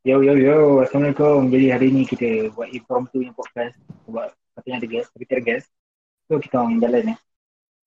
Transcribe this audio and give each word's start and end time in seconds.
Yo 0.00 0.24
yo 0.24 0.32
yo, 0.32 0.80
Assalamualaikum. 0.80 1.52
Jadi 1.52 1.66
hari 1.68 1.92
ni 1.92 2.08
kita 2.08 2.48
buat 2.56 2.72
impromptu 2.72 3.20
yang 3.20 3.36
podcast 3.36 3.76
sebab 4.08 4.32
katanya 4.56 4.76
ada 4.80 4.88
guest, 4.88 5.08
tapi 5.12 5.24
ada 5.28 5.44
guest. 5.44 5.68
So 6.24 6.40
kita 6.40 6.56
orang 6.56 6.80
jalan 6.80 7.12
ni. 7.12 7.14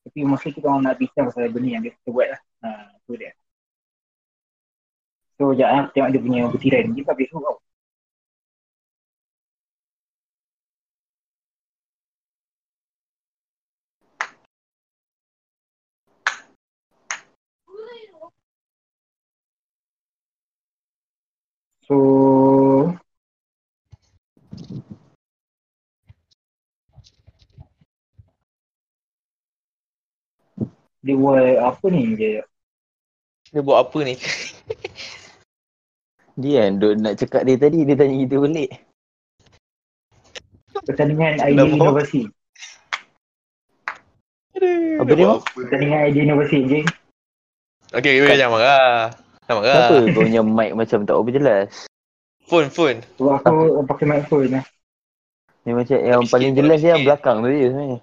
Tapi 0.06 0.20
mostly 0.22 0.54
kita 0.54 0.70
orang 0.70 0.86
nak 0.86 1.02
bincang 1.02 1.26
pasal 1.34 1.50
benda 1.50 1.74
yang 1.74 1.82
kita 1.82 2.10
buat 2.14 2.30
lah. 2.38 2.42
Ha, 2.62 2.70
tu 3.10 3.18
dia. 3.18 3.34
So 5.42 5.58
jangan 5.58 5.90
tengok 5.90 6.10
dia 6.14 6.22
punya 6.22 6.42
butiran. 6.54 6.86
Dia 6.94 7.02
tak 7.02 7.18
besok 7.18 7.40
kau. 7.50 7.58
So 21.84 21.96
dia 31.04 31.16
buat 31.20 31.44
apa 31.60 31.86
ni 31.92 32.16
dia? 32.16 32.48
Dia 33.52 33.62
buat 33.62 33.84
apa 33.84 34.00
ni? 34.08 34.16
Dia 36.34 36.66
kan 36.66 36.82
duk 36.82 36.98
nak 36.98 37.14
cakap 37.22 37.46
dia 37.46 37.62
tadi, 37.62 37.86
dia 37.86 37.94
tanya 37.94 38.18
kita 38.26 38.42
balik. 38.42 38.70
Pertandingan 40.82 41.38
idea 41.46 41.70
inovasi. 41.70 42.26
Apa 44.98 45.12
dia? 45.14 45.30
Pertandingan 45.54 46.00
idea 46.10 46.24
inovasi 46.26 46.58
je. 46.66 46.80
Okay, 47.94 48.18
okay, 48.26 48.34
jangan 48.34 48.58
marah. 48.58 49.14
Jangan 49.48 49.60
marah. 49.60 49.74
Kenapa 49.74 49.94
kau 50.14 50.24
punya 50.24 50.42
mic 50.42 50.72
macam 50.74 51.00
tak 51.04 51.16
apa 51.16 51.30
jelas? 51.32 51.70
Phone, 52.48 52.70
phone. 52.72 53.00
Sebab 53.20 53.34
aku 53.44 53.84
pakai 53.88 54.06
microphone 54.08 54.60
lah. 54.60 54.66
Ni 55.64 55.72
macam 55.72 55.96
yang 55.96 56.24
paling 56.28 56.52
jelas 56.56 56.80
dia 56.84 56.96
yang 56.96 57.04
belakang 57.08 57.40
tu 57.40 57.48
je 57.48 57.68
sebenarnya. 57.72 58.00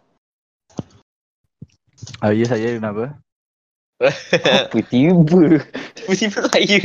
Ah, 2.25 2.33
ya 2.33 2.45
saya 2.49 2.69
kenapa? 2.81 3.21
Apa 4.01 4.79
tiba? 4.89 5.61
Tiba-tiba 5.93 6.41
saya. 6.49 6.79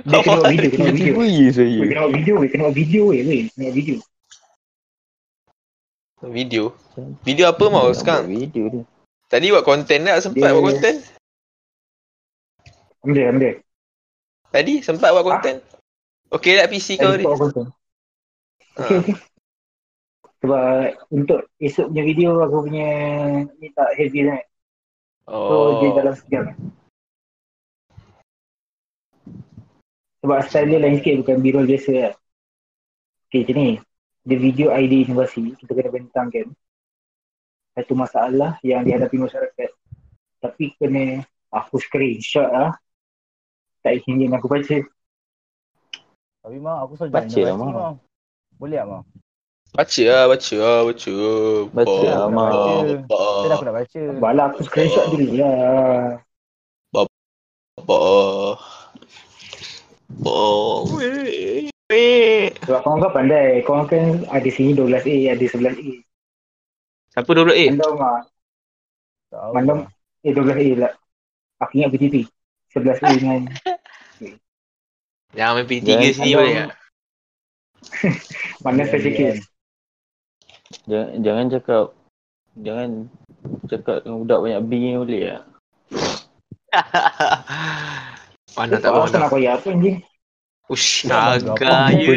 Dia 0.00 0.18
kena 0.22 0.22
buat 0.22 0.46
video, 0.48 0.68
kena 0.70 0.84
buat 0.86 0.94
video. 0.94 1.12
Tiba 1.12 1.24
je 1.26 1.46
saya. 1.50 1.78
Weh, 1.82 1.88
Kena 1.90 2.00
buat 2.06 2.14
video, 2.14 2.34
kena 2.46 2.62
buat 2.62 2.76
video 2.78 3.02
weh. 3.10 3.18
Kena 3.50 3.64
buat 3.66 3.74
video. 3.74 3.96
Video. 6.20 6.64
Video 7.26 7.44
apa 7.50 7.64
mau 7.66 7.90
sekarang? 7.90 8.30
Video 8.30 8.64
dia. 8.70 8.84
Tadi 9.26 9.46
buat 9.50 9.64
konten 9.66 9.98
tak 10.06 10.22
sempat 10.22 10.38
Dia- 10.42 10.54
buat 10.54 10.64
konten? 10.74 10.94
Ambil, 13.00 13.24
ambil. 13.32 13.54
Tadi 14.50 14.74
sempat 14.84 15.14
buat 15.14 15.24
konten? 15.24 15.62
Okey 16.30 16.58
tak 16.60 16.68
PC 16.70 16.98
kau 17.00 17.16
ni? 17.16 17.24
konten. 17.24 17.66
Okey, 18.76 18.80
Ha. 18.80 18.86
okey. 19.02 19.16
Sebab 20.40 20.64
untuk 21.12 21.40
esok 21.60 21.92
punya 21.92 22.04
video 22.06 22.30
aku 22.40 22.56
punya 22.64 22.88
ni 23.60 23.68
tak 23.76 23.92
heavy 23.96 24.24
sangat. 24.24 24.46
So 25.28 25.32
Oh. 25.36 25.78
dia 25.80 25.90
dalam 25.92 26.14
sejam. 26.16 26.44
Sebab 30.20 30.38
style 30.44 30.68
dia 30.68 30.80
lain 30.80 30.96
sikit 31.00 31.14
bukan 31.24 31.36
b-roll 31.40 31.68
biasa 31.68 31.90
lah. 31.92 32.14
Okay 33.28 33.44
macam 33.44 33.56
ni. 33.56 33.70
Dia 34.20 34.36
video 34.36 34.68
idea 34.72 35.08
inovasi 35.08 35.56
kita 35.56 35.72
kena 35.72 35.88
bentangkan 35.88 36.46
satu 37.72 37.92
masalah 37.96 38.60
yang 38.60 38.84
dihadapi 38.84 39.16
masyarakat. 39.16 39.70
Tapi 40.40 40.64
kena 40.76 41.24
aku 41.48 41.80
screenshot 41.80 42.48
lah. 42.48 42.76
Tak 43.80 43.92
ingin 44.04 44.30
aku 44.36 44.46
baca. 44.48 44.76
Tapi 46.40 46.56
mak 46.56 46.78
aku 46.84 46.92
selalu 46.96 47.12
Baca 47.12 47.28
jangan 47.28 47.44
lah, 47.44 47.56
baca, 47.56 47.64
Mak. 47.64 47.76
Mak. 47.76 47.94
Boleh 48.60 48.76
tak 48.80 48.86
mak? 48.88 49.02
Baca 49.70 50.02
lah, 50.02 50.24
baca 50.26 50.56
lah, 50.56 50.78
baca. 50.84 51.14
Baca 51.70 52.04
lah, 52.04 52.26
Mak. 52.28 52.50
Saya 52.50 52.84
dah 52.90 52.98
ba- 53.08 53.54
aku 53.56 53.64
nak 53.64 53.76
baca. 53.76 54.00
Balah 54.20 54.44
aku 54.52 54.60
screenshot 54.64 55.04
dulu 55.12 55.28
lah. 55.40 55.60
ba- 56.92 57.08
ba- 57.88 58.58
weh, 60.92 61.68
weh. 61.88 62.44
Sebab 62.64 62.80
korang 62.84 63.00
kan 63.00 63.10
pandai. 63.16 63.64
Korang 63.64 63.86
kan 63.88 64.24
ada 64.28 64.48
sini 64.52 64.76
12A, 64.76 65.16
ada 65.32 65.44
11A. 65.44 65.92
Siapa 67.16 67.30
12A? 67.32 67.64
Mandam 67.72 67.92
lah. 67.96 68.20
Tahu. 69.32 69.50
Mandam 69.56 69.78
eh 70.24 70.32
12A 70.36 70.68
lah. 70.76 70.92
Aku 71.64 71.72
ingat 71.80 71.92
PTP. 71.96 72.24
11A 72.70 73.08
dengan 73.12 73.40
Jangan 75.30 75.52
main 75.54 75.66
P3 75.66 75.82
Jangan- 75.84 76.10
sini 76.12 76.32
boleh 76.34 76.54
tak? 76.56 76.70
mana 78.64 78.78
Ya, 78.78 78.86
special 78.86 79.08
ya. 79.08 79.16
case. 79.16 79.42
Jangan, 80.84 81.10
jangan 81.20 81.44
cakap 81.50 81.84
Jangan 82.52 82.88
cakap 83.66 83.96
dengan 84.02 84.18
budak 84.20 84.38
banyak 84.40 84.60
B 84.60 84.70
ni 84.76 84.90
boleh 84.96 85.20
tak? 85.24 85.42
Mana 88.50 88.74
tak 88.76 88.80
Tak 88.80 88.90
apa, 88.90 88.98
tahu 89.00 89.06
mana. 89.06 89.18
nak 89.20 89.30
bayar 89.30 89.52
apa 89.56 89.68
anjing. 89.70 89.98
Ush, 90.66 91.02
Tak 91.02 91.42
naga 91.42 91.66
apa, 91.88 91.90
ya. 91.94 92.14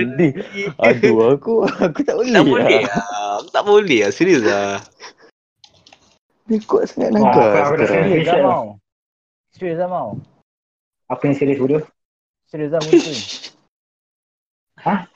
Aduh 0.79 1.17
aku 1.31 1.53
aku 1.65 1.99
tak 2.01 2.15
boleh. 2.15 2.33
Tak 2.33 2.43
boleh 2.43 2.81
lah. 2.81 2.97
lah. 3.01 3.31
Aku 3.39 3.49
tak 3.49 3.63
boleh 3.63 3.99
lah. 4.01 4.11
Serius 4.11 4.41
lah. 4.41 4.77
Dia 6.43 6.57
kuat 6.65 6.85
sangat 6.87 7.13
naga 7.13 7.41
serius? 7.71 7.89
Serius 7.89 8.27
lah 8.27 8.41
mau. 8.43 8.65
Serius 9.53 9.77
lah 9.77 9.87
mau. 9.87 10.09
Apa 11.09 11.21
yang 11.27 11.35
serius 11.35 11.59
bodoh? 11.59 11.83
Serius 12.47 12.71
lah 12.71 12.81
muncul. 12.83 13.15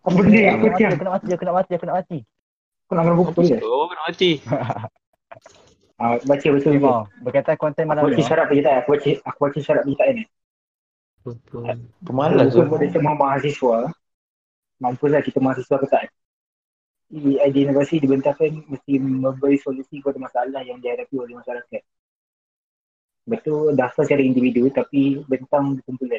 Apa 0.00 0.16
benda 0.16 0.40
Aku 0.56 0.64
aku 0.64 0.64
nak 0.64 0.72
mati, 0.72 0.78
tiang. 0.80 0.92
aku 0.96 1.04
nak 1.04 1.14
mati, 1.14 1.28
aku 1.28 1.44
nak 1.44 1.56
mati, 1.56 1.72
aku 1.76 1.86
nak 1.86 1.96
mati. 2.00 2.18
Aku 2.88 2.92
nak 2.96 3.02
kena 3.04 3.16
buku 3.20 3.30
tu 3.36 3.42
je. 3.44 3.56
Oh, 3.60 3.86
kena 3.88 4.02
mati. 4.08 4.30
Ah, 6.00 6.16
baca 6.24 6.48
betul 6.56 6.80
Okay. 6.80 6.96
Berkaitan 7.20 7.56
konten 7.60 7.84
Aku 7.84 7.92
malam 7.92 8.02
baca 8.08 8.16
ni. 8.16 8.24
Mau. 8.24 8.28
syarat. 8.32 8.46
Aku 8.48 8.88
baca, 8.96 9.10
aku 9.20 9.38
baca 9.44 9.58
syarat 9.60 9.82
penyataan 9.84 10.12
ni. 10.16 10.24
Pemalas 12.00 12.56
tu. 12.56 12.64
Pada 12.64 12.86
semua 12.88 13.12
mahasiswa, 13.20 13.78
mampulah 14.80 15.20
kita 15.20 15.44
mahasiswa 15.44 15.76
ke 15.76 15.86
tak? 15.92 16.08
Di 17.12 17.36
idea 17.36 17.68
inovasi 17.68 18.00
dibentangkan 18.00 18.64
mesti 18.64 18.96
memberi 18.96 19.60
solusi 19.60 20.00
kepada 20.00 20.16
masalah 20.16 20.64
yang 20.64 20.80
dihadapi 20.80 21.20
oleh 21.20 21.36
masyarakat. 21.36 21.82
Betul 23.30 23.78
daftar 23.78 24.02
secara 24.02 24.26
individu 24.26 24.66
tapi 24.74 25.22
bentang 25.30 25.78
kumpulan. 25.86 26.18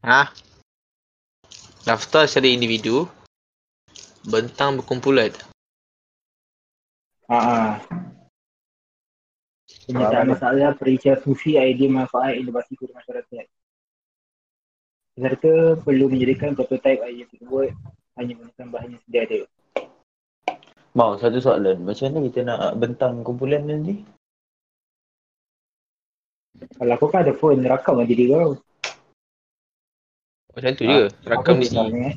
Ha? 0.00 0.32
Daftar 1.84 2.24
secara 2.24 2.48
individu. 2.48 3.04
Bentang 4.24 4.80
berkumpulan. 4.80 5.34
Ha 7.28 7.36
ah. 7.36 7.72
Penyataan 9.82 10.30
masalah, 10.30 10.78
perincian 10.78 11.18
fungsi, 11.18 11.58
idea 11.58 11.90
manfaat, 11.90 12.38
inovasi 12.38 12.78
kepada 12.78 13.02
masyarakat. 13.02 13.44
Peserta 15.12 15.54
perlu 15.82 16.06
menjadikan 16.08 16.54
prototipe 16.54 17.02
idea 17.02 17.26
tersebut 17.28 17.74
hanya 18.16 18.32
menggunakan 18.38 18.66
bahan 18.70 18.88
yang 18.94 19.02
sedia 19.04 19.20
ada. 19.26 19.38
Mau 20.94 21.18
satu 21.18 21.42
soalan. 21.42 21.82
Macam 21.82 22.04
mana 22.08 22.18
kita 22.30 22.40
nak 22.46 22.60
bentang 22.78 23.26
kumpulan 23.26 23.64
nanti? 23.66 24.06
Kalau 26.70 26.94
kau 26.98 27.08
kan 27.10 27.22
ada 27.26 27.34
phone, 27.34 27.64
rakam 27.64 27.98
lah 27.98 28.06
diri 28.06 28.30
kau. 28.30 28.58
Macam 30.52 30.72
tu 30.76 30.84
je. 30.84 31.08
Rakam 31.24 31.56
di 31.58 31.66
sini. 31.66 31.88
sini. 31.88 32.08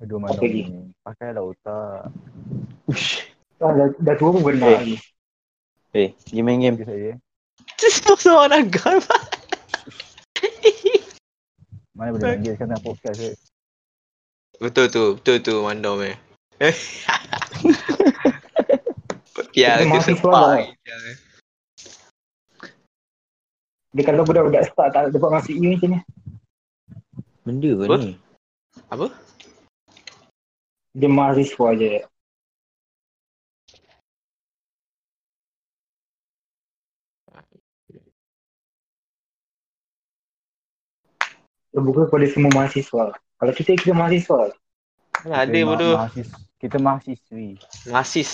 Aduh 0.00 0.18
lagi? 0.18 0.66
ni. 0.66 0.90
Pakailah 1.04 1.44
otak. 1.44 2.10
Ush. 2.88 3.28
Ah, 3.60 3.76
dah, 3.76 3.92
dah 4.00 4.14
tua 4.16 4.32
pun 4.32 4.42
benar 4.42 4.72
Eh. 4.72 4.76
lagi. 4.80 4.96
Eh, 5.92 6.08
pergi 6.16 6.40
main 6.40 6.58
game. 6.58 6.76
Okay 6.80 6.86
saya. 6.88 7.14
Sama 8.16 8.48
naga. 8.48 8.96
Mana 11.92 12.16
boleh 12.16 12.24
main 12.24 12.40
game 12.40 12.54
sekarang 12.56 12.72
tengah 12.72 12.82
podcast 12.82 13.18
je. 13.20 13.32
Betul 14.56 14.88
tu. 14.88 15.04
Betul 15.20 15.36
tu. 15.44 15.54
Mandom 15.60 16.00
eh. 16.00 16.16
Ya, 19.52 19.76
Kita 19.76 19.82
aku 19.82 19.90
mahasiswa 19.90 20.30
sepak. 20.30 20.58
Dia 23.90 24.02
kalau 24.06 24.22
budak-budak 24.22 24.70
start 24.70 24.90
tak 24.94 25.10
dapat 25.10 25.30
masuk 25.34 25.54
U 25.58 25.66
macam 25.66 25.88
ni. 25.90 25.98
Benda 27.42 27.70
ke 27.74 27.84
Apa? 27.90 27.96
ni? 27.98 28.12
Apa? 28.94 29.06
Dia 30.94 31.08
mahasiswa 31.10 31.68
je. 31.74 31.90
Terbuka 41.70 42.10
kepada 42.10 42.26
semua 42.26 42.50
mahasiswa. 42.52 43.04
Kalau 43.14 43.52
kita 43.54 43.78
kita 43.78 43.94
mahasiswa, 43.94 44.50
Mana 45.20 45.44
ada 45.44 45.52
Kita 45.52 45.60
ma- 45.60 45.68
bodoh. 45.76 45.94
mahasiswa- 46.00 46.40
Kita 46.60 46.76
mahasiswi. 46.80 47.46
Masis. 47.88 48.30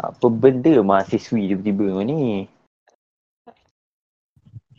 Apa 0.00 0.26
benda 0.32 0.80
mahasiswi 0.80 1.52
tiba-tiba 1.52 2.04
ni? 2.06 2.48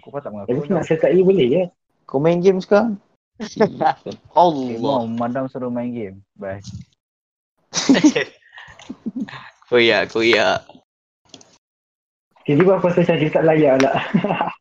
Kau 0.04 0.20
tak 0.20 0.34
Tapi 0.34 0.52
mengaku. 0.52 0.74
nak 0.74 0.84
serta 0.84 1.08
E 1.08 1.24
boleh 1.24 1.48
je. 1.48 1.64
Kau 2.04 2.20
main 2.20 2.44
game 2.44 2.60
sekarang? 2.60 3.00
Allah. 4.36 4.68
mau 4.78 5.08
mandam 5.08 5.48
suruh 5.48 5.72
main 5.72 5.90
game. 5.90 6.18
Bye. 6.36 6.60
koyak, 9.72 10.12
koyak. 10.12 10.68
Tiba-tiba 12.44 12.72
aku 12.76 12.92
rasa 12.92 13.00
macam 13.08 13.16
dia 13.24 13.30
tak 13.32 13.46
layak 13.48 13.76
lah. 13.80 13.96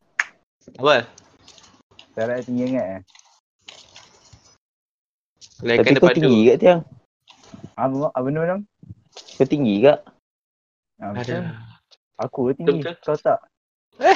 Apa? 0.79 0.95
Cara 2.15 2.39
tinggi 2.39 2.63
ingat 2.71 2.85
eh. 2.87 3.01
Laikan 5.63 5.95
Tapi 5.95 5.99
kau 5.99 6.15
tinggi 6.15 6.39
kat 6.47 6.57
tiang. 6.61 6.81
Apa 7.75 8.11
apa 8.13 8.19
benda 8.23 8.39
Mandam? 8.43 8.61
Kau 9.35 9.47
tinggi 9.47 9.83
kat? 9.83 9.99
Ah. 11.01 11.15
Ada. 11.15 11.37
Aku 12.21 12.53
tinggi. 12.53 12.85
Betul. 12.85 12.97
Kau 13.01 13.17
tak. 13.17 13.39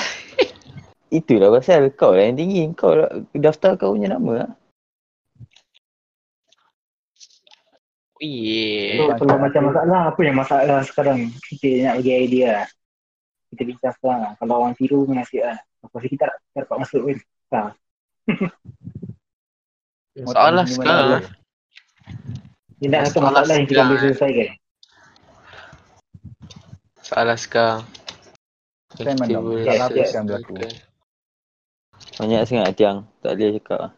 Itulah 1.17 1.49
pasal 1.55 1.89
kau 1.95 2.13
lah 2.13 2.27
yang 2.27 2.37
tinggi. 2.37 2.67
Kau 2.75 2.93
lah 2.93 3.09
daftar 3.33 3.79
kau 3.79 3.95
punya 3.95 4.13
nama 4.13 4.45
lah. 4.45 4.51
Yeah. 8.17 9.13
So, 9.13 9.25
kalau 9.25 9.37
macam 9.37 9.61
masalah, 9.69 10.01
apa 10.09 10.19
yang 10.25 10.37
masalah 10.37 10.81
sekarang? 10.81 11.29
Kita 11.37 11.85
nak 11.85 11.95
bagi 12.01 12.13
idea 12.17 12.47
lah. 12.61 12.67
Kita 13.53 13.61
bincang 13.61 13.93
sekarang 13.93 14.19
lah. 14.25 14.31
Kalau 14.41 14.53
orang 14.65 14.73
tiru 14.73 15.05
pun 15.05 15.15
nasib 15.15 15.45
lah. 15.45 15.57
Lepas 15.85 16.01
kita 16.01 16.15
tak, 16.25 16.33
tak 16.53 16.61
dapat 16.65 16.77
masuk 16.81 17.01
pun. 17.05 17.17
Masalah 20.17 20.65
sekarang. 20.73 21.23
Dia 22.77 22.87
nak 22.93 23.01
satu 23.09 23.19
Masalah 23.21 23.53
yang 23.53 23.67
kita 23.69 23.81
boleh 23.85 23.97
eh. 23.97 24.01
selesaikan. 24.01 24.49
Salah 27.07 27.39
sekarang. 27.39 27.87
Kan 28.91 29.15
Kita 29.15 29.15
mana? 29.15 29.39
boleh 29.39 29.63
Salah 29.63 29.87
apa 29.87 29.99
yang 30.03 30.25
berlaku? 30.27 30.53
Banyak 32.19 32.41
sangat 32.43 32.75
tiang. 32.75 32.97
Tak 33.23 33.39
boleh 33.39 33.55
cakap 33.55 33.77
lah. 33.79 33.91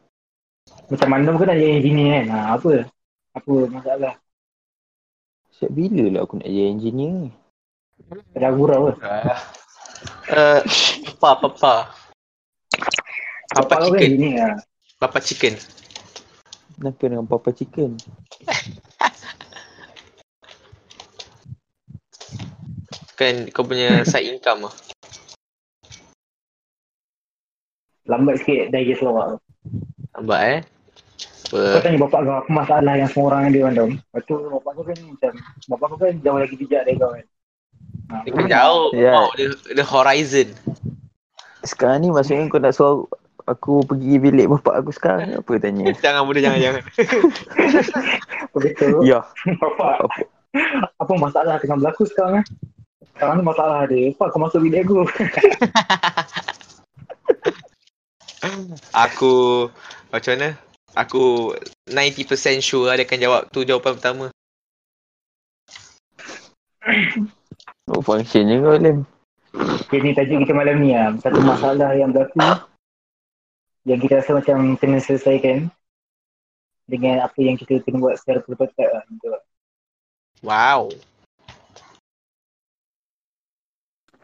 Macam 0.93 1.09
mana 1.09 1.29
pun 1.33 1.49
ada 1.49 1.57
yang 1.57 1.81
gini 1.81 2.03
kan. 2.13 2.25
Ha, 2.29 2.39
apa? 2.53 2.71
Apa 3.33 3.53
masalah? 3.73 4.13
Siap 5.57 5.73
bila 5.73 6.05
lah 6.13 6.21
aku 6.21 6.37
nak 6.37 6.53
jadi 6.53 6.69
engineer 6.69 7.13
ni? 7.25 7.31
Ada 8.37 8.53
gurau 8.53 8.93
ke? 8.93 8.93
Uh, 10.29 10.61
papa, 11.17 11.49
papa. 11.49 11.73
Papa 13.57 13.73
kau 13.81 13.89
kan 13.89 14.01
chicken. 14.05 14.37
lah. 14.37 14.55
Papa 15.01 15.17
chicken. 15.17 15.53
Kenapa 16.77 17.03
dengan 17.11 17.27
Papa 17.27 17.51
Chicken? 17.51 17.99
Kan 23.19 23.51
kau 23.51 23.67
punya 23.67 23.99
side 24.09 24.31
income 24.31 24.71
lah. 24.71 24.73
Lambat 28.07 28.39
sikit 28.41 28.71
digest 28.71 29.03
lawak. 29.03 29.37
Nampak 30.15 30.39
eh? 30.41 30.59
Kau 31.49 31.57
Apa? 31.59 31.81
tanya 31.81 31.97
bapak 31.99 32.19
kau 32.23 32.35
apa 32.39 32.49
masalah 32.49 32.93
yang 32.95 33.09
semua 33.09 33.25
orang 33.33 33.49
ada 33.51 33.59
mandam. 33.67 33.89
Lepas 33.97 34.21
tu 34.23 34.35
bapak 34.37 34.71
kau 34.71 34.83
kan 34.87 34.97
macam, 35.03 35.31
bapak 35.67 35.85
kau 35.91 35.97
kan 35.99 36.15
jauh 36.23 36.39
lagi 36.39 36.55
bijak 36.55 36.81
dari 36.87 36.95
kau 36.97 37.11
kan. 37.11 37.25
Ha, 38.09 38.15
Dia 38.25 38.31
kan 38.33 38.45
jauh. 38.49 38.87
Oh, 38.95 39.29
the, 39.35 39.45
the 39.75 39.85
horizon. 39.85 40.49
Sekarang 41.61 42.01
ni 42.01 42.09
maksudnya 42.09 42.47
kau 42.47 42.61
nak 42.61 42.73
suruh 42.73 43.05
aku 43.45 43.81
pergi 43.81 44.21
bilik 44.21 44.45
bapak 44.47 44.73
aku 44.79 44.89
sekarang 44.93 45.41
apa 45.41 45.51
tanya? 45.57 45.89
Jangan 46.05 46.21
muda, 46.25 46.39
jangan, 46.39 46.59
jangan. 46.61 46.81
betul. 48.53 49.01
Ya. 49.05 49.19
Bapak, 49.57 50.05
Apa? 50.05 50.21
apa 50.97 51.13
masalah 51.13 51.61
tengah 51.61 51.77
berlaku 51.77 52.09
sekarang 52.09 52.41
eh? 52.41 52.45
Sekarang 53.19 53.35
ni 53.35 53.43
masalah 53.43 53.83
dia. 53.83 54.15
Pak 54.15 54.31
kau 54.31 54.39
masuk 54.39 54.63
bilik 54.63 54.87
aku. 54.87 55.03
Aku, 58.95 59.67
macam 60.07 60.31
mana? 60.39 60.55
Aku 60.95 61.51
90% 61.83 62.63
sure 62.63 62.87
lah 62.87 62.95
dia 62.95 63.03
akan 63.03 63.19
jawab 63.19 63.41
tu 63.51 63.67
jawapan 63.67 63.99
pertama. 63.99 64.25
Oh, 67.89 68.05
function 68.05 68.45
je 68.45 68.61
kau 68.61 68.77
Lim. 68.77 69.01
Okay, 69.89 69.97
ni 69.99 70.13
tajuk 70.13 70.45
kita 70.45 70.53
malam 70.53 70.77
ni 70.77 70.93
lah. 70.93 71.11
Satu 71.19 71.41
masalah 71.41 71.97
yang 71.97 72.13
berlaku 72.13 72.37
yang 73.83 73.97
kita 73.97 74.21
rasa 74.21 74.37
macam 74.37 74.77
kena 74.77 75.01
selesaikan 75.01 75.73
dengan 76.85 77.25
apa 77.25 77.35
yang 77.41 77.57
kita 77.57 77.81
kena 77.81 77.97
buat 77.97 78.21
secara 78.21 78.45
perlu-perlu 78.45 78.87
lah. 79.27 79.41
Wow. 80.45 80.93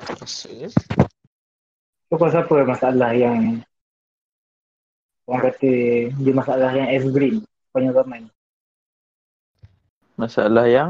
Maksudnya? 0.06 0.69
So, 2.06 2.13
kau 2.16 2.25
rasa 2.30 2.46
apa 2.46 2.56
masalah 2.63 3.12
yang 3.18 3.66
orang 5.25 5.42
kata 5.50 5.72
dia 6.13 6.34
masalah 6.38 6.69
yang 6.78 6.90
evergreen 6.94 7.42
sepanjang 7.69 7.96
zaman. 7.98 8.22
Masalah 10.16 10.66
yang 10.69 10.90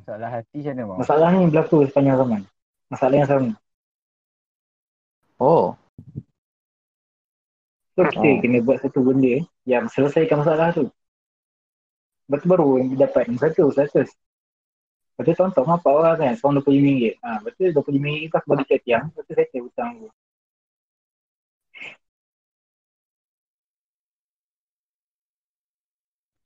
Masalah 0.00 0.28
hati 0.32 0.58
macam 0.64 0.72
mana 0.74 0.82
mau? 0.86 0.96
Masalah 0.98 1.26
ni 1.30 1.38
berlaku 1.50 1.76
sepanjang 1.86 2.16
zaman. 2.18 2.40
Masalah 2.90 3.14
yang 3.16 3.28
sama. 3.30 3.50
Oh, 5.40 5.72
So 7.98 8.06
kita 8.06 8.22
Oh. 8.22 8.38
kena 8.40 8.58
buat 8.64 8.78
satu 8.80 9.02
benda 9.02 9.44
yang 9.68 9.84
selesaikan 9.90 10.40
masalah 10.40 10.72
tu. 10.72 10.88
Lepas 12.30 12.40
tu 12.40 12.48
baru 12.48 12.68
yang 12.80 12.96
dapat 12.96 13.28
satu, 13.36 13.68
satu. 13.74 14.06
Lepas 15.20 15.36
tu 15.36 15.44
contoh 15.44 15.68
apa 15.68 15.88
orang 15.92 16.16
kan, 16.16 16.32
seorang 16.32 16.64
RM25. 16.64 17.20
Ha, 17.20 17.28
lepas 17.44 17.52
tu 17.52 17.62
RM25 17.68 18.08
tu 18.32 18.36
aku 18.40 18.46
bagi 18.56 18.64
kat 18.64 18.80
tiang, 18.88 19.04
lepas 19.12 19.20
tu 19.28 19.32
settle 19.36 19.60
hutang 19.68 19.88
aku. 20.00 20.08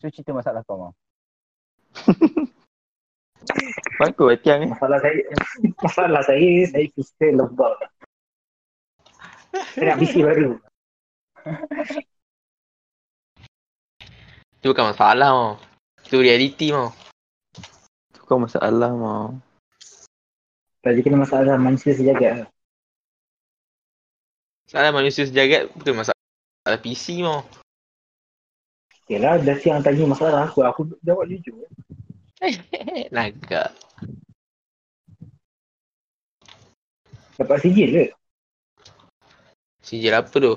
So 0.02 0.10
cerita 0.10 0.34
masalah 0.34 0.66
kau 0.66 0.74
mau. 0.74 0.92
bagus 4.02 4.26
lah 4.26 4.38
tiang 4.42 4.58
ni. 4.58 4.66
Masalah 4.74 4.98
saya, 4.98 5.22
masalah 5.86 6.22
saya, 6.26 6.50
saya 6.66 6.86
kisah 6.98 7.30
lebah. 7.30 7.78
Saya 9.70 9.84
nak 9.86 9.98
PC 10.02 10.14
baru. 10.26 10.50
Itu 14.58 14.66
bukan 14.74 14.90
masalah 14.90 15.30
mau. 15.30 15.50
Itu 16.02 16.18
reality 16.18 16.74
mau. 16.74 16.90
Tu 18.24 18.32
kau 18.32 18.40
masalah 18.40 18.88
mau. 18.88 19.36
Tadi 20.80 21.04
kena 21.04 21.20
masalah 21.20 21.60
manusia 21.60 21.92
sejagat. 21.92 22.48
Masalah 24.64 24.96
manusia 24.96 25.28
sejagat 25.28 25.68
bukan 25.76 26.00
masalah 26.00 26.78
PC 26.80 27.20
mau. 27.20 27.44
Okay 29.04 29.20
lah, 29.20 29.36
dah 29.36 29.60
siang 29.60 29.84
tanya 29.84 30.08
masalah 30.08 30.48
aku, 30.48 30.64
aku 30.64 30.88
jawab 31.04 31.28
jujur. 31.28 31.68
Naga. 33.12 33.68
Dapat 37.36 37.58
sijil 37.60 37.88
ke? 37.92 38.06
Sijil 39.84 40.16
apa 40.16 40.32
tu? 40.32 40.56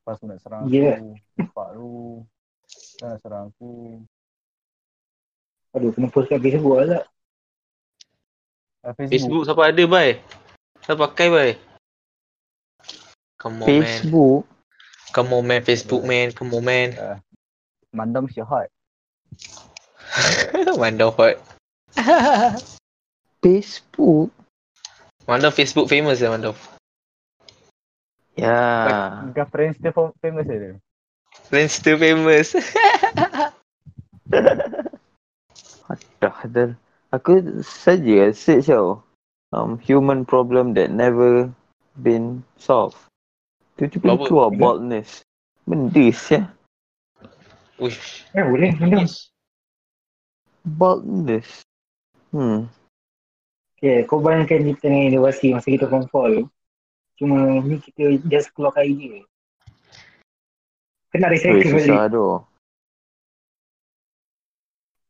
Lepas 0.00 0.16
tu 0.16 0.24
nak 0.24 0.40
serang 0.40 0.64
Ya. 0.72 0.96
aku. 0.96 1.12
Lu. 1.76 2.24
Kau 2.96 3.04
nak 3.04 3.20
serang 3.20 3.52
aku. 3.52 4.00
Aduh, 5.74 5.90
kena 5.90 6.06
post 6.06 6.30
kat 6.30 6.38
Facebook 6.38 6.86
lah. 6.86 7.02
Ah, 8.86 8.94
Facebook. 8.94 9.10
Facebook 9.10 9.42
siapa 9.42 9.74
ada 9.74 9.84
bai? 9.90 10.22
Siapa 10.86 11.10
pakai 11.10 11.28
bai? 11.32 11.50
Come 13.42 13.64
on 13.64 13.66
man. 13.66 13.82
Facebook. 13.82 14.42
Come 15.10 15.34
on 15.34 15.42
man 15.42 15.62
Facebook 15.66 16.02
man. 16.06 16.30
Come 16.30 16.54
on 16.54 16.62
man. 16.62 16.94
Mandam 17.90 18.30
si 18.30 18.38
hot. 18.38 18.70
Wonder 20.78 21.10
hot. 21.10 21.42
Facebook. 23.42 24.30
Wonder 25.26 25.50
Facebook 25.50 25.90
famous 25.90 26.22
ya 26.22 26.30
Wonder. 26.30 26.54
Ya. 28.38 28.54
Kau 29.34 29.46
friends 29.50 29.74
fam- 29.80 30.14
famous 30.22 30.46
dia. 30.46 30.78
Friends 31.50 31.74
still 31.74 31.98
famous. 31.98 32.54
Dah 36.20 36.38
dah. 36.48 36.72
Aku 37.12 37.62
saja 37.62 38.32
search 38.34 38.72
tau. 38.72 39.04
Um, 39.54 39.78
human 39.78 40.26
problem 40.26 40.74
that 40.74 40.90
never 40.90 41.46
been 42.02 42.42
solved. 42.58 42.98
Tiba-tiba 43.78 44.18
Apa? 44.18 44.24
keluar 44.26 44.48
baldness. 44.50 45.22
Benda 45.62 46.06
sia. 46.10 46.50
Uish. 47.78 48.26
Eh, 48.34 48.42
boleh, 48.42 48.74
benda. 48.74 49.06
Baldness. 50.66 51.62
Hmm. 52.34 52.66
Okay, 53.78 54.02
kau 54.08 54.18
bayangkan 54.18 54.64
kita 54.64 54.90
tengah 54.90 55.12
inovasi 55.12 55.54
masa 55.54 55.68
kita 55.70 55.86
form 55.86 56.08
4 56.08 56.40
tu. 56.40 56.44
Cuma 57.20 57.62
ni 57.62 57.78
kita 57.78 58.18
just 58.26 58.50
keluarkan 58.56 58.90
idea. 58.90 59.22
Kena 61.14 61.30
recycle 61.30 61.62
balik. 61.62 61.86
susah 61.86 62.02
tu. 62.10 62.26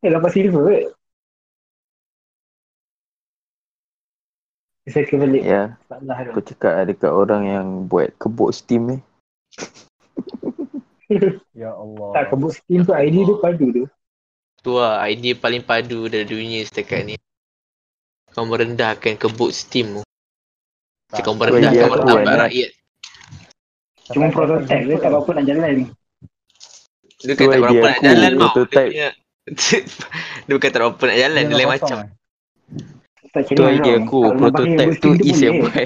Eh, 0.05 0.13
lepas 0.13 0.37
silver 0.37 0.69
ke? 0.69 0.93
Recycle 4.85 5.17
balik. 5.17 5.43
Ya, 5.49 5.81
tu. 5.89 6.13
aku 6.13 6.45
cakap 6.45 6.77
lah 6.77 6.85
dekat 6.85 7.09
orang 7.09 7.49
yang 7.49 7.67
buat 7.89 8.13
kebuk 8.21 8.53
steam 8.53 8.85
ni. 8.85 8.99
Ya 11.55 11.71
Allah. 11.71 12.11
Tak, 12.17 12.33
kebut 12.33 12.57
steam 12.57 12.81
tu 12.83 12.97
idea 12.97 13.29
dia 13.29 13.37
padu 13.39 13.67
tu. 13.71 13.85
Tu 14.65 14.73
lah 14.73 15.05
idea 15.05 15.37
paling 15.37 15.61
padu 15.61 16.09
dari 16.09 16.27
dunia 16.27 16.65
setakat 16.65 17.07
ni. 17.07 17.15
Kau 18.33 18.49
merendahkan 18.49 19.15
kebut 19.15 19.53
steam 19.53 20.01
tu. 20.01 20.03
Tak. 21.13 21.23
Kau 21.23 21.37
merendahkan 21.37 21.93
martabat 21.93 22.25
kan, 22.25 22.41
rakyat. 22.49 22.71
Cuma 24.11 24.33
prototype 24.33 24.85
dia 24.91 24.97
tak 24.99 25.13
apa 25.13 25.31
nak 25.39 25.45
jalan. 25.45 25.75
Dia 27.23 27.33
Tu 27.37 27.37
kata 27.37 27.53
tak 27.53 27.61
berapa 27.63 27.87
nak 27.87 28.01
jalan 28.03 28.33
mau. 28.35 28.51
Dia 28.51 28.51
prototype. 28.51 29.24
Punya 29.45 29.79
dia 30.45 30.53
bukan 30.57 30.71
tak 30.73 30.81
berapa 30.81 31.03
nak 31.05 31.19
jalan, 31.21 31.43
dia 31.45 31.57
lain 31.57 31.71
macam. 31.71 31.97
eh. 32.01 32.11
Tak 33.29 33.43
Tu 33.51 33.63
idea 33.67 33.95
aku, 33.99 34.21
prototype 34.39 34.95
tu 34.97 35.11
is 35.21 35.39
yang 35.39 35.59
buat. 35.61 35.75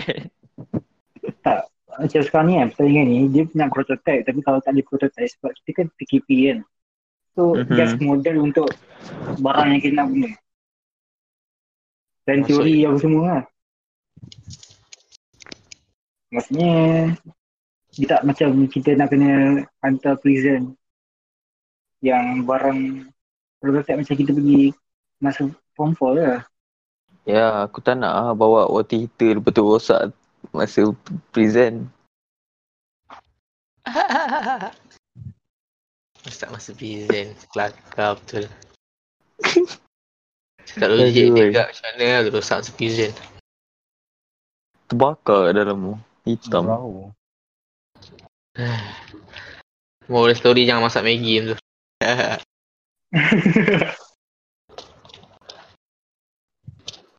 Macam 1.99 2.23
sekarang 2.23 2.47
ni 2.47 2.55
kan, 2.55 2.69
pertandingan 2.71 3.07
ni, 3.11 3.19
dia 3.27 3.43
nak 3.59 3.75
prototype 3.75 4.23
tapi 4.23 4.38
kalau 4.38 4.62
tak 4.62 4.71
ada 4.71 4.83
prototype 4.87 5.27
sebab 5.35 5.50
kita 5.50 5.71
kan 5.75 5.87
PKP 5.99 6.29
kan. 6.47 6.59
So, 7.35 7.59
Mhm. 7.59 7.75
just 7.75 7.99
model 7.99 8.37
untuk 8.38 8.71
barang 9.43 9.69
yang 9.75 9.83
kita 9.83 9.95
nak 9.97 10.09
guna. 10.15 10.31
Dan 12.23 12.37
Maksud- 12.38 12.62
teori 12.62 12.75
yang 12.87 12.95
semua 13.03 13.23
lah. 13.27 13.43
Maksudnya, 16.31 16.73
dia 17.97 18.07
tak 18.07 18.23
macam 18.23 18.49
kita 18.69 18.91
nak 18.95 19.09
kena 19.11 19.33
hantar 19.83 20.15
prison 20.21 20.77
yang 21.99 22.47
barang 22.47 23.11
prototype 23.59 23.99
macam 23.99 24.15
kita 24.17 24.31
pergi 24.35 24.73
masa 25.19 25.50
form 25.75 25.95
4 25.95 26.19
lah. 26.19 26.43
Ya, 27.29 27.69
aku 27.69 27.85
tak 27.85 28.00
nak 28.00 28.15
lah 28.15 28.33
bawa 28.33 28.71
water 28.73 29.05
heater 29.05 29.37
lepas 29.37 29.53
tu 29.53 29.61
rosak 29.61 30.15
masa 30.55 30.95
prison. 31.35 31.91
Ustaz 36.29 36.53
masa 36.53 36.77
prison 36.77 37.33
Kelakar 37.55 38.21
betul 38.21 38.45
Cakap 40.69 40.88
logik 40.93 41.33
dia 41.33 41.45
kat 41.49 41.67
macam 41.73 41.85
mana 41.88 42.05
lah 42.05 42.21
rosak 42.29 42.61
masa 42.61 42.73
prison 42.77 43.12
Terbakar 44.88 45.49
kat 45.49 45.55
dalam 45.57 45.77
tu. 45.81 45.95
Hitam. 46.29 46.65
Perahu. 46.69 47.09
Moral 50.12 50.37
story 50.37 50.69
jangan 50.69 50.88
masak 50.88 51.05
Maggi 51.05 51.41
macam 51.41 51.57
tu 51.57 51.57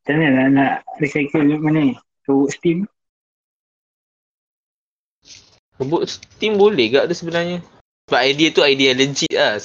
Macam 0.10 0.16
mana 0.18 0.30
nak, 0.30 0.48
nak 0.54 0.74
recycle 1.02 1.46
mana? 1.62 1.80
Ni? 1.86 1.94
Ke 2.26 2.34
steam? 2.50 2.86
Kebut 5.78 6.10
steam 6.10 6.58
boleh 6.58 6.92
gak 6.94 7.08
tu 7.10 7.16
sebenarnya? 7.16 7.62
Sebab 8.10 8.22
idea 8.26 8.50
tu 8.50 8.62
idea 8.66 8.92
legit 8.98 9.34
lah. 9.34 9.62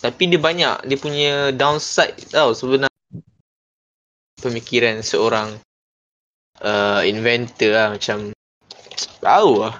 Tapi 0.00 0.22
dia 0.32 0.40
banyak. 0.40 0.88
Dia 0.88 0.96
punya 0.96 1.52
downside 1.52 2.16
tau 2.32 2.56
sebenarnya. 2.56 2.88
Pemikiran 4.40 5.04
seorang 5.04 5.60
uh, 6.64 7.04
Inventor 7.04 7.70
lah 7.76 7.86
macam 7.92 8.32
Tahu 9.20 9.52
lah. 9.60 9.76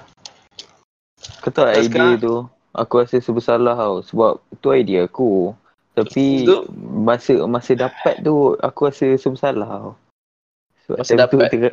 Kau 1.40 1.48
tahu 1.48 1.72
idea 1.72 1.88
sekarang- 1.88 2.20
tu 2.20 2.59
Aku 2.70 3.02
rasa 3.02 3.18
salah 3.18 3.74
tau. 3.74 3.98
Sebab 4.06 4.32
tu 4.62 4.70
idea 4.70 5.10
aku. 5.10 5.50
Tapi 5.90 6.46
Betul. 6.46 6.70
masa 7.02 7.32
masa 7.50 7.74
dapat 7.74 8.22
tu 8.22 8.54
Aku 8.62 8.86
rasa 8.86 9.10
serba 9.18 9.38
salah 9.38 9.68
tau. 9.68 9.90
Sebab 10.86 10.96
Masa 11.02 11.10
time 11.10 11.18
tu 11.26 11.38
dapat. 11.38 11.50
tengah, 11.50 11.72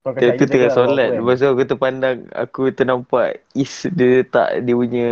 Kau 0.00 0.12
time 0.16 0.36
tu 0.40 0.44
tengah 0.48 0.70
buat 0.72 0.76
solat. 0.80 1.08
kan? 1.12 1.20
Lepas 1.20 1.36
tu 1.36 1.46
aku 1.52 1.62
terpandang 1.68 2.18
Aku 2.32 2.60
ternampak 2.72 3.28
Is 3.52 3.72
dia 3.92 4.24
tak 4.24 4.64
Dia 4.64 4.72
punya 4.72 5.08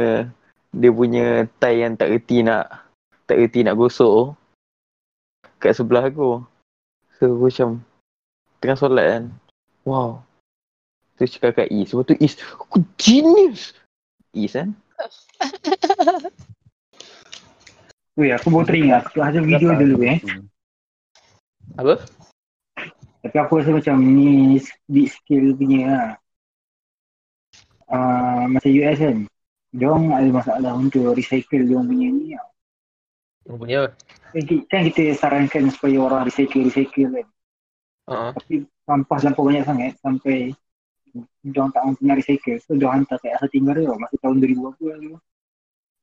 Dia 0.73 0.91
punya 0.91 1.25
tie 1.61 1.85
yang 1.85 1.95
tak 2.01 2.09
reti 2.09 2.41
nak 2.41 2.65
Tak 3.29 3.37
reti 3.37 3.61
nak 3.61 3.77
gosok 3.77 4.09
tu, 4.09 4.27
Kat 5.61 5.73
sebelah 5.77 6.09
aku. 6.09 6.41
So 7.21 7.29
aku 7.29 7.53
macam 7.53 7.69
Tengah 8.65 8.79
solat 8.81 9.07
kan. 9.13 9.25
Wow. 9.85 10.25
Tu 11.21 11.29
cakap 11.29 11.61
kat 11.61 11.69
Is. 11.69 11.93
Lepas 11.93 12.09
tu 12.09 12.17
Is 12.25 12.35
Aku 12.57 12.81
genius. 12.97 13.77
Is 14.33 14.57
kan 14.57 14.73
Weh, 18.15 18.31
aku 18.31 18.47
baru 18.47 18.67
teringat. 18.67 19.11
Aku 19.11 19.19
ada 19.19 19.43
video 19.43 19.75
Datang. 19.75 19.81
dulu 19.83 19.97
eh. 20.07 20.19
Apa? 21.75 21.95
Tapi 23.27 23.37
aku 23.41 23.59
rasa 23.59 23.75
macam 23.75 23.99
ni 23.99 24.63
big 24.87 25.11
skill 25.11 25.57
punya 25.59 25.81
lah. 25.91 26.09
Uh, 27.91 28.47
macam 28.55 28.71
US 28.71 28.99
kan. 29.03 29.19
Diorang 29.75 30.15
ada 30.15 30.31
masalah 30.31 30.73
untuk 30.79 31.19
recycle 31.19 31.67
diorang 31.67 31.91
punya 31.91 32.07
ni 32.15 32.39
lah. 32.39 32.47
Kau 33.45 33.59
punya 33.59 33.77
apa? 33.83 33.99
Kan 34.31 34.43
ki- 34.47 34.65
Kan 34.71 34.87
kita 34.87 35.19
sarankan 35.19 35.75
supaya 35.75 35.99
orang 35.99 36.31
recycle-recycle 36.31 37.11
kan. 37.11 37.27
Uh-huh. 38.07 38.31
Tapi 38.39 38.55
sampah 38.87 39.19
lampau 39.27 39.49
banyak 39.49 39.65
sangat 39.67 39.99
sampai 39.99 40.55
diorang 41.45 41.71
tak 41.71 41.83
mampu 41.87 42.03
nak 42.03 42.17
recycle. 42.19 42.59
So 42.65 42.75
diorang 42.75 43.07
hantar 43.07 43.19
kat 43.23 43.33
Asia 43.39 43.49
Tenggara 43.51 43.83
tau. 43.87 43.99
Masa 43.99 44.17
tahun 44.19 44.37
2000 44.43 44.59
berapa 44.59 44.85
lah 44.91 44.99
tu. 44.99 45.11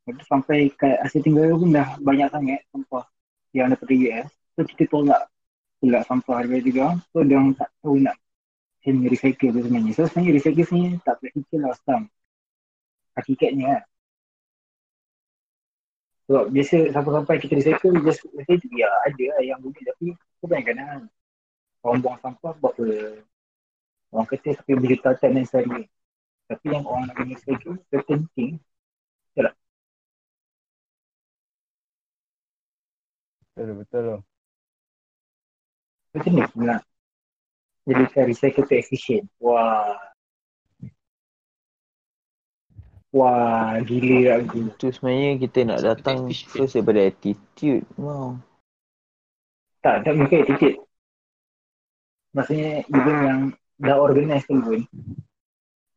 Lepas 0.07 0.25
sampai 0.27 0.59
kat 0.73 0.95
Asia 1.03 1.19
Tenggara 1.19 1.51
pun 1.55 1.69
dah 1.69 1.87
banyak 1.99 2.27
sangat 2.31 2.59
sampah 2.71 3.05
yang 3.51 3.67
daripada 3.71 3.93
US. 3.93 4.27
So 4.55 4.59
kita 4.63 4.83
tolak 4.87 5.21
tolak 5.83 6.03
sampah 6.07 6.37
daripada 6.43 6.61
diorang. 6.63 6.97
So 7.11 7.17
diorang 7.21 7.51
tak 7.57 7.69
tahu 7.83 7.95
nak 7.99 8.15
ni 8.81 9.05
recycle 9.11 9.53
tu 9.53 9.61
sebenarnya. 9.61 9.91
So 9.93 10.09
sebenarnya 10.09 10.31
recycle 10.41 10.65
sebenarnya 10.65 10.97
tak 11.05 11.15
practical 11.21 11.59
lah 11.61 11.75
Sam. 11.85 12.01
Hakikatnya 13.13 13.65
lah. 13.77 13.83
Sebab 16.25 16.43
biasa 16.47 16.77
sampai-sampai 16.95 17.35
kita 17.43 17.53
recycle, 17.59 17.93
just 18.07 18.23
recycle 18.31 18.71
ya 18.73 18.87
ada 19.03 19.25
lah 19.35 19.41
yang 19.43 19.59
boleh 19.59 19.83
tapi 19.83 20.15
kau 20.39 20.47
bayangkan 20.47 20.75
lah. 20.79 21.03
Orang 21.81 21.99
buang 22.01 22.17
sampah 22.21 22.53
berapa 22.61 22.85
Orang 24.11 24.27
kata 24.27 24.53
sampai 24.59 24.75
berjuta 24.75 25.15
ton 25.15 25.31
dan 25.33 25.45
sehari. 25.47 25.87
Tapi 26.51 26.65
yang 26.67 26.83
orang 26.83 27.07
nak 27.07 27.15
kena 27.15 27.31
recycle, 27.31 27.79
certain 27.87 28.27
thing, 28.35 28.59
Betul 33.51 33.83
betul 33.83 34.01
tu. 34.01 34.17
macam 36.11 36.31
ni 36.35 36.41
kita 36.43 36.59
nak 36.63 36.81
jadikan 37.87 38.23
recycle 38.27 38.63
tu 38.67 38.73
efisien. 38.79 39.23
Wah. 39.43 39.95
Wah, 43.11 43.75
gila 43.83 44.39
aku. 44.39 44.71
Tu 44.79 44.87
sebenarnya 44.95 45.31
kita 45.35 45.59
nak 45.67 45.79
datang 45.83 46.31
first 46.31 46.79
daripada 46.79 47.11
attitude. 47.11 47.83
Wow. 47.99 48.39
Tak, 49.83 50.07
tak 50.07 50.13
bukan 50.15 50.41
attitude. 50.47 50.77
Maksudnya, 52.31 52.87
even 52.87 53.17
yang 53.27 53.41
dah 53.81 53.97
organize 53.97 54.45
pun, 54.45 54.61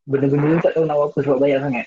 benda-benda 0.09 0.57
tu 0.57 0.65
tak 0.65 0.73
tahu 0.77 0.85
nak 0.89 0.97
buat 0.97 1.09
apa 1.13 1.19
sebab 1.21 1.39
banyak 1.41 1.61
sangat. 1.61 1.87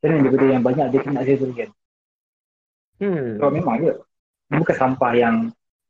Mana 0.00 0.16
daripada 0.24 0.46
yang 0.48 0.64
banyak 0.64 0.86
dia 0.92 1.00
kena 1.04 1.20
settle 1.24 1.52
kan? 1.52 1.70
Hmm. 3.00 3.36
Sebab 3.36 3.50
memang 3.52 3.76
je. 3.84 3.92
Bukan 4.50 4.76
sampah 4.76 5.12
yang 5.12 5.36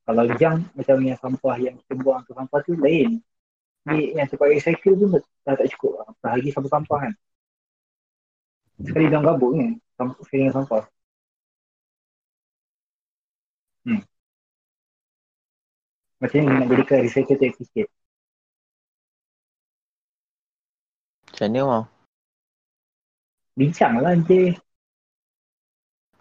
kalau 0.03 0.27
jang 0.35 0.67
macam 0.75 0.97
yang 1.07 1.19
sampah 1.23 1.57
yang 1.63 1.75
kita 1.79 1.95
buang 2.03 2.23
ke 2.27 2.35
sampah 2.35 2.59
tu 2.67 2.75
lain. 2.75 3.23
Ni 3.87 4.13
yang 4.19 4.27
tempat 4.27 4.51
recycle 4.51 4.99
pun 4.99 5.23
dah 5.47 5.55
tak 5.55 5.71
cukup 5.79 6.03
lah. 6.03 6.09
Dah 6.19 6.31
lagi 6.35 6.51
sampah-sampah 6.51 6.99
kan. 7.07 7.13
Sekali 8.83 9.07
dalam 9.07 9.25
gabung 9.25 9.55
ni, 9.57 9.69
sampah, 9.95 10.19
sekali 10.27 10.41
dengan 10.43 10.55
sampah. 10.59 10.83
Hmm. 13.87 14.03
Macam 16.21 16.37
ni 16.45 16.53
nak 16.53 16.69
jadikan 16.69 16.99
recycle 17.01 17.37
tu 17.41 17.45
efisien. 17.49 17.89
Macam 21.33 21.47
mana 21.49 21.61
mau? 21.65 21.83
Bincang 23.57 23.95
lah 24.05 24.13
je. 24.29 24.53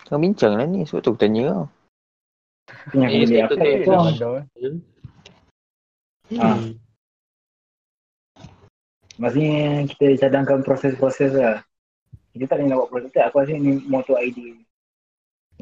Kau 0.07 0.17
bincang 0.17 0.55
lah 0.55 0.65
ni 0.65 0.87
sebab 0.87 1.03
tu 1.03 1.11
aku 1.11 1.19
tanya 1.19 1.43
kau. 1.51 1.65
Yang 2.95 3.11
Eh, 3.11 3.19
boleh 3.27 3.41
apa 3.43 3.53
tu 3.53 3.67
tu. 4.55 4.71
Maksudnya 9.19 9.83
kita 9.91 10.05
cadangkan 10.15 10.63
proses-proses 10.63 11.35
lah. 11.35 11.59
Kita 12.31 12.47
tak 12.47 12.63
boleh 12.63 12.67
nak 12.71 12.77
buat 12.79 12.89
prototype. 12.89 13.25
Aku 13.27 13.43
rasa 13.43 13.51
ni 13.59 13.83
motor 13.83 14.15
idea 14.23 14.55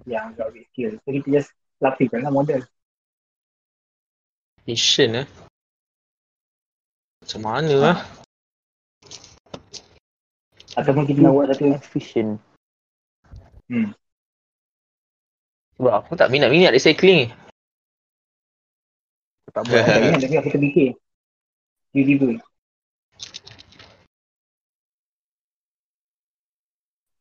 yang 0.06 0.30
agak 0.30 0.54
big 0.54 0.70
skill. 0.70 0.94
So 1.02 1.10
kita 1.10 1.42
just 1.42 1.50
lapikan 1.82 2.22
lah 2.22 2.30
model. 2.30 2.62
Mission 4.68 5.24
eh. 5.24 5.28
Macam 7.24 7.42
mana 7.42 7.72
Ah. 7.72 7.80
lah? 7.80 7.98
Ataupun 10.76 11.08
kita 11.08 11.24
nak 11.24 11.34
buat 11.34 11.48
satu 11.50 11.72
Efficient. 11.72 12.38
Sebab 15.80 15.94
aku 16.04 16.14
tak 16.20 16.30
minat-minat 16.30 16.76
recycling 16.76 17.26
ni. 17.26 17.28
Tak 19.56 19.64
buat. 19.66 19.82
Tak 19.88 20.04
ingat 20.04 20.20
tapi 20.22 20.36
aku 20.38 20.50
terfikir. 20.54 20.90
Tiba-tiba. 21.96 22.30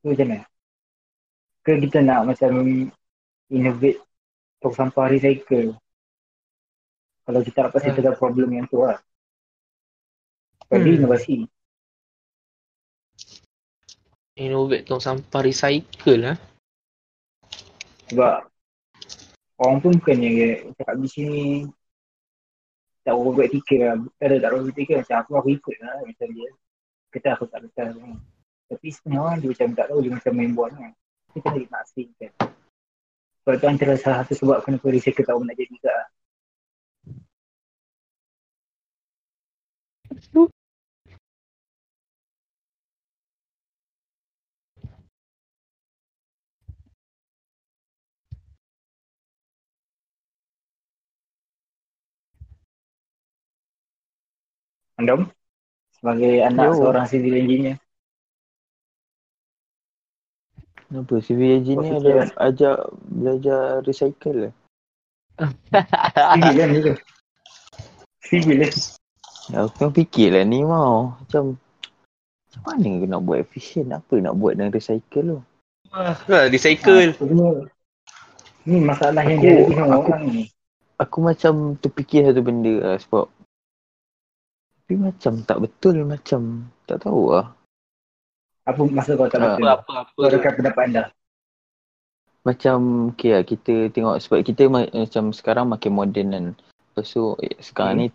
Tu 0.02 0.06
macam 0.12 0.26
mana? 0.28 0.44
Ke 1.64 1.72
kita 1.82 1.98
nak 2.02 2.20
macam 2.28 2.52
innovate 3.48 4.02
tong 4.60 4.74
sampah 4.74 5.08
recycle. 5.08 5.78
Kalau 7.26 7.40
kita 7.42 7.66
dapat 7.66 7.78
Hmm. 7.82 7.86
settlekan 7.90 8.14
problem 8.14 8.48
yang 8.54 8.66
tu 8.70 8.86
lah. 8.86 9.02
Jadi 10.70 10.90
Hmm. 10.94 10.98
inovasi. 11.02 11.36
Innovate 14.36 14.84
tong 14.86 15.02
sampah 15.02 15.42
recycle 15.42 16.20
lah. 16.22 16.36
Sebab 18.12 18.46
orang 19.58 19.78
pun 19.82 19.92
bukannya 19.98 20.70
cakap 20.76 20.96
di 21.02 21.08
sini 21.10 21.42
tak 23.02 23.16
berapa 23.16 23.30
buat 23.32 23.48
fikir 23.50 23.78
lah. 23.82 23.96
Ada 24.22 24.36
tak 24.38 24.50
berapa 24.54 24.70
fikir 24.76 24.94
macam 25.02 25.16
aku 25.24 25.30
aku 25.40 25.48
ikut 25.56 25.76
lah 25.82 25.94
macam 26.04 26.26
dia. 26.30 26.48
Kata 27.10 27.28
aku 27.34 27.44
tak 27.50 27.60
betul. 27.64 27.90
Kan. 27.96 28.20
Tapi 28.66 28.86
setengah 28.90 29.20
orang 29.22 29.38
dia 29.40 29.48
macam 29.50 29.68
tak 29.74 29.86
tahu 29.90 29.98
dia 30.04 30.12
macam 30.14 30.32
main 30.36 30.50
buat 30.54 30.70
kan. 30.74 30.92
Kita 31.34 31.48
nak 31.72 31.80
asing 31.88 32.10
kan. 32.20 32.32
Sebab 33.42 33.54
tu 33.62 33.66
antara 33.70 33.94
salah 33.98 34.18
satu 34.26 34.34
sebab 34.42 34.58
kenapa 34.66 34.86
recycle 34.90 35.24
tak 35.26 35.34
nak 35.38 35.56
jadi 35.56 35.70
juga 35.70 35.90
lah. 35.90 36.06
Andom 54.96 55.28
sebagai 55.92 56.40
anak 56.40 56.72
Yo. 56.72 56.80
seorang 56.80 57.04
civil 57.04 57.36
engineer. 57.36 57.76
Kenapa? 60.88 61.14
Civil 61.20 61.50
engineer 61.60 61.92
ada 61.92 62.00
fikir 62.00 62.16
ajak 62.40 62.76
belajar 63.04 63.60
recycle 63.84 64.38
lah. 64.48 64.54
Civil 66.32 66.54
kan 66.56 66.68
ni 66.72 66.80
tu. 66.80 66.94
Civil 68.24 68.56
kan. 68.64 68.72
Ya, 69.46 69.62
aku 69.62 69.74
kan 69.78 69.90
fikir 69.94 70.34
lah 70.34 70.42
ni 70.42 70.66
mau. 70.66 71.14
Macam 71.22 71.54
macam 72.56 72.60
mana 72.66 72.88
aku 72.98 73.06
nak 73.06 73.22
buat 73.22 73.38
efisien? 73.40 73.86
Apa 73.92 74.14
nak 74.18 74.34
buat 74.34 74.58
dengan 74.58 74.72
recycle 74.74 75.26
tu? 75.26 75.38
Ha, 75.94 76.50
recycle. 76.50 77.14
Ah, 77.14 77.62
Ni 78.66 78.82
masalah 78.82 79.22
yang 79.22 79.38
Aku- 79.38 79.46
dia 79.46 79.78
sama 79.78 79.94
aku- 79.94 80.10
orang 80.10 80.24
ni. 80.26 80.44
Aku 80.96 81.18
macam 81.20 81.52
terfikir 81.78 82.24
satu 82.26 82.40
benda 82.40 82.74
lah 82.80 82.96
sebab 82.98 83.26
tapi 84.86 85.02
macam 85.02 85.32
tak 85.42 85.58
betul 85.60 85.94
macam 86.06 86.40
tak 86.86 87.02
tahu 87.02 87.34
lah. 87.34 87.50
Apa 88.64 88.80
masa 88.86 89.18
kau 89.18 89.26
tak 89.26 89.38
Ah. 89.38 89.54
betul? 89.54 89.66
Apa 89.66 89.76
apa 89.76 89.92
apa. 90.06 90.18
Kau 90.18 90.30
dekat 90.30 90.52
pendapat 90.56 90.82
anda. 90.90 91.02
Macam 92.42 92.78
okay 93.10 93.30
lah, 93.34 93.42
kita 93.42 93.90
tengok 93.90 94.22
sebab 94.22 94.38
kita 94.46 94.70
ma- 94.70 94.86
macam 94.88 95.34
sekarang 95.34 95.66
makin 95.66 95.92
moden 95.92 96.26
kan. 96.30 96.46
Lepas 96.54 97.06
tu 97.10 97.34
eh, 97.42 97.54
sekarang 97.58 97.94
ni 97.98 98.06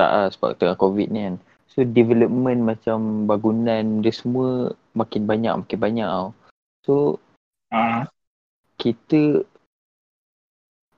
tak 0.00 0.10
lah 0.10 0.28
sebab 0.32 0.50
tengah 0.56 0.76
covid 0.80 1.12
ni 1.12 1.20
kan. 1.28 1.36
So 1.68 1.84
development 1.84 2.64
macam 2.64 3.28
bangunan 3.28 4.00
dia 4.00 4.12
semua 4.16 4.72
makin 4.96 5.28
banyak 5.28 5.52
makin 5.60 5.78
banyak 5.78 6.08
tau. 6.08 6.28
So 6.88 6.94
Ah, 7.70 8.10
kita 8.82 9.46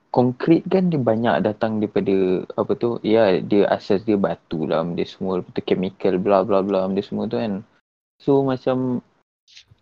konkrit 0.08 0.64
kan 0.72 0.88
dia 0.88 0.96
banyak 0.96 1.44
datang 1.44 1.84
daripada 1.84 2.48
apa 2.56 2.72
tu 2.76 2.96
ya 3.04 3.44
dia 3.44 3.68
asas 3.68 4.00
dia 4.08 4.16
batu 4.16 4.64
lah 4.64 4.80
dia 4.96 5.04
semua 5.04 5.40
lepas 5.40 5.52
tu 5.52 5.60
chemical 5.64 6.16
bla 6.16 6.44
bla 6.48 6.64
bla 6.64 6.88
dia 6.92 7.04
semua 7.04 7.28
tu 7.28 7.36
kan 7.36 7.60
so 8.20 8.40
macam 8.40 9.04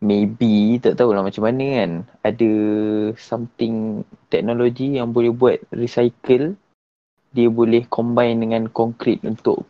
maybe 0.03 0.83
tak 0.83 0.99
tahulah 0.99 1.23
macam 1.23 1.47
mana 1.47 1.65
kan 1.79 1.91
ada 2.27 2.51
something 3.15 4.03
teknologi 4.31 4.99
yang 4.99 5.15
boleh 5.15 5.31
buat 5.31 5.63
recycle 5.71 6.59
dia 7.31 7.47
boleh 7.47 7.87
combine 7.87 8.39
dengan 8.39 8.67
konkrit 8.69 9.23
untuk 9.23 9.63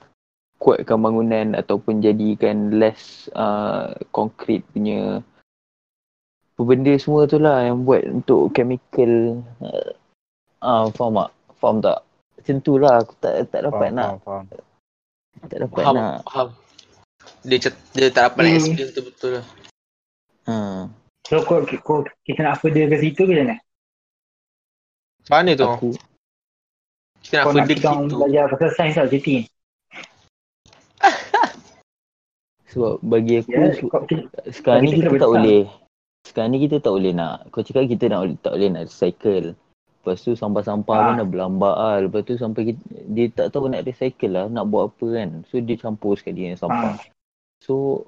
kuatkan 0.56 1.00
bangunan 1.00 1.56
ataupun 1.56 2.00
jadikan 2.00 2.76
less 2.76 3.28
uh, 3.32 3.92
konkrit 4.10 4.60
punya 4.70 5.24
apa 6.52 6.60
benda 6.60 6.92
semua 6.96 7.24
tu 7.24 7.40
lah 7.40 7.64
yang 7.64 7.84
buat 7.84 8.04
untuk 8.04 8.52
chemical 8.52 9.40
uh, 9.64 9.90
ah 10.60 10.84
faham 10.92 11.16
tak? 11.16 11.30
Faham 11.56 11.76
tak? 11.80 11.98
Macam 12.36 12.56
tu 12.60 12.72
lah 12.76 12.94
aku 13.00 13.12
tak 13.18 13.48
tak 13.48 13.60
dapat 13.64 13.88
Faham, 13.88 13.96
nak 13.96 14.10
faham, 14.20 14.44
faham. 14.48 15.48
tak 15.48 15.58
dapat 15.60 15.80
Faham, 15.80 15.94
nak. 15.96 16.16
faham. 16.28 16.48
Dia 17.44 17.56
cat- 17.60 17.84
dia 17.92 18.08
tak 18.08 18.22
dapat 18.28 18.40
nak 18.40 18.50
Hmm. 18.50 18.58
explain 18.60 18.86
betul-betul 18.88 19.30
lah. 19.36 19.44
Ha. 20.48 20.56
so 21.28 21.36
kau, 21.44 21.58
kau, 21.84 21.98
kita 22.24 22.40
nak 22.42 22.58
further 22.58 22.88
ke 22.88 22.96
situ 22.98 23.22
ke 23.24 23.32
mana? 23.32 23.56
Macam 25.20 25.32
mana 25.36 25.50
tu? 25.54 25.64
Aku 25.64 25.88
Kita 27.20 27.34
nak 27.36 27.44
Kau 27.44 27.52
nak 27.52 27.66
further 27.66 27.76
kita 27.76 27.88
belajar 28.16 28.44
pasal 28.48 28.70
sains 28.74 28.94
tau 28.96 29.06
cerita 29.08 29.30
ni. 29.30 29.42
sebab 32.70 32.94
bagi 33.02 33.34
aku 33.42 33.86
kau, 33.90 34.02
kita, 34.06 34.24
sekarang 34.52 34.80
ni 34.86 34.90
kita 34.94 35.08
kita 35.10 35.18
tak 35.18 35.30
besar. 35.30 35.30
boleh. 35.34 35.62
Sekarang 36.20 36.50
ni 36.52 36.58
kita 36.62 36.76
tak 36.78 36.92
boleh 36.92 37.12
nak. 37.16 37.36
Kau 37.50 37.62
cakap 37.64 37.84
kita 37.88 38.04
nak 38.12 38.20
tak 38.44 38.52
boleh 38.54 38.68
nak 38.70 38.82
recycle. 38.86 39.46
Lepas 40.00 40.16
tu 40.24 40.32
sampah-sampah 40.32 40.96
Ah. 40.96 41.04
pun 41.04 41.14
dah 41.20 41.28
berlambak 41.28 41.76
lah 41.76 41.96
lepas 42.00 42.24
tu 42.24 42.32
sampai 42.40 42.72
kita, 42.72 42.80
dia 43.04 43.26
tak 43.28 43.52
tahu 43.52 43.68
nak 43.68 43.84
recycle 43.84 44.32
lah 44.32 44.44
nak 44.48 44.64
buat 44.68 44.92
apa 44.92 45.06
kan. 45.12 45.28
So 45.52 45.60
dia 45.60 45.76
campur 45.76 46.16
sekali 46.16 46.48
dengan 46.48 46.56
sampah. 46.56 46.96
Ah, 46.96 47.04
So 47.60 48.06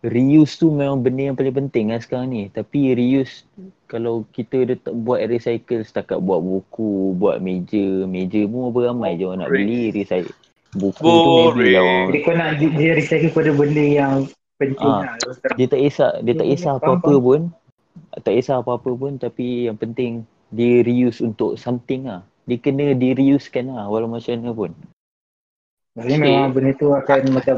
reuse 0.00 0.56
tu 0.56 0.72
memang 0.72 1.00
benda 1.00 1.28
yang 1.28 1.36
paling 1.36 1.56
penting 1.56 1.92
kan 1.92 2.00
sekarang 2.00 2.28
ni. 2.28 2.42
Tapi 2.48 2.96
reuse 2.96 3.44
kalau 3.84 4.24
kita 4.30 4.64
dah 4.64 4.78
tak 4.80 4.94
buat 4.96 5.20
recycle 5.26 5.84
setakat 5.84 6.18
buat 6.18 6.40
buku, 6.40 7.12
buat 7.14 7.42
meja, 7.42 8.06
meja 8.06 8.46
pun 8.46 8.70
berapa 8.70 8.92
ramai 8.92 9.18
je 9.18 9.24
orang 9.26 9.44
nak 9.44 9.50
beli 9.50 9.92
recycle. 9.92 10.32
Buku 10.70 11.02
tu 11.02 11.30
maybe 11.52 11.74
lah 11.74 11.82
orang. 11.82 12.06
jadi 12.08 12.18
kau 12.22 12.34
nak 12.34 12.50
dia, 12.56 12.68
dia 12.70 12.90
recycle 12.94 13.32
pada 13.34 13.50
benda 13.50 13.84
yang 13.84 14.12
penting 14.56 14.86
Ah. 14.86 15.18
lah. 15.18 15.34
Dia 15.58 15.66
tak 15.66 15.80
kisah, 15.82 16.10
dia 16.22 16.32
tak 16.32 16.46
kisah 16.46 16.72
apa-apa 16.78 17.12
pun. 17.18 17.40
Tak 18.16 18.32
kisah 18.32 18.56
apa-apa 18.62 18.90
pun 18.94 19.12
tapi 19.16 19.66
yang 19.66 19.74
penting 19.74 20.22
dia 20.48 20.80
reuse 20.80 21.18
untuk 21.18 21.58
something 21.58 22.06
lah. 22.06 22.22
Dia 22.46 22.56
kena 22.56 22.94
di 22.94 23.12
reuse 23.12 23.46
kan 23.46 23.68
lah 23.68 23.84
walau 23.86 24.06
macam 24.06 24.32
mana 24.32 24.50
pun. 24.50 24.70
Maksudnya 25.90 26.16
Okay. 26.16 26.30
memang 26.30 26.50
benda 26.54 26.72
tu 26.72 26.88
akan 26.88 27.20
macam 27.34 27.56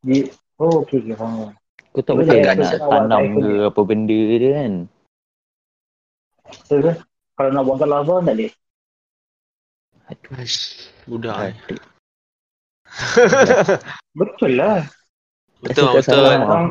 Ya. 0.00 0.32
Oh 0.60 0.84
okey 0.84 1.00
okay, 1.02 1.16
faham. 1.16 1.56
Kau 1.90 2.02
tak 2.06 2.14
Boleh 2.22 2.28
boleh 2.30 2.46
tak 2.46 2.54
nak 2.62 2.72
tanam 2.86 3.22
ke 3.34 3.40
ni? 3.42 3.66
apa 3.66 3.80
benda 3.82 4.20
dia 4.38 4.50
kan. 4.54 4.72
So, 6.66 6.78
kan? 6.78 6.96
kalau 7.34 7.50
nak 7.50 7.62
buang 7.66 7.78
kat 7.82 7.88
lava 7.90 8.14
tak 8.22 8.34
boleh. 8.38 8.52
Aish, 10.10 10.90
Budak. 11.06 11.36
eh. 11.50 11.54
Aduh. 11.54 11.82
Betul 14.18 14.52
lah. 14.58 14.86
Betul 15.62 15.86
tak 15.86 15.94
betul. 16.02 16.14
salah. 16.14 16.34
Orang, 16.42 16.66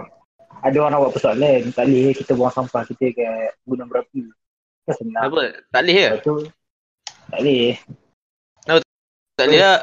ada 0.59 0.75
orang 0.79 0.91
nak 0.91 0.99
buat 1.07 1.13
persoalan. 1.15 1.61
Tak 1.71 1.83
boleh 1.87 2.11
kita 2.15 2.31
buang 2.35 2.51
sampah 2.51 2.83
kita 2.83 3.05
kat 3.15 3.55
gunung 3.63 3.87
berapi. 3.87 4.27
Kan 4.87 4.93
senang. 4.99 5.23
Apa? 5.23 5.43
Tak 5.71 5.81
boleh 5.83 5.95
ke? 5.95 6.07
Tu, 6.23 6.35
tak 7.31 7.39
boleh. 7.39 7.67
Tak 9.39 9.45
boleh 9.47 9.59
tak? 9.63 9.81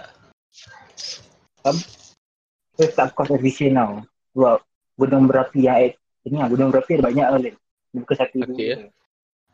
So, 2.77 2.85
tak 2.93 3.17
cost 3.17 3.33
efficient 3.33 3.81
tau. 3.81 4.05
Sebab 4.37 4.57
gunung 5.01 5.25
berapi 5.29 5.65
yang 5.65 5.97
ini 6.27 6.37
lah, 6.43 6.49
gunung 6.53 6.69
berapi 6.69 7.01
ada 7.01 7.09
banyak 7.09 7.27
kali. 7.33 7.51
Bukan 7.97 8.15
satu 8.17 8.37
dua. 8.45 8.93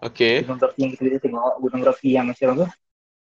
Okay. 0.03 0.43
Gunung 0.43 0.59
berapi 0.59 0.79
yang 0.83 0.91
kita 0.99 1.19
tengok, 1.23 1.55
gunung 1.63 1.81
berapi 1.87 2.09
yang 2.11 2.27
macam 2.27 2.49
apa? 2.59 2.67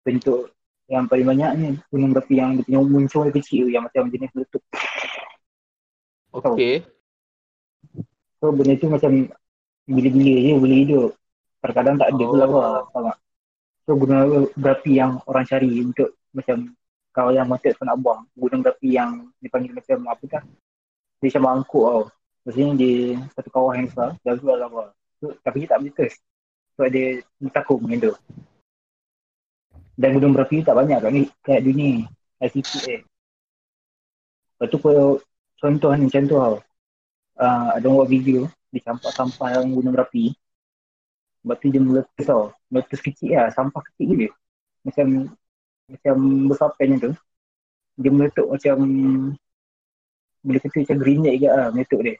Bentuk 0.05 0.53
yang 0.87 1.03
paling 1.09 1.27
banyak 1.27 1.51
ni, 1.59 1.67
gunung 1.91 2.11
berapi 2.15 2.33
yang 2.39 2.49
dia 2.55 2.63
punya 2.63 2.79
muncul 2.79 3.21
yang 3.27 3.35
kecil 3.35 3.65
yang 3.67 3.83
macam 3.83 4.07
jenis 4.07 4.31
meletup. 4.31 4.63
Okay. 6.31 6.85
So 8.37 8.53
benda 8.53 8.77
tu 8.77 8.87
macam 8.87 9.11
bila-bila 9.89 10.33
je 10.37 10.51
boleh 10.55 10.77
hidup. 10.85 11.09
Kadang-kadang 11.59 11.95
tak 11.97 12.07
ada 12.13 12.23
Oh. 12.23 12.29
pula 12.29 12.45
apa. 12.85 13.11
So 13.87 13.97
gunung 13.97 14.51
berapi 14.53 14.91
yang 14.99 15.19
orang 15.25 15.45
cari 15.49 15.71
untuk 15.81 16.15
macam 16.35 16.77
kalau 17.17 17.33
yang 17.33 17.49
wanted 17.49 17.73
kau 17.73 17.81
nak 17.81 17.97
buang. 17.97 18.29
Gunung 18.37 18.61
berapi 18.61 18.93
yang 18.93 19.33
dipanggil 19.41 19.73
macam 19.73 20.05
apa 20.05 20.25
kan? 20.29 20.43
Dia 21.17 21.33
macam 21.33 21.43
mangkuk 21.49 21.85
tau. 21.89 22.03
Maksudnya 22.45 22.69
dia 22.77 22.97
satu 23.33 23.49
kawasan 23.49 23.77
yang 23.81 23.87
besar. 23.89 24.09
Dah 24.21 24.33
jual 24.37 24.57
lava. 24.61 24.93
So, 25.17 25.33
tapi 25.41 25.65
dia 25.65 25.73
tak 25.73 25.81
boleh 25.81 25.93
test. 25.97 26.21
Sebab 26.77 26.89
dia 26.93 27.25
dia 27.25 27.49
takut 27.49 27.81
macam 27.81 27.97
tu. 28.05 28.13
Dan 29.97 30.13
gunung 30.13 30.37
berapi 30.37 30.61
tak 30.61 30.77
banyak 30.77 31.01
kat, 31.01 31.09
ni, 31.09 31.23
kat 31.41 31.65
dunia. 31.65 32.05
ICP 32.37 32.71
eh. 32.85 33.01
Lepas 34.61 34.67
tu 34.69 34.77
kalau 34.77 35.17
contoh 35.57 35.89
ni 35.97 36.05
macam 36.05 36.23
tu 36.29 36.37
tau. 36.37 36.55
Uh, 37.37 37.69
ada 37.73 37.85
orang 37.89 37.97
buat 38.05 38.09
video 38.13 38.39
dia 38.69 38.81
campak 38.81 39.13
sampah 39.13 39.53
dalam 39.53 39.77
gunung 39.77 39.93
berapi 39.93 40.33
Sebab 41.41 41.55
tu 41.57 41.73
dia 41.73 41.81
meletus 41.81 42.25
tau. 42.29 42.53
Meletus 42.69 43.01
kecil 43.01 43.41
lah. 43.41 43.49
Sampah 43.49 43.81
kecil 43.89 44.05
gila. 44.05 44.29
Macam 44.85 45.33
macam 45.87 46.15
besar 46.51 46.69
tu. 46.75 47.11
Dia 47.97 48.11
meletup 48.13 48.47
macam 48.51 48.77
boleh 50.45 50.61
kata 50.63 50.85
macam 50.85 50.97
grenade 51.01 51.39
ke 51.41 51.47
lah 51.49 51.67
meletup 51.73 51.99
dia. 52.03 52.15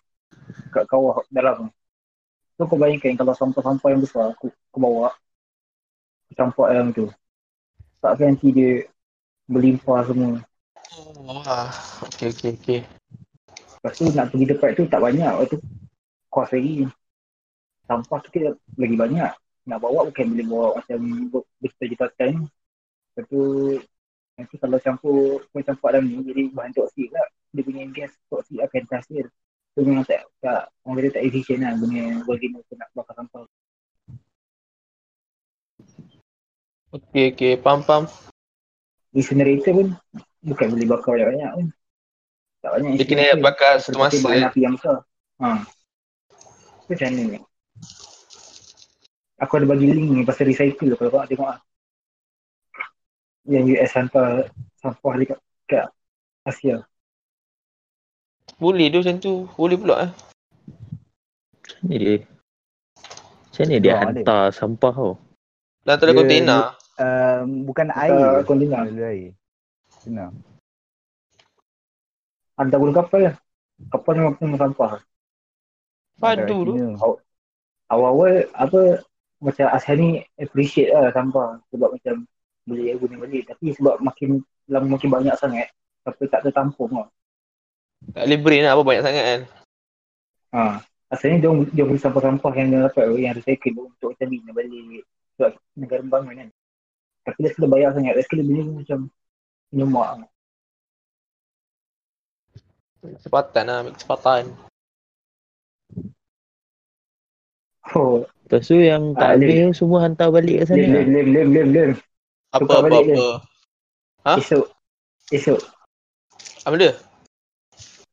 Kat 0.73 0.83
kawah 0.89 1.21
dalam. 1.29 1.69
So 2.57 2.65
kau 2.65 2.75
bayangkan 2.75 3.13
kalau 3.13 3.37
sampah-sampah 3.37 3.89
yang 3.93 4.01
besar 4.01 4.33
aku, 4.33 4.49
aku 4.49 4.77
bawa. 4.81 5.13
Aku 6.27 6.33
campak 6.33 6.67
dalam 6.73 6.89
tu. 6.89 7.05
Takkan 8.01 8.33
nanti 8.33 8.49
dia 8.49 8.71
berlimpah 9.45 10.01
semua. 10.09 10.41
Oh, 10.97 11.13
wah. 11.45 11.69
Okay, 12.09 12.33
okay, 12.33 12.51
okay. 12.57 12.79
Lepas 13.77 13.93
tu 13.93 14.09
nak 14.09 14.33
pergi 14.33 14.45
tempat 14.49 14.69
tu 14.73 14.83
tak 14.89 15.01
banyak. 15.05 15.29
Lepas 15.29 15.47
tu 15.53 15.57
kos 16.33 16.49
lagi. 16.49 16.89
Sampah 17.85 18.17
tu 18.25 18.29
kita 18.33 18.57
lagi 18.75 18.95
banyak. 18.97 19.31
Nak 19.69 19.77
bawa 19.77 20.09
bukan 20.09 20.25
boleh 20.33 20.45
bawa 20.49 20.67
macam 20.81 20.99
ber- 21.29 21.49
berjuta-juta 21.61 22.07
ton. 22.17 22.49
Lepas 23.17 23.33
tu 23.33 23.41
nanti 24.37 24.55
kalau 24.61 24.77
campur 24.77 25.41
kau 25.49 25.57
campak 25.65 25.89
dalam 25.97 26.05
ni 26.05 26.21
jadi 26.21 26.53
bahan 26.53 26.69
toksik 26.69 27.09
pula. 27.09 27.25
Dia 27.49 27.61
punya 27.65 27.81
gas 27.89 28.13
toksik 28.29 28.61
akan 28.61 28.81
terhasil. 28.85 29.25
Tu 29.73 29.79
memang 29.81 30.05
tak, 30.05 30.29
tak 30.37 30.69
orang 30.85 31.01
kata 31.01 31.17
tak 31.17 31.23
efisien 31.25 31.65
lah 31.65 31.73
guna 31.81 32.21
volcano 32.29 32.61
tu 32.69 32.77
nak 32.77 32.93
bakar 32.93 33.17
sampah. 33.17 33.49
Okay, 36.93 37.33
okay. 37.33 37.53
Faham, 37.57 37.81
faham. 37.81 38.05
Incinerator 39.17 39.73
pun 39.73 39.87
bukan 40.45 40.67
boleh 40.77 40.85
bakar 40.85 41.17
banyak-banyak 41.17 41.51
pun. 41.57 41.67
Tak 42.61 42.69
banyak 42.77 42.91
Dia 43.01 43.05
kena 43.09 43.25
bakar 43.41 43.81
satu 43.81 43.97
masa. 43.97 44.21
bahan 44.21 44.45
api 44.53 44.59
yang 44.61 44.77
besar. 44.77 45.01
Ha. 45.41 45.65
Macam 46.85 47.07
mana 47.09 47.21
ni? 47.33 47.39
Aku 49.41 49.53
ada 49.57 49.65
bagi 49.65 49.89
link 49.89 50.05
ni 50.13 50.21
pasal 50.21 50.49
recycle 50.53 50.93
kalau 50.93 51.09
kau 51.09 51.21
nak 51.21 51.29
tengok 51.33 51.49
lah. 51.49 51.59
Yang 53.47 53.63
US 53.79 53.91
hantar 53.95 54.51
sampah 54.77 55.13
dekat, 55.15 55.39
dekat 55.63 55.85
Asia. 56.43 56.77
Boleh 58.59 58.91
tu 58.91 58.99
macam 58.99 59.15
tu. 59.17 59.33
Boleh 59.55 59.77
pula 59.79 59.95
eh. 60.03 60.11
Macam 61.63 61.79
mana 61.83 61.95
dia? 61.95 62.15
Macam 63.47 63.61
mana 63.63 63.75
dia 63.79 63.91
Oh, 63.91 63.95
ada. 63.95 64.03
hantar 64.03 64.43
sampah 64.51 64.93
tau? 64.93 65.13
Ada 65.87 66.03
Dia- 66.03 66.15
kontena. 66.15 66.57
Um, 66.97 67.63
bukan 67.63 67.87
air. 67.93 68.41
Melalui 68.43 69.03
air. 69.05 69.29
Benar. 70.03 70.33
Hantar 72.57 72.77
guna 72.81 72.93
kapal 72.95 73.19
lah. 73.29 73.35
Kapal 73.93 74.13
memang 74.17 74.33
kena 74.35 74.57
sampah. 74.57 74.91
Padu 76.17 76.57
tu. 76.65 76.73
Awal-awal 77.87 78.49
apa 78.51 79.05
macam 79.37 79.65
Asia 79.69 79.93
ni 79.93 80.19
appreciate 80.35 80.89
lah 80.91 81.13
sampah 81.13 81.61
sebab 81.69 81.93
macam 81.95 82.25
boleh 82.67 82.93
guna 82.99 83.15
balik. 83.23 83.43
Tapi 83.47 83.71
sebab 83.73 84.03
makin 84.03 84.43
lama 84.67 84.87
makin 84.99 85.09
banyak 85.09 85.35
sangat 85.39 85.71
sampai 86.03 86.27
tak 86.27 86.43
tertampung 86.43 86.91
lah. 86.91 87.07
Tak 88.13 88.27
boleh 88.27 88.39
brain 88.43 88.63
lah 88.67 88.75
apa 88.75 88.83
banyak 88.83 89.03
sangat 89.03 89.23
kan. 89.23 89.41
Ha. 90.53 90.61
Asalnya 91.07 91.47
dia 91.47 91.49
dia 91.71 91.83
beli 91.87 91.97
sampah-sampah 91.97 92.51
yang 92.59 92.67
dia 92.67 92.79
dapat 92.91 93.07
yang 93.15 93.33
recycle 93.39 93.71
tu 93.71 93.83
untuk 93.87 94.07
macam 94.11 94.27
bina 94.27 94.51
balik 94.51 95.03
sebab 95.39 95.51
negara 95.79 96.01
membangun 96.03 96.35
kan. 96.35 96.49
Tapi 97.23 97.37
dia 97.39 97.49
sekali 97.51 97.67
bayar 97.71 97.91
sangat, 97.95 98.13
dia 98.15 98.23
sekali 98.27 98.43
beli 98.43 98.61
macam 98.67 98.99
nyemak. 99.71 100.27
Kesempatan 102.99 103.63
lah. 103.67 103.75
Ambil 103.83 103.93
kesempatan. 103.95 104.43
Oh, 107.95 108.27
Lepas 108.47 108.67
tu 108.67 108.79
yang 108.79 109.15
Ah, 109.15 109.31
tak 109.35 109.43
Lim. 109.43 109.47
habis 109.47 109.55
tu 109.59 109.83
semua 109.83 109.99
hantar 110.03 110.27
balik 110.31 110.63
ke 110.63 110.63
sana 110.67 110.79
lah. 110.79 110.87
lem, 111.03 111.07
lem, 111.11 111.27
lem, 111.35 111.47
lem, 111.51 111.67
lem. 111.71 111.91
Apa, 112.47 112.63
Tukar 112.63 112.79
apa, 112.79 112.87
apa. 112.87 113.03
dia. 113.03 113.27
Ha? 114.23 114.33
Esok, 114.39 114.65
esok, 115.31 115.59
Apa 116.63 116.75
dia? 116.75 116.93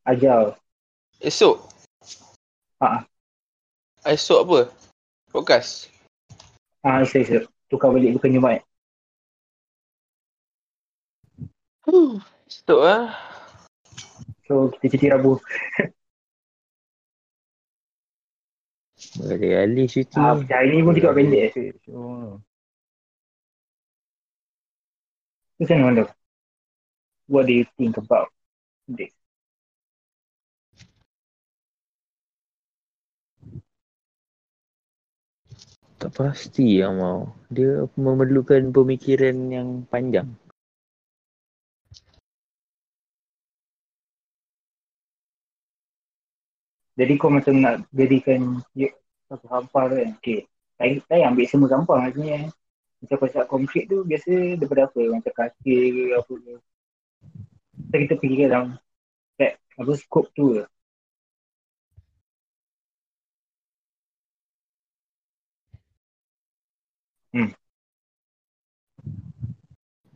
ajar. 0.04 0.58
Esok? 1.18 1.56
Ha. 2.82 3.06
Esok 4.04 4.40
apa? 4.44 4.58
Podcast? 5.30 5.88
Ah, 6.84 7.00
esok, 7.00 7.20
esok. 7.24 7.44
Tukar 7.70 7.90
balik 7.94 8.18
bukan 8.18 8.34
Jumaat. 8.36 8.62
Huh. 11.88 12.20
Esok 12.44 12.80
lah. 12.80 13.14
So, 14.44 14.68
kita 14.76 14.92
cuti 14.92 15.06
Rabu. 15.08 15.32
Berkali-kali 19.14 19.82
cuti. 19.88 20.16
Ah, 20.18 20.36
hari 20.36 20.74
ni 20.74 20.82
pun 20.84 20.92
juga 20.92 21.14
pendek. 21.16 21.54
Oh. 21.88 22.36
Tu 25.54 25.62
macam 25.62 25.86
mana? 25.86 26.02
What 27.30 27.46
do 27.46 27.54
you 27.54 27.66
think 27.78 27.94
about 27.94 28.28
this? 28.90 29.14
Tak 36.02 36.10
pasti 36.10 36.82
yang 36.82 36.98
mau. 36.98 37.30
Dia 37.54 37.86
memerlukan 37.94 38.74
pemikiran 38.74 39.36
yang 39.54 39.68
panjang. 39.86 40.26
Jadi 46.98 47.12
kau 47.14 47.30
macam 47.30 47.54
nak 47.62 47.86
jadikan 47.94 48.58
satu 49.30 49.46
sampah 49.46 49.84
kan. 49.86 50.08
Okay. 50.18 50.50
Saya, 50.74 50.98
saya 51.06 51.22
ambil 51.30 51.46
semua 51.46 51.68
sampah 51.70 51.96
maksudnya. 52.10 52.50
Macam 53.04 53.18
pasal 53.20 53.44
konkret 53.44 53.84
tu 53.92 54.00
biasa 54.00 54.56
daripada 54.56 54.88
apa? 54.88 55.02
Macam 55.12 55.32
katil 55.36 55.84
ke 55.92 56.04
apa 56.16 56.32
ke. 56.40 56.54
So, 57.92 57.96
kita 58.00 58.14
pergi 58.16 58.36
ke 58.40 58.44
dalam 58.48 58.80
set, 59.36 59.60
apa 59.76 59.92
scope 59.92 60.32
tu 60.32 60.56
ke. 60.56 60.64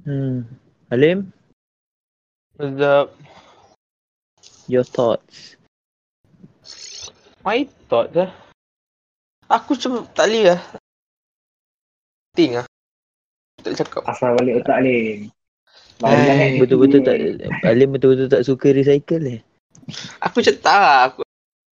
Hmm. 0.09 0.49
Alim, 0.89 1.29
Sedap. 2.57 3.13
your 4.65 4.81
thoughts. 4.81 5.61
My 7.45 7.69
thought 7.93 8.17
lah. 8.17 8.33
Aku 9.53 9.77
cuma 9.77 10.09
tak 10.17 10.33
boleh 10.33 10.57
lah. 10.57 10.61
Think 12.33 12.65
lah. 12.65 12.78
Tak 13.63 13.75
cakap. 13.75 14.03
Asal 14.07 14.39
balik 14.39 14.63
otak 14.63 14.79
Alim. 14.79 15.31
Hai. 15.99 16.63
Betul-betul 16.63 17.03
tak 17.03 17.19
Alim 17.67 17.89
betul-betul 17.91 18.31
tak 18.31 18.43
suka 18.47 18.71
recycle 18.71 19.25
eh. 19.27 19.41
Aku 20.23 20.39
macam 20.39 20.57
tak 20.63 20.79
lah. 20.79 20.99
Aku, 21.11 21.21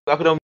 aku 0.08 0.22
dah 0.26 0.34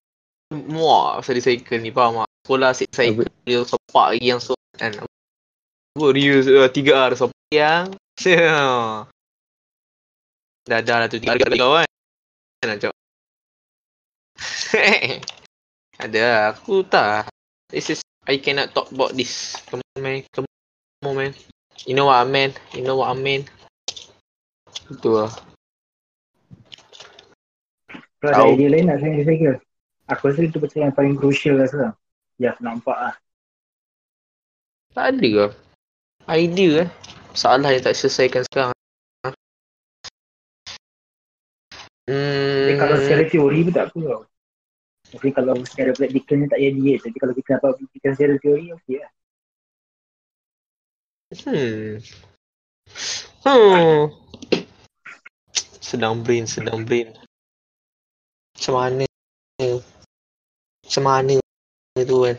muak 0.55 1.23
pasal 1.23 1.35
recycle 1.39 1.81
ni. 1.83 1.91
Faham 1.91 2.23
tak? 2.23 2.31
Sekolah 2.43 2.69
asyik 2.75 2.91
cycle. 2.95 3.31
Dia 3.47 3.63
sepak 3.67 4.07
lagi 4.15 4.27
yang 4.27 4.43
so 4.43 4.55
kan. 4.79 4.93
Apa 4.99 6.07
reuse 6.15 6.51
uh, 6.51 6.69
3R 6.71 7.11
sepak 7.19 7.43
yang. 7.51 7.91
dah 10.71 10.79
dah 10.79 10.97
lah 11.03 11.09
tu. 11.11 11.19
Tiga 11.19 11.39
hari 11.43 11.59
kau 11.59 11.75
kan. 11.75 11.89
Kan 12.63 12.69
macam. 12.79 12.91
Ada 16.07 16.21
lah. 16.23 16.43
Aku 16.55 16.87
tak. 16.87 17.31
This 17.73 17.99
is 17.99 18.01
I 18.29 18.39
cannot 18.39 18.71
talk 18.71 18.91
about 18.95 19.19
this. 19.19 19.59
Come 19.67 19.83
on 19.83 20.03
man. 20.03 20.23
Come 20.31 20.47
on 21.03 21.19
man. 21.19 21.35
You 21.87 21.95
know 21.99 22.07
what 22.07 22.23
I 22.23 22.25
mean? 22.25 22.55
You 22.75 22.87
know 22.87 23.03
what 23.03 23.11
I 23.11 23.19
mean? 23.19 23.43
Itu 24.87 25.19
lah. 25.19 25.31
Kalau 28.23 28.35
ada 28.39 28.55
idea 28.55 28.71
lain 28.71 28.87
nak 28.87 29.03
saya 29.03 29.19
recycle. 29.19 29.59
Aku 30.07 30.31
rasa 30.31 30.47
itu 30.47 30.63
macam 30.63 30.79
yang 30.79 30.95
paling 30.95 31.15
crucial 31.19 31.59
lah 31.59 31.67
sekarang. 31.67 31.95
Ya, 32.39 32.55
aku 32.55 32.63
nampak 32.63 32.95
lah. 32.95 33.15
Tak 34.95 35.19
ada 35.19 35.27
ke? 35.27 35.47
Idea 36.31 36.87
eh. 36.87 36.89
Masalah 37.35 37.71
yang 37.75 37.83
tak 37.83 37.99
selesaikan 37.99 38.47
sekarang. 38.47 38.77
Hmm. 42.07 42.79
Kalau 42.79 42.97
secara 43.03 43.23
teori 43.27 43.59
pun 43.67 43.73
tak 43.75 43.91
apa 43.91 43.99
tau. 44.07 44.23
Tapi 45.13 45.29
kalau 45.35 45.55
secara 45.67 45.91
praktikalnya 45.97 46.47
tak 46.47 46.61
jadi 46.63 46.79
je. 46.79 46.95
Tapi 47.03 47.17
kalau 47.19 47.35
kita 47.35 47.49
dapat 47.59 47.71
fikirkan 47.83 48.13
secara 48.15 48.35
teori, 48.39 48.67
okey 48.71 49.03
lah. 49.03 49.11
Hmm. 51.33 51.97
Hmm. 53.41 54.13
Sedang 55.81 56.21
brain, 56.21 56.45
sedang 56.45 56.85
brain. 56.85 57.17
Macam 58.53 58.75
mana? 58.77 59.05
Macam 60.85 61.03
mana 61.09 61.41
tu 62.05 62.17
kan? 62.29 62.37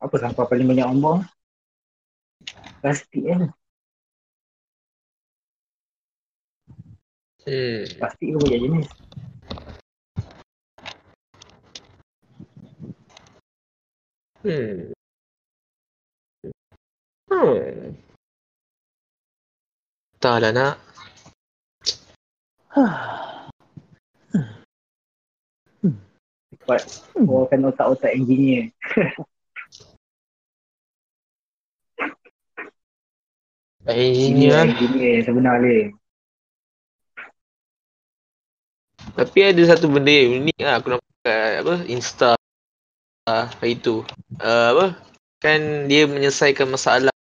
Apa 0.00 0.14
sampah 0.16 0.48
paling 0.48 0.64
banyak 0.72 0.88
buang? 1.04 1.20
Plastik 2.80 3.28
kan. 3.28 3.52
Hmm. 7.44 7.84
Plastik 8.00 8.28
pun 8.32 8.40
banyak 8.40 8.60
jenis. 8.64 8.88
Hmm. 14.46 14.94
Hmm. 17.26 17.98
Tak 20.22 20.38
nak. 20.54 20.78
Cepat 26.46 26.80
keluarkan 27.10 27.74
otak-otak 27.74 28.14
engineer. 28.14 28.70
Eh, 33.90 34.30
lah. 34.46 34.62
engineer 34.70 35.26
sebenarnya. 35.26 35.90
Tapi 39.10 39.38
ada 39.42 39.62
satu 39.74 39.90
benda 39.90 40.14
yang 40.14 40.46
unik 40.46 40.60
lah 40.62 40.78
aku 40.78 40.86
nampak 40.94 41.10
kat 41.26 41.66
apa 41.66 41.74
Insta 41.90 42.35
uh, 43.26 43.46
hari 43.58 43.76
tu. 43.76 44.06
Uh, 44.40 44.66
apa? 44.72 44.86
Kan 45.42 45.90
dia 45.90 46.08
menyelesaikan 46.08 46.70
masalah 46.70 47.12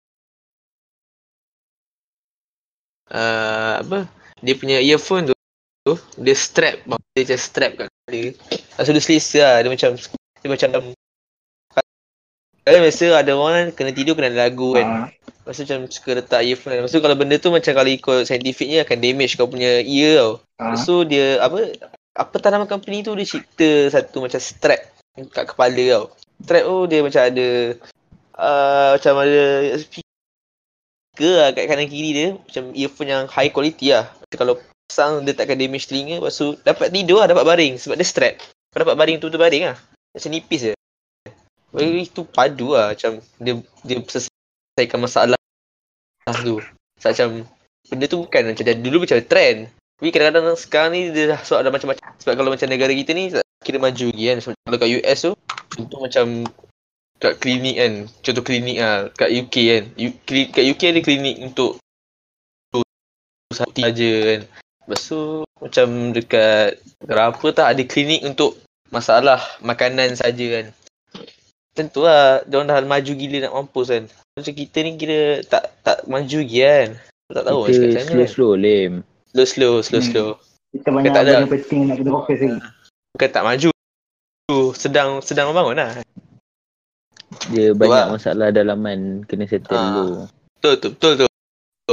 uh, 3.11 3.81
apa? 3.81 4.07
Dia 4.39 4.55
punya 4.55 4.77
earphone 4.79 5.33
tu, 5.33 5.35
tu 5.83 5.93
dia 6.21 6.37
strap, 6.37 6.85
dia 6.85 7.23
macam 7.25 7.39
strap 7.41 7.71
kat 7.75 7.87
kepala. 7.89 8.21
Lepas 8.53 8.85
tu 8.85 8.93
dia 8.93 9.03
selesa 9.03 9.41
lah. 9.41 9.57
Dia 9.65 9.71
macam 9.73 9.91
dia 10.45 10.49
macam 10.49 10.69
Kadang 12.65 12.81
biasa 12.81 13.05
ada 13.13 13.37
orang 13.37 13.69
kena 13.77 13.93
tidur 13.93 14.17
kena 14.17 14.33
lagu 14.33 14.73
kan. 14.73 15.13
Lepas 15.13 15.61
tu 15.61 15.69
macam 15.69 15.79
suka 15.85 16.09
letak 16.17 16.41
earphone 16.41 16.73
kan. 16.73 16.79
Lepas 16.81 16.93
tu 16.97 17.01
kalau 17.05 17.13
benda 17.13 17.35
tu 17.37 17.53
macam 17.53 17.71
kalau 17.77 17.91
ikut 17.93 18.25
scientificnya 18.25 18.81
akan 18.81 18.97
damage 18.97 19.37
kau 19.37 19.45
punya 19.45 19.85
ear 19.85 20.17
tau. 20.17 20.33
Lepas 20.57 20.81
tu 20.81 20.95
dia 21.05 21.37
apa 21.45 21.77
apa 22.15 22.35
tanaman 22.41 22.65
company 22.65 23.05
tu 23.05 23.13
dia 23.13 23.27
cipta 23.27 23.91
satu 23.93 24.25
macam 24.25 24.41
strap 24.41 24.94
kat 25.31 25.45
kepala 25.51 25.83
tau. 25.91 26.05
Strap 26.43 26.63
tu 26.67 26.77
dia 26.91 26.99
macam 26.99 27.21
ada 27.23 27.47
uh, 28.35 28.89
macam 28.99 29.13
ada 29.23 29.43
speaker 29.79 31.33
lah 31.39 31.49
kat 31.55 31.65
kanan 31.71 31.87
kiri 31.87 32.11
dia. 32.11 32.27
Macam 32.35 32.63
earphone 32.75 33.09
yang 33.09 33.23
high 33.31 33.51
quality 33.51 33.95
lah. 33.95 34.11
Kalau 34.35 34.59
pasang 34.91 35.23
dia 35.23 35.31
takkan 35.31 35.55
damage 35.55 35.87
telinga. 35.87 36.19
Lepas 36.19 36.35
tu 36.35 36.59
dapat 36.67 36.91
tidur 36.91 37.23
lah, 37.23 37.27
dapat 37.31 37.47
baring. 37.47 37.79
Sebab 37.79 37.95
dia 37.95 38.07
strap. 38.07 38.35
Kau 38.75 38.83
dapat 38.83 38.95
baring 38.99 39.17
tu 39.23 39.31
tu 39.31 39.39
baring 39.39 39.71
lah. 39.71 39.77
Macam 40.11 40.29
nipis 40.31 40.71
je. 40.71 40.73
Eh, 41.75 42.07
Itu 42.07 42.27
padu 42.27 42.75
lah 42.75 42.95
macam 42.95 43.19
dia 43.39 43.53
dia 43.83 43.97
selesaikan 44.03 44.99
masalah 44.99 45.39
tu. 46.43 46.59
Sebab 46.99 47.11
macam 47.11 47.27
benda 47.85 48.05
tu 48.07 48.17
bukan 48.23 48.41
macam 48.51 48.63
dulu 48.83 48.97
macam 49.07 49.17
trend. 49.23 49.71
Tapi 49.95 50.11
kadang-kadang 50.11 50.59
sekarang 50.59 50.91
ni 50.91 51.01
dia 51.15 51.35
dah 51.35 51.39
so 51.43 51.55
ada 51.55 51.71
macam-macam. 51.71 52.03
Sebab 52.19 52.33
kalau 52.35 52.51
macam 52.51 52.67
negara 52.67 52.91
kita 52.91 53.11
ni 53.15 53.31
kira 53.65 53.81
maju 53.81 54.05
lagi 54.13 54.23
kan. 54.29 54.37
Sebab 54.39 54.53
kalau 54.61 54.77
kat 54.77 54.89
US 55.01 55.19
tu 55.19 55.31
contoh 55.73 55.99
macam 56.05 56.25
kat 57.17 57.33
klinik 57.41 57.75
kan. 57.75 57.93
Contoh 58.21 58.43
klinik 58.45 58.77
lah 58.77 59.09
kat 59.11 59.29
UK 59.33 59.55
kan. 59.65 59.83
U, 59.97 60.07
kli, 60.23 60.41
kat 60.53 60.63
UK 60.63 60.81
ada 60.93 61.01
klinik 61.01 61.35
untuk 61.41 61.81
satu 63.49 63.79
saja 63.81 64.11
kan. 64.29 64.41
Lepas 64.85 65.01
tu 65.09 65.19
macam 65.57 65.87
dekat 66.13 66.77
berapa 67.01 67.45
tak 67.49 67.67
ada 67.73 67.81
klinik 67.83 68.21
untuk 68.21 68.59
masalah 68.93 69.41
makanan 69.63 70.13
saja 70.13 70.61
kan. 70.61 70.65
Tentu 71.75 72.07
lah, 72.07 72.39
diorang 72.47 72.71
dah 72.71 72.79
maju 72.85 73.11
gila 73.11 73.37
nak 73.43 73.55
mampus 73.55 73.91
kan. 73.91 74.03
Macam 74.35 74.53
kita 74.55 74.77
ni 74.79 74.95
kira 74.95 75.43
tak 75.43 75.75
tak 75.83 76.07
maju 76.07 76.37
lagi 76.39 76.59
kan. 76.61 76.89
Tak 77.25 77.43
tahu 77.43 77.59
cakap 77.65 77.73
Kita 77.73 77.81
macam 77.81 77.95
mana. 77.97 78.11
slow-slow 78.13 78.53
lem. 78.55 78.93
Slow 79.33 79.47
slow, 79.47 79.73
slow 79.81 80.01
Hmm. 80.03 80.09
slow. 80.11 80.29
Kita 80.71 80.89
banyak 80.91 81.11
tak 81.11 81.23
ada. 81.23 81.33
benda 81.41 81.51
penting 81.51 81.81
nak 81.87 81.95
kena 81.97 82.11
fokus 82.13 82.39
lagi. 82.39 82.59
Bukan 83.15 83.29
tak 83.31 83.47
maju. 83.47 83.69
Sedang 84.75 85.23
sedang 85.23 85.55
membangun 85.55 85.79
lah. 85.79 86.03
Dia 87.47 87.71
banyak 87.71 88.11
lah. 88.11 88.11
masalah 88.11 88.51
dalaman 88.51 89.23
kena 89.23 89.47
settle 89.47 89.71
Ah. 89.71 89.83
dulu. 89.87 90.07
Betul 90.59 90.73
tu, 90.83 90.87
betul 90.91 91.11
tu. 91.23 91.25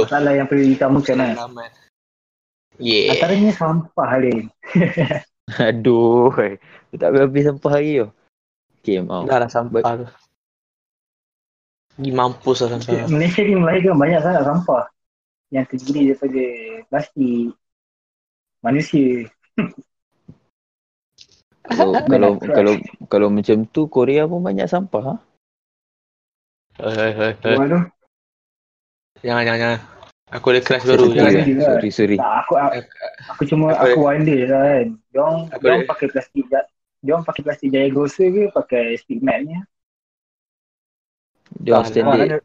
Masalah 0.03 0.35
yang 0.35 0.51
perlu 0.51 0.67
diutamakan 0.67 1.15
lah. 1.15 1.31
Dalaman. 1.31 1.71
Yeah. 2.75 3.15
Antaranya 3.15 3.51
sampah 3.55 4.07
Halim. 4.11 4.51
Aduh. 5.71 6.27
hai. 6.35 6.59
Dia 6.91 7.07
tak 7.07 7.09
habis 7.15 7.43
sampah 7.47 7.71
hari 7.71 8.03
tu. 8.03 8.07
Okay, 8.83 8.99
mau. 8.99 9.23
Dah 9.23 9.39
lah 9.39 9.47
sampah 9.47 9.79
tu. 10.03 10.07
Pergi 11.95 12.11
mampus 12.11 12.67
lah 12.67 12.69
sampah. 12.75 13.07
Malaysia 13.15 13.41
ni 13.47 13.55
melahirkan 13.55 13.95
banyak 13.95 14.19
sangat 14.19 14.43
sampah 14.43 14.83
yang 15.55 15.63
terdiri 15.71 16.11
daripada 16.11 16.43
plastik, 16.91 17.55
manusia. 18.59 19.31
Kalau 21.73 21.95
kalau 22.11 22.31
kalau 22.43 22.73
kalau 23.07 23.27
macam 23.31 23.63
tu 23.71 23.87
Korea 23.87 24.27
pun 24.27 24.43
banyak 24.43 24.67
sampah 24.67 25.03
ha? 25.03 25.15
Hei, 26.75 26.91
hei, 26.91 27.11
hei, 27.15 27.31
hei. 27.39 27.55
Luar 27.55 27.67
tu. 27.71 27.79
Jangan, 29.23 29.43
jangan, 29.47 29.59
jangan. 29.63 29.79
Aku 30.33 30.45
ada 30.51 30.61
crush 30.65 30.83
baru. 30.83 31.05
Sorry, 31.07 31.15
Jangan. 31.15 31.31
sorry. 31.31 31.61
Sorry, 31.63 31.89
sorry. 31.93 32.17
Tak, 32.19 32.33
aku 32.43 32.53
aku 33.31 33.41
cuma 33.47 33.71
Apa 33.71 33.95
aku 33.95 33.99
wonder 34.03 34.39
lah 34.49 34.61
kan. 34.65 34.87
Diorang, 35.13 35.37
diorang 35.55 35.81
dia? 35.85 35.91
pakai 35.93 36.07
plastik 36.11 36.45
ja- 36.51 36.69
diorang 36.99 37.23
pakai 37.23 37.41
plastik 37.45 37.69
jaya 37.71 37.87
grocer 37.87 38.27
ke 38.27 38.43
pakai 38.51 38.83
stick 38.99 39.23
matnya? 39.23 39.63
Dia 41.63 41.79
Ah, 41.79 41.85
standard. 41.87 42.43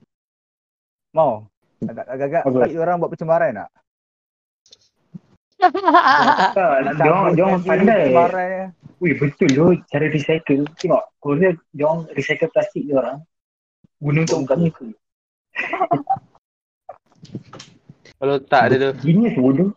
Mau? 1.10 1.48
Agak-agak 1.82 2.42
Apa? 2.46 2.58
bagi 2.68 2.78
orang 2.78 3.02
buat 3.02 3.10
pencemaran 3.10 3.66
tak? 3.66 3.70
Nak 5.58 6.94
diorang, 7.02 7.34
diorang 7.34 7.54
lagi 7.58 7.66
pandai. 7.66 8.02
Pencemaran 8.06 8.46
dia. 8.46 8.66
Wih 8.98 9.14
betul 9.14 9.48
tu 9.48 9.62
cara 9.86 10.06
recycle. 10.06 10.66
Tengok, 10.74 11.02
Korea 11.16 11.50
diorang 11.70 12.06
recycle 12.12 12.48
plastik 12.48 12.82
diorang. 12.82 13.22
Guna 13.96 14.22
untuk 14.22 14.42
buka 14.42 14.54
muka. 14.56 14.86
Kalau 18.18 18.36
tak 18.42 18.62
ada 18.68 18.90
tu. 18.90 18.92
Genius 19.04 19.34
bodoh. 19.34 19.70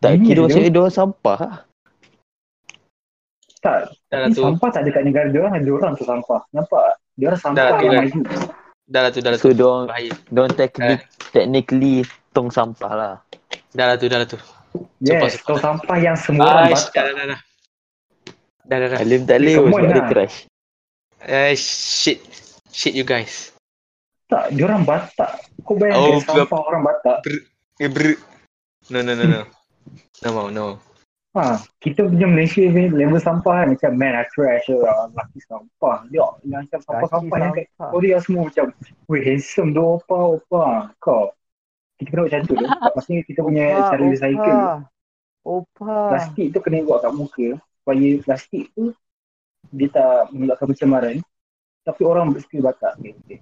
Tak 0.00 0.16
kira 0.18 0.40
dia. 0.40 0.44
macam 0.48 0.60
dia 0.64 0.80
orang 0.80 0.96
sampah 0.96 1.38
ha? 1.38 1.50
Tak, 3.60 3.92
Dah 4.08 4.18
lah 4.18 4.28
tu. 4.32 4.40
sampah 4.40 4.68
tak 4.72 4.80
ada 4.82 4.90
kat 4.90 5.02
negara 5.04 5.28
dia 5.28 5.38
orang, 5.38 5.54
ada 5.54 5.70
orang 5.70 5.92
tu 5.92 6.02
sampah. 6.02 6.40
Nampak? 6.50 6.96
Dia 7.14 7.26
orang 7.28 7.40
sampah 7.40 7.60
Dah, 7.60 7.76
yang 7.78 7.92
maju. 8.00 8.20
Dah 8.88 9.00
lah 9.04 9.10
tu, 9.12 9.20
dah 9.20 9.30
lah 9.30 9.38
So 9.38 9.46
tu. 9.46 9.54
dia 9.54 9.62
orang 9.62 9.86
Bahaya. 9.86 10.12
dia 10.16 10.38
orang 10.40 10.54
technic, 10.56 10.98
technically 11.30 11.94
tong 12.32 12.48
sampah 12.48 12.92
lah. 12.96 13.14
Dah 13.70 13.84
lah 13.84 13.96
tu, 13.96 14.08
dah 14.08 14.18
lah 14.18 14.26
tu. 14.26 14.40
Yes, 14.98 15.12
Sampah, 15.12 15.28
tong 15.44 15.60
sampah. 15.60 15.60
sampah 15.60 15.96
yang 16.00 16.16
semua 16.16 16.44
orang 16.48 16.66
Aish, 16.66 16.84
batak. 16.88 17.04
dah, 17.04 17.12
dah, 17.12 17.26
dah, 17.28 17.40
dah. 18.70 18.78
Dah, 18.78 18.86
dah, 18.86 18.88
dah. 18.94 18.98
Alim 19.02 19.26
tak 19.26 19.42
boleh 19.42 19.54
sebab 19.58 19.74
on 19.74 19.82
dia 19.82 19.98
lah. 19.98 20.06
crush. 20.06 20.36
Eh, 21.26 21.54
shit. 21.58 22.18
Shit 22.70 22.94
you 22.94 23.02
guys. 23.02 23.50
Tak, 24.30 24.54
dia 24.54 24.64
orang 24.70 24.86
batak. 24.86 25.42
Kau 25.66 25.74
bayangkan 25.74 26.14
Oh, 26.14 26.22
sampah 26.22 26.60
orang 26.70 26.82
batak. 26.86 27.18
Eh, 27.82 27.90
ber... 27.90 28.14
No, 28.88 29.02
no, 29.02 29.12
no, 29.18 29.26
no. 29.26 29.42
No 30.22 30.28
mau, 30.30 30.48
no. 30.54 30.78
Ha, 31.30 31.62
kita 31.78 32.10
punya 32.10 32.26
Malaysia 32.26 32.58
ni 32.58 32.90
level 32.90 33.22
sampah 33.22 33.62
kan 33.62 33.66
macam 33.70 33.94
man 33.94 34.18
I 34.18 34.26
trash 34.34 34.66
lah, 34.66 35.06
laki 35.14 35.38
sampah. 35.46 36.02
Dia 36.10 36.26
yang 36.42 36.66
macam 36.66 36.80
sampah-sampah 36.82 37.36
yang 37.38 37.52
kat. 37.54 37.66
Korea 37.78 38.18
semua 38.18 38.50
macam, 38.50 38.74
weh 39.06 39.22
handsome 39.22 39.70
tu 39.70 39.78
opa 39.78 40.18
opa. 40.38 40.90
Kau, 40.98 41.30
kita 42.02 42.10
kena 42.10 42.26
buat 42.26 42.30
macam 42.34 42.42
tu 42.50 42.54
tu. 42.58 42.66
Maksudnya 42.98 43.22
kita 43.22 43.40
punya 43.46 43.64
Opa, 43.78 43.88
cara 43.94 44.02
recycle. 44.10 44.58
Opa. 44.58 44.74
Opa. 45.46 45.94
Plastik 46.10 46.46
tu 46.50 46.58
kena 46.58 46.82
buat 46.82 46.98
kat 47.06 47.12
muka 47.14 47.48
supaya 47.80 48.08
plastik 48.20 48.68
tu 48.76 48.92
dia 49.72 49.88
tak 49.88 50.28
menyebabkan 50.30 50.66
pencemaran. 50.70 51.16
Tapi 51.80 52.00
orang 52.04 52.36
still 52.38 52.60
batak. 52.60 52.92
Okay, 53.00 53.16
okay. 53.24 53.38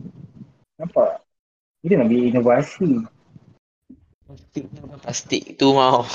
Nampak? 0.78 1.26
Kita 1.82 1.98
nak 1.98 2.06
beli 2.06 2.30
inovasi. 2.30 3.02
Plastik 5.02 5.58
tu 5.58 5.74
mau. 5.74 6.06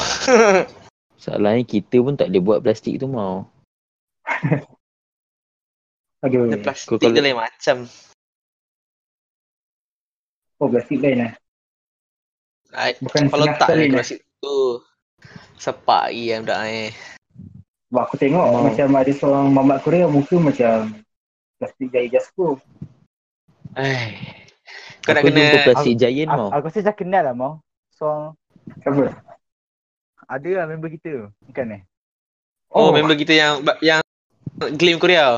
Salahnya 1.24 1.64
kita 1.64 2.00
pun 2.04 2.16
tak 2.16 2.32
boleh 2.32 2.44
buat 2.44 2.60
plastik 2.64 3.00
tu 3.00 3.08
mau. 3.08 3.48
Aduh, 6.24 6.48
Dia 6.48 6.60
plastik 6.60 6.88
Kau 6.88 7.00
kalau- 7.00 7.16
dia 7.16 7.24
lain 7.24 7.36
macam. 7.36 7.78
oh 10.64 10.68
plastik 10.72 11.00
lain 11.04 11.28
lah. 11.28 11.34
Bukan 13.04 13.28
kalau 13.28 13.46
tak 13.60 13.68
plastik 13.68 14.24
tu. 14.40 14.80
Sepak 15.60 16.12
lagi 16.12 16.32
yang 16.32 16.44
budak 16.44 16.62
eh. 16.68 16.92
Sebab 17.94 18.10
aku 18.10 18.18
tengok 18.18 18.42
Oh. 18.42 18.66
macam 18.66 18.90
ada 18.98 19.12
seorang 19.14 19.54
mamat 19.54 19.86
Korea 19.86 20.10
muka 20.10 20.34
macam 20.42 20.98
plastik 21.62 21.94
jaya 21.94 22.10
jaspo. 22.10 22.58
Eh. 23.78 24.18
Kau 25.06 25.14
nak 25.14 25.22
kena 25.22 25.62
plastik 25.62 26.02
giant 26.02 26.34
Aku, 26.34 26.40
mau. 26.42 26.50
aku 26.50 26.74
rasa 26.74 26.90
saya 26.90 26.98
kenal 26.98 27.22
lah 27.22 27.38
mau. 27.38 27.62
So 27.94 28.34
Siapa? 28.82 29.14
ada 30.26 30.50
lah 30.58 30.66
member 30.66 30.90
kita. 30.90 31.30
Bukan 31.46 31.66
eh? 31.70 31.86
Oh, 32.74 32.90
member 32.90 33.14
kita 33.14 33.38
yang 33.38 33.62
yang 33.86 34.02
claim 34.74 34.98
Korea. 34.98 35.38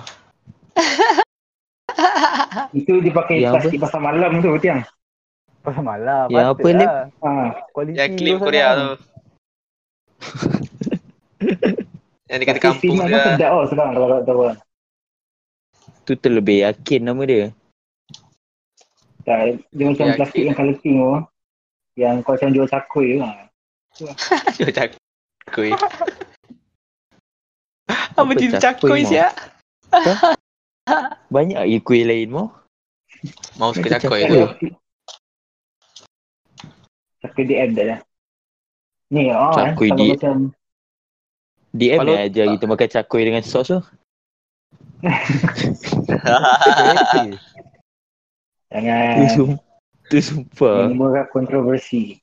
Itu 2.71 3.03
dia 3.03 3.11
pakai 3.11 3.43
Yang 3.43 3.67
plastik 3.67 3.83
pasal 3.83 3.99
malam 3.99 4.39
tu 4.39 4.55
tiang. 4.63 4.79
Pasal 5.59 5.83
malam. 5.83 6.31
Yang 6.31 6.55
apa, 6.55 6.69
lah. 6.71 7.11
Ha. 7.19 7.29
Yang 7.83 8.11
claim 8.15 8.39
tu 8.39 8.43
Korea 8.47 8.67
tu. 8.79 8.95
yang 12.25 12.37
dia 12.41 12.47
kata 12.47 12.57
Tapi 12.57 12.65
kampung 12.67 12.97
dia. 12.99 13.13
kan 13.13 13.21
sedap 13.37 13.49
oh 13.53 13.63
sekarang 13.65 13.91
kalau 13.93 14.07
tak 14.09 14.21
tahu. 14.25 14.41
tu 16.01 16.13
terlebih 16.15 16.57
yakin 16.63 17.01
nama 17.01 17.21
dia. 17.23 17.45
Tak, 19.25 19.37
dia 19.69 19.85
macam 19.85 20.05
Yakin. 20.05 20.17
plastik 20.21 20.43
yang 20.43 20.53
colour 20.53 20.77
pink 20.79 20.95
tu. 20.95 21.09
Yang 21.95 22.15
kau 22.21 22.33
macam 22.37 22.49
jual 22.51 22.67
cakui 22.69 23.07
tu. 23.13 23.17
lah. 23.21 23.49
Dia 24.53 24.69
cakui. 24.69 25.71
Apa 27.89 28.31
dia 28.37 28.49
cakui, 28.55 29.01
siap? 29.01 29.33
Banyak 31.27 31.57
lagi 31.65 31.79
kuih 31.81 32.05
lain 32.05 32.29
mau. 32.29 32.53
Mau 33.57 33.73
suka 33.73 33.97
cakui. 33.97 34.21
tu. 34.29 34.69
Cakui 37.25 37.43
DM 37.43 37.73
dah 37.73 37.85
lah. 37.85 37.99
Ni, 39.09 39.29
oh, 39.29 39.53
Cakui 39.53 39.89
eh, 39.89 39.89
kalau 39.89 39.97
di- 39.97 40.11
macam 40.13 40.35
DM 41.75 41.99
Kalau- 41.99 42.15
yang 42.15 42.23
ajar 42.31 42.45
kita 42.55 42.65
makan 42.71 42.87
cakui 42.87 43.21
dengan 43.27 43.43
sos 43.43 43.67
tu. 43.67 43.79
Berapa? 46.07 46.39
Tu, 47.11 47.35
jangan 48.71 49.27
sum, 49.35 49.49
tu 50.09 50.17
sumpah. 50.23 50.87
menimbulkan 50.87 51.27
kontroversi. 51.35 52.17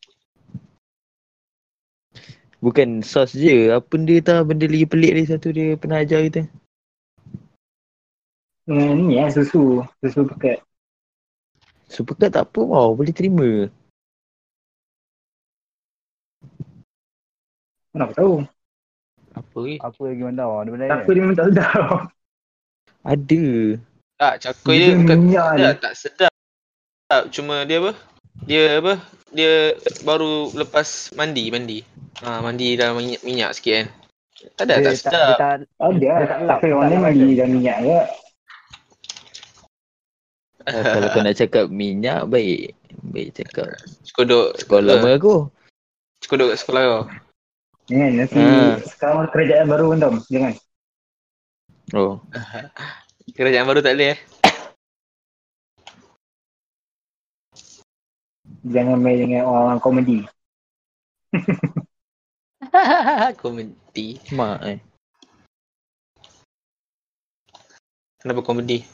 Bukan 2.65 3.05
sos 3.05 3.37
je. 3.37 3.75
Apa 3.75 3.85
benda 3.85 4.17
tau 4.25 4.41
benda 4.47 4.65
lagi 4.65 4.87
pelik 4.88 5.12
ni 5.19 5.23
satu 5.29 5.53
dia 5.53 5.77
pernah 5.77 6.01
ajar 6.01 6.23
kita. 6.25 6.43
Hmm, 8.71 9.11
ni 9.11 9.19
ya, 9.19 9.27
susu. 9.29 9.83
Susu 9.99 10.23
pekat. 10.31 10.62
Supercut 11.93 12.31
tak 12.33 12.49
apa 12.49 12.61
mau. 12.62 12.95
Boleh 12.95 13.11
terima. 13.12 13.67
Mana 17.93 18.09
aku 18.09 18.15
tahu. 18.17 18.35
Apa 19.33 19.59
ni? 19.64 19.77
Apa 19.81 20.01
lagi 20.05 20.23
mandau? 20.23 20.51
Ada 20.61 20.68
benda 20.73 20.87
lain? 20.92 21.05
dia 21.09 21.23
minta 21.25 21.45
tahu. 21.49 21.88
Ada. 23.03 23.45
Tak, 24.21 24.35
cakui 24.38 24.79
dia 24.79 24.95
bukan 24.95 25.18
minyak 25.27 25.49
dia 25.59 25.71
ni. 25.75 25.83
tak 25.83 25.95
sedap. 25.99 26.33
Tak, 27.11 27.23
cuma 27.35 27.66
dia 27.66 27.83
apa? 27.83 27.92
Dia 28.47 28.62
apa? 28.79 28.95
Dia 29.33 29.75
baru 30.05 30.53
lepas 30.55 31.11
mandi, 31.16 31.49
mandi. 31.51 31.79
Ha, 32.23 32.38
mandi 32.45 32.79
dalam 32.79 33.01
minyak, 33.01 33.21
minyak 33.25 33.51
sikit 33.57 33.73
kan. 33.75 33.88
Tak 34.59 34.64
ada, 34.68 34.75
Dia 34.79 34.85
tak 34.85 34.92
tak, 34.92 34.99
sedap. 35.01 35.12
dia 35.12 35.35
tak, 35.35 35.53
Ada 35.81 35.97
Dia 35.99 36.11
lah. 36.11 36.18
tak 36.23 36.38
lap, 36.38 36.51
Tapi 36.59 36.66
tak 36.68 36.77
orang 36.77 36.88
lain 36.90 37.01
mandi 37.03 37.29
dalam 37.35 37.53
minyak 37.57 37.77
ke. 37.83 38.01
Ah, 40.62 40.83
kalau 40.95 41.09
kau 41.11 41.23
nak 41.27 41.35
cakap 41.35 41.64
minyak, 41.75 42.21
baik. 42.31 42.79
Baik 43.03 43.29
cakap. 43.35 43.66
Cekodok. 44.07 44.55
Sekolah 44.62 45.03
lama 45.03 45.11
aku. 45.18 45.51
Cekodok 46.23 46.55
kat 46.55 46.59
sekolah 46.62 46.83
kau. 46.87 47.03
Jangan, 47.90 48.11
nanti 48.14 48.38
Ah. 48.38 48.79
sekarang 48.87 49.27
kerajaan 49.35 49.66
baru 49.66 49.85
kan 49.92 49.99
Tom. 50.07 50.16
Jangan. 50.31 50.55
Oh. 51.92 52.23
Kerajaan 53.37 53.66
baru 53.66 53.83
tak 53.83 53.99
boleh 53.99 54.14
eh. 54.14 54.18
Jangan 58.62 58.99
main 59.03 59.18
dengan 59.18 59.51
orang 59.51 59.83
komedi. 59.83 60.23
komedi. 63.42 64.23
Mak 64.31 64.59
eh. 64.71 64.79
Kenapa 68.23 68.47
komedi? 68.47 68.87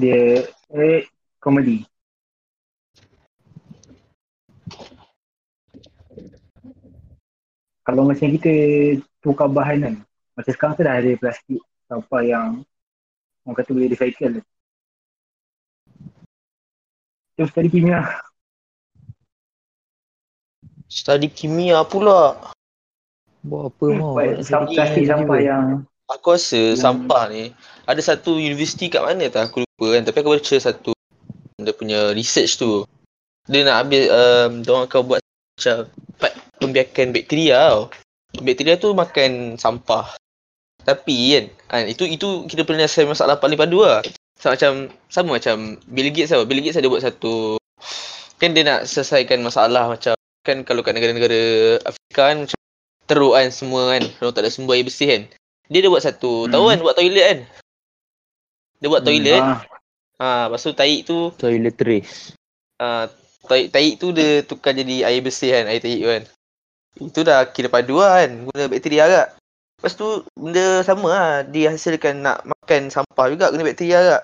Dia 0.00 0.48
eh 0.72 1.04
komedi. 1.36 1.84
Kalau 7.82 8.06
macam 8.06 8.26
kita 8.30 8.52
tukar 9.18 9.50
bahan 9.50 9.78
kan. 9.82 9.94
Macam 10.32 10.52
sekarang 10.54 10.74
tu 10.78 10.82
dah 10.82 10.94
ada 10.96 11.10
plastik 11.18 11.60
sampah 11.84 12.22
yang 12.22 12.48
orang 13.44 13.56
kata 13.58 13.70
boleh 13.70 13.90
recycle. 13.90 14.40
Terus 17.34 17.50
tadi 17.50 17.68
kimia. 17.68 18.00
Study 20.86 21.28
kimia 21.32 21.80
pula. 21.82 22.36
Buat 23.42 23.72
apa 23.72 23.84
mau? 23.90 24.12
Buat 24.14 24.38
Nak 24.38 24.46
sam- 24.46 24.68
sedih 24.68 24.76
plastik 24.76 25.04
sampah 25.08 25.38
yang 25.40 25.64
Aku 26.12 26.36
rasa 26.36 26.60
Hmm. 26.60 26.76
sampah 26.76 27.24
ni 27.32 27.56
ada 27.88 27.96
satu 28.04 28.36
universiti 28.36 28.92
kat 28.92 29.00
mana 29.00 29.32
tak 29.32 29.48
aku 29.48 29.64
lupa 29.64 29.96
kan 29.96 30.02
tapi 30.04 30.20
aku 30.20 30.36
baca 30.36 30.56
satu 30.60 30.92
dia 31.56 31.72
punya 31.72 32.12
research 32.12 32.60
tu. 32.60 32.84
Dia 33.48 33.64
nak 33.64 33.88
ambil 33.88 34.02
um, 34.12 34.50
dia 34.60 34.70
orang 34.76 34.86
akan 34.86 35.00
buat 35.08 35.20
macam 35.24 35.76
tempat 35.88 36.32
pembiakan 36.62 37.10
bakteria 37.10 37.58
tau. 37.68 37.80
Bakteria 38.40 38.78
tu 38.78 38.94
makan 38.94 39.58
sampah. 39.58 40.14
Tapi 40.82 41.16
kan, 41.36 41.44
kan 41.68 41.82
itu 41.86 42.06
itu 42.06 42.46
kita 42.46 42.62
pernah 42.62 42.86
selesai 42.86 43.10
masalah 43.10 43.36
paling 43.38 43.58
padu 43.58 43.82
lah. 43.82 44.02
So, 44.38 44.50
macam 44.50 44.90
sama 45.06 45.38
macam 45.38 45.78
Bill 45.86 46.10
Gates 46.10 46.34
tau. 46.34 46.42
Bill 46.42 46.58
Gates 46.58 46.74
ada 46.74 46.90
buat 46.90 47.02
satu 47.02 47.58
kan 48.42 48.50
dia 48.50 48.66
nak 48.66 48.90
selesaikan 48.90 49.38
masalah 49.38 49.86
macam 49.86 50.18
kan 50.42 50.66
kalau 50.66 50.82
kat 50.82 50.98
negara-negara 50.98 51.78
Afrika 51.86 52.34
kan 52.34 52.36
macam 52.42 52.58
teruk 53.06 53.34
kan 53.38 53.48
semua 53.54 53.94
kan. 53.94 54.02
Kalau 54.18 54.34
tak 54.34 54.42
ada 54.42 54.50
sumber 54.50 54.74
air 54.74 54.82
bersih 54.82 55.06
kan. 55.06 55.22
Dia 55.70 55.78
ada 55.78 55.88
buat 55.94 56.02
satu, 56.02 56.50
tahu 56.50 56.64
Hmm. 56.66 56.70
kan 56.74 56.78
buat 56.82 56.96
toilet 56.98 57.24
kan? 57.24 57.38
Dia 58.82 58.88
buat 58.90 59.02
toilet. 59.06 59.38
ah, 59.38 59.62
Ha, 60.18 60.46
lepas 60.46 60.62
tu 60.62 60.70
taik 60.70 61.00
tu, 61.02 61.34
Toiletries. 61.34 62.34
ha, 62.78 63.10
taik, 63.46 63.74
taik 63.74 63.98
tu 63.98 64.14
dia 64.14 64.42
tukar 64.42 64.70
jadi 64.70 65.02
air 65.02 65.18
bersih 65.18 65.50
kan, 65.50 65.66
air 65.66 65.82
taik 65.82 65.98
kan. 65.98 66.22
Itu 66.94 67.22
dah 67.22 67.48
kira 67.48 67.66
padu 67.66 67.98
lah 67.98 68.20
kan, 68.20 68.46
guna 68.46 68.68
bakteria 68.68 69.02
agak. 69.04 69.28
Lepas 69.78 69.94
tu 69.94 70.06
benda 70.32 70.84
sama 70.84 71.08
lah, 71.08 71.30
dia 71.42 71.72
hasilkan 71.72 72.20
nak 72.20 72.44
makan 72.44 72.88
sampah 72.88 73.26
juga 73.26 73.48
guna 73.48 73.64
bakteria 73.64 73.98
agak. 73.98 74.22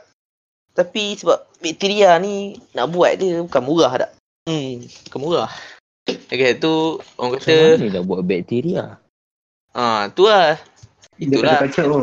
Tapi 0.72 1.16
sebab 1.16 1.42
bakteria 1.58 2.14
ni 2.16 2.54
nak 2.70 2.92
buat 2.92 3.16
dia 3.16 3.40
bukan 3.40 3.62
murah 3.62 3.92
tak? 3.96 4.10
Hmm, 4.46 4.84
bukan 5.08 5.20
murah. 5.20 5.50
Okay, 6.06 6.56
tu 6.56 6.96
orang 7.16 7.36
Macam 7.36 7.44
kata, 7.44 7.56
mana 7.76 7.86
nak 7.90 8.04
buat 8.04 8.20
bakteria? 8.22 8.84
ah 9.74 10.08
tu 10.08 10.24
lah. 10.24 10.56
Itulah. 11.18 11.58
kata 11.58 11.66
kacau 11.68 11.84
tu. 11.84 12.00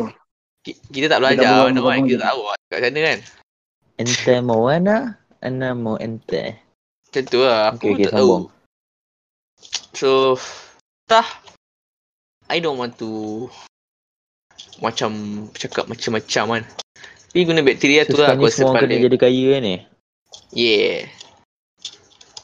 Ki- 0.61 0.81
Kita 0.91 1.07
tak 1.07 1.19
belajar 1.21 1.45
buang- 1.45 1.65
mana 1.71 1.79
buang- 1.79 2.05
kita 2.05 2.19
tahu 2.25 2.41
lah 2.43 2.57
kat 2.67 2.79
sana 2.83 2.99
kan. 2.99 3.19
Ente 3.95 4.33
mau 4.41 4.61
mana? 4.67 4.95
Ana 5.39 5.71
mau 5.71 5.95
ente. 5.95 6.57
Macam 7.07 7.23
tu 7.31 7.39
lah, 7.39 7.71
aku 7.71 7.79
Okey, 7.79 7.91
okey, 7.95 8.05
tak 8.09 8.13
tahu. 8.19 8.29
So, 9.95 10.35
tah, 11.07 11.25
I 12.51 12.59
don't 12.59 12.77
want 12.77 12.99
to 12.99 13.47
macam 14.83 15.11
cakap 15.55 15.87
macam-macam 15.87 16.45
kan. 16.59 16.63
Tapi 17.31 17.43
guna 17.47 17.63
bakteria 17.63 18.07
tu 18.07 18.15
lah 18.15 18.31
Sekarang 18.31 18.39
aku 18.39 18.47
rasa 18.47 18.59
semua 18.63 18.75
paling. 18.79 19.01
jadi 19.03 19.17
kaya 19.19 19.45
kan 19.55 19.61
ni? 19.63 19.77
Yeah. 20.55 21.11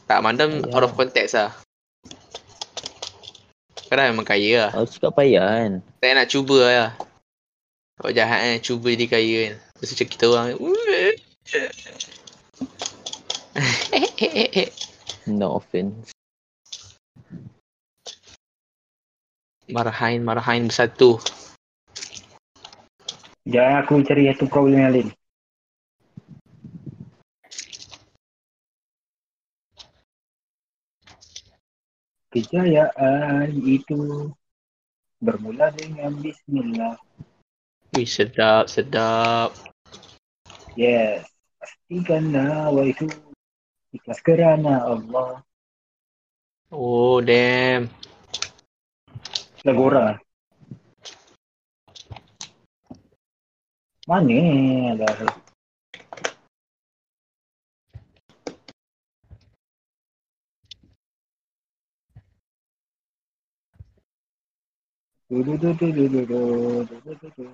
Tak, 0.08 0.20
mandam 0.20 0.64
Kaya. 0.64 0.76
out 0.76 0.84
of 0.88 0.96
context 0.96 1.36
lah. 1.36 1.52
Sekarang 3.88 4.16
memang 4.16 4.28
kaya 4.28 4.68
lah. 4.68 4.72
Aku 4.76 4.88
cakap 5.00 5.16
payah 5.20 5.44
kan? 5.48 5.74
Saya 6.00 6.12
nak 6.16 6.28
cuba 6.32 6.58
lah. 6.64 6.92
Kalau 8.00 8.12
jahat 8.16 8.40
kan, 8.40 8.60
cuba 8.64 8.88
jadi 8.96 9.08
kaya 9.08 9.38
kan. 9.48 9.56
Terus 9.80 9.90
macam 9.96 10.08
kita 10.08 10.26
orang. 10.32 10.48
No 15.30 15.60
offense. 15.62 16.16
Marahin, 19.72 20.22
marahin 20.22 20.68
bersatu. 20.68 21.18
Jangan 23.48 23.82
aku 23.82 24.06
cari 24.06 24.30
satu 24.30 24.46
problem 24.46 24.78
yang 24.78 24.94
lain. 24.94 25.10
Kejayaan 32.32 33.52
itu 33.68 34.32
bermula 35.20 35.68
dengan 35.76 36.16
Bismillah. 36.16 36.96
Wih, 37.92 38.08
sedap, 38.08 38.72
sedap. 38.72 39.52
Yes. 40.80 41.28
Pastikanlah 41.60 42.72
wa 42.72 42.88
itu 42.88 43.12
ikhlas 43.92 44.24
kerana 44.24 44.88
Allah. 44.88 45.44
Oh, 46.72 47.20
damn. 47.20 47.92
Lagu 49.62 49.94
orang. 49.94 50.18
Mana 54.10 54.98
lah. 54.98 55.14
Du 65.30 65.46
du 65.46 65.54
du 65.62 65.72
du 65.78 65.92
du 65.94 66.10
du 66.10 66.26
du 66.26 66.98
du 67.06 67.14
du 67.22 67.30
du. 67.38 67.46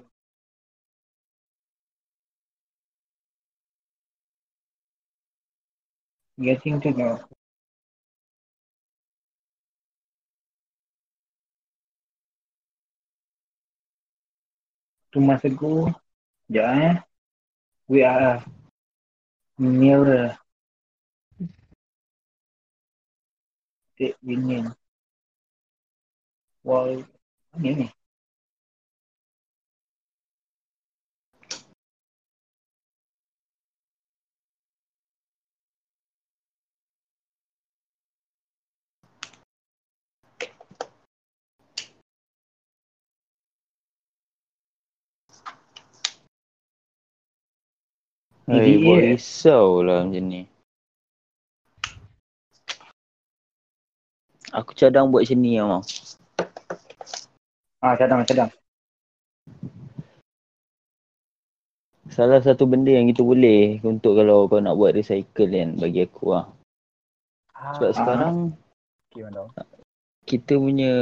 Getting 6.39 6.79
to 6.79 6.93
know. 6.93 7.19
two 15.18 15.24
months 15.26 15.45
ago, 15.45 15.91
yeah, 16.47 17.01
we 17.88 18.03
are 18.03 18.45
near 19.57 20.05
eh, 20.15 20.36
the 23.97 24.15
union. 24.22 24.76
Well, 26.63 27.03
mean 27.57 27.91
Hai, 48.47 48.63
Idiot. 48.63 48.83
buat 48.87 48.99
risau 49.03 49.83
lah 49.83 50.07
macam 50.07 50.23
ni. 50.23 50.41
Aku 54.55 54.71
cadang 54.71 55.11
buat 55.11 55.27
macam 55.27 55.39
ni 55.43 55.59
lah, 55.59 55.67
Mau. 55.67 55.81
Ah, 57.83 57.93
cadang, 57.99 58.23
cadang. 58.23 58.47
Salah 62.07 62.39
satu 62.39 62.63
benda 62.63 62.95
yang 62.95 63.11
kita 63.11 63.19
boleh 63.19 63.83
untuk 63.83 64.15
kalau 64.15 64.47
kau 64.47 64.63
nak 64.63 64.79
buat 64.79 64.95
recycle 64.95 65.51
kan 65.51 65.75
bagi 65.75 66.07
aku 66.07 66.31
lah. 66.31 66.47
Sebab 67.75 67.91
Ah. 67.91 67.95
sekarang 67.99 68.35
kita 70.23 70.55
punya 70.55 70.93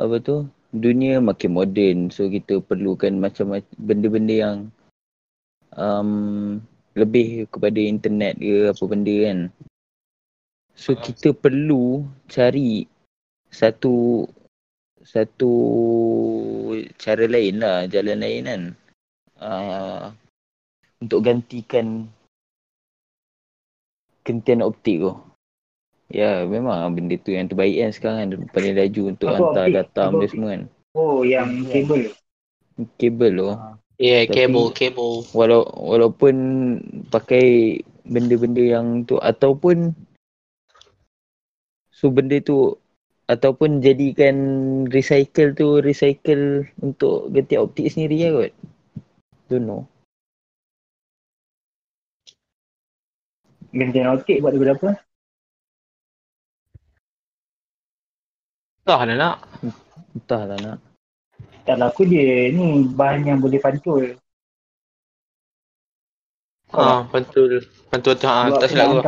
apa 0.00 0.16
tu 0.24 0.48
dunia 0.72 1.20
makin 1.20 1.52
moden 1.52 1.96
so 2.08 2.32
kita 2.32 2.64
perlukan 2.64 3.12
macam 3.20 3.60
benda-benda 3.76 4.32
yang 4.32 4.56
um, 5.76 6.60
lebih 6.92 7.48
kepada 7.48 7.80
internet 7.80 8.36
ke 8.36 8.68
apa 8.68 8.82
benda 8.84 9.16
kan 9.28 9.38
so 10.76 10.92
kita 10.96 11.32
perlu 11.36 12.04
cari 12.28 12.84
satu 13.52 14.26
satu 15.02 15.52
cara 16.96 17.24
lain 17.26 17.60
lah 17.60 17.84
jalan 17.90 18.18
lain 18.22 18.42
kan 18.48 18.62
uh, 19.42 20.02
untuk 21.02 21.20
gantikan 21.26 22.06
kentian 24.22 24.62
optik 24.62 25.02
tu 25.02 25.12
Ya 26.12 26.44
memang 26.44 26.92
benda 26.92 27.16
tu 27.16 27.32
yang 27.32 27.48
terbaik 27.48 27.72
kan 27.80 27.90
sekarang 27.96 28.18
kan 28.20 28.28
paling 28.52 28.76
laju 28.76 29.02
untuk 29.16 29.28
Apa 29.32 29.36
hantar 29.40 29.64
optik? 29.64 29.76
data 29.80 30.00
Apa 30.04 30.10
benda 30.12 30.20
optik? 30.20 30.32
semua 30.36 30.48
kan. 30.52 30.62
Oh, 30.92 31.18
yang 31.24 31.48
kabel. 31.72 32.02
Kabel 33.00 33.32
tu. 33.32 33.48
Ah, 33.48 33.74
Yeah, 34.02 34.26
Tapi- 34.26 34.34
kabel, 34.34 34.66
kabel. 34.74 35.10
Walau 35.30 35.62
walaupun 35.78 36.34
pakai 37.06 37.78
benda-benda 38.02 38.58
yang 38.58 39.06
tu 39.06 39.14
ataupun 39.14 39.94
so 41.94 42.10
benda 42.10 42.42
tu 42.42 42.74
ataupun 43.30 43.78
jadikan 43.78 44.34
recycle 44.90 45.54
tu 45.54 45.78
recycle 45.78 46.66
untuk 46.82 47.30
ganti 47.30 47.54
optik 47.54 47.94
sendiri 47.94 48.26
lah 48.26 48.30
kot. 48.42 48.52
Don't 49.46 49.70
know. 49.70 49.86
Gantian 53.70 54.10
optik 54.18 54.42
buat 54.42 54.50
daripada 54.50 54.74
apa? 54.74 54.90
Ada 58.82 59.14
nak. 59.14 59.36
Entahlah 60.18 60.58
nak. 60.58 60.91
Tak 61.62 61.76
laku 61.78 62.02
dia 62.10 62.50
ni 62.50 62.90
bahan 62.90 63.22
yang 63.22 63.38
boleh 63.38 63.62
pantul. 63.62 64.18
Ah, 66.72 67.04
pantul. 67.06 67.60
Pantul 67.92 68.16
tu. 68.16 68.26
Ah, 68.26 68.48
Buat 68.48 68.64
tak 68.64 68.68
silap 68.72 68.86
aku. 68.88 69.00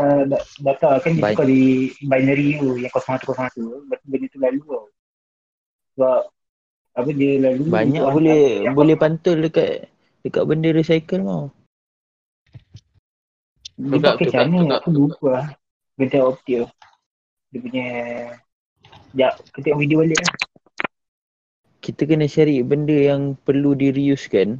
data 0.60 0.90
kan 1.00 1.12
dia 1.16 1.44
di 1.48 1.90
binary 2.04 2.60
tu 2.60 2.76
yang 2.76 2.92
0101 2.92 3.56
Lepas 3.88 3.98
tu 3.98 4.06
benda 4.12 4.26
tu 4.28 4.38
lalu 4.38 4.60
tau. 4.68 4.84
Sebab 5.96 6.20
apa 6.94 7.10
dia 7.10 7.32
lalu 7.42 7.62
Banyak 7.66 8.04
boleh 8.06 8.44
boleh 8.70 8.96
pantul 9.00 9.42
dekat 9.42 9.90
dekat 10.22 10.44
benda 10.44 10.68
recycle 10.70 11.24
mau. 11.24 11.44
Dia 13.74 13.98
Tukar, 13.98 14.14
pakai 14.14 14.26
macam 14.30 14.46
mana 14.54 14.74
aku 14.78 14.90
lupa 14.94 15.28
lah. 15.32 15.46
Optik 16.30 16.56
tu. 16.62 16.68
Dia 17.50 17.58
punya 17.58 17.86
Sekejap, 19.14 19.34
kita 19.54 19.58
tengok 19.62 19.78
video 19.78 19.96
balik 20.02 20.18
lah. 20.18 20.34
Kita 21.84 22.08
kena 22.08 22.24
cari 22.24 22.64
benda 22.64 22.96
yang 22.96 23.36
perlu 23.44 23.76
di 23.76 23.92
reuse 23.92 24.24
kan 24.32 24.56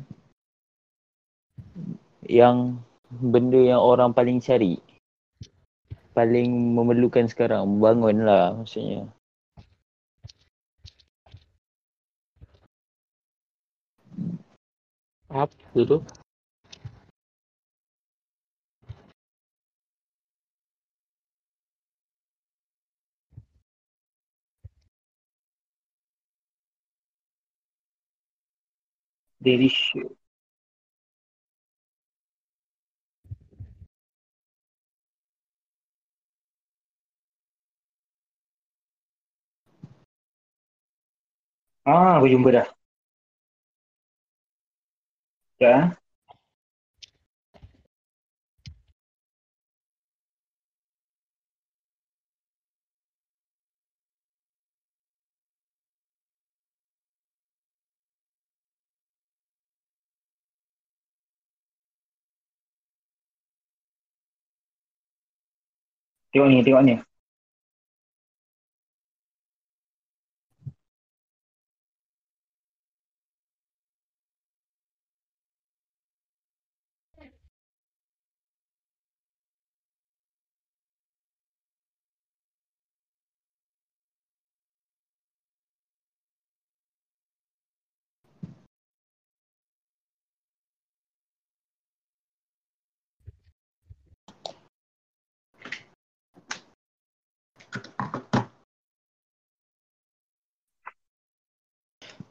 yang 2.28 2.80
benda 3.08 3.60
yang 3.60 3.80
orang 3.80 4.12
paling 4.12 4.40
cari. 4.40 4.80
Paling 6.14 6.50
memerlukan 6.78 7.26
sekarang. 7.26 7.80
Bangun 7.82 8.22
lah 8.22 8.54
maksudnya. 8.54 9.10
Apa 15.28 15.80
tu? 15.82 15.98
Show. 29.68 30.16
Ah, 41.92 42.16
aku 42.20 42.26
jumpa 42.32 42.48
dah. 42.56 42.66
Ya. 45.58 45.96
Tengok 66.34 66.50
ni, 66.50 66.66
tengok 66.66 66.82
ni. 66.82 66.94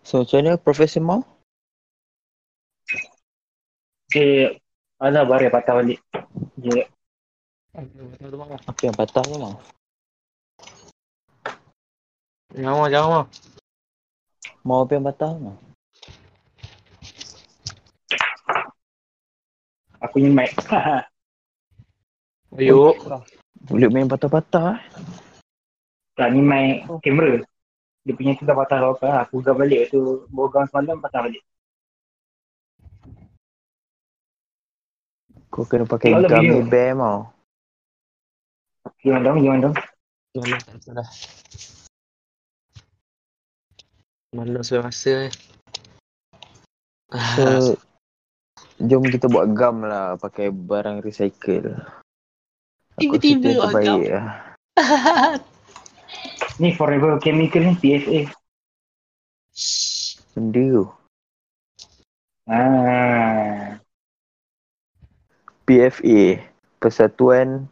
So 0.04 0.22
macam 0.22 0.38
mana 0.44 0.60
Profesor 0.60 1.02
Mau 1.02 1.24
Eh, 4.14 4.62
alah 5.02 5.26
barai 5.26 5.50
patah 5.50 5.82
balik. 5.82 5.98
Je. 6.62 6.86
apa 7.74 8.82
yang 8.86 8.94
patah 8.94 9.26
tu 9.26 9.42
Mau 9.42 9.58
Jangan 12.54 12.74
mau, 12.78 12.88
jangan 12.94 13.10
mau. 13.10 13.26
Mau 14.62 14.80
apa 14.86 14.92
yang 14.94 15.06
patah 15.10 15.34
Mau 15.34 15.58
Aku 20.04 20.22
ni 20.22 20.30
mic. 20.30 20.54
Ayuk. 22.54 23.02
boleh 23.64 23.88
main 23.90 24.06
patah-patah 24.06 24.76
eh. 24.76 24.80
tak 26.14 26.30
ni 26.36 26.44
mic 26.44 26.86
kamera. 27.02 27.42
Dia 28.04 28.14
punya 28.16 28.36
tu 28.36 28.44
dah 28.44 28.56
patah 28.56 28.80
apa. 28.84 29.28
Aku 29.28 29.40
gam 29.40 29.56
balik 29.56 29.90
tu. 29.92 30.28
Bogang 30.28 30.68
semalam 30.68 31.00
patah 31.00 31.28
balik. 31.28 31.44
kau 35.54 35.70
kena 35.70 35.86
pakai 35.86 36.10
Tengoklah 36.10 36.30
gummy 36.34 36.50
video. 36.50 36.66
bear 36.66 36.92
Mau 36.98 37.30
Gimana 39.06 39.22
dong, 39.22 39.38
gimana 39.44 39.62
dong. 39.70 39.76
Malas 40.34 40.62
tak 40.66 40.76
apa 40.82 40.90
dah. 40.98 41.10
Malas 44.34 44.66
saya 44.66 44.80
rasa 44.82 45.30
eh. 45.30 45.34
So 47.38 47.78
jom 48.82 49.06
kita 49.06 49.30
buat 49.30 49.54
gam 49.54 49.86
lah 49.86 50.18
pakai 50.18 50.50
barang 50.50 51.06
recycle. 51.06 51.78
Aku 52.98 53.22
Tiba-tiba 53.22 53.62
buat 53.62 53.74
gam. 53.78 54.00
lah. 54.02 54.26
Ni 56.62 56.70
Forever 56.78 57.18
Chemical 57.18 57.64
ni 57.66 57.74
PFA. 57.78 58.20
Benda 60.34 60.62
tu. 60.62 60.84
Ah. 62.46 63.78
PFA. 65.66 66.22
Persatuan 66.78 67.72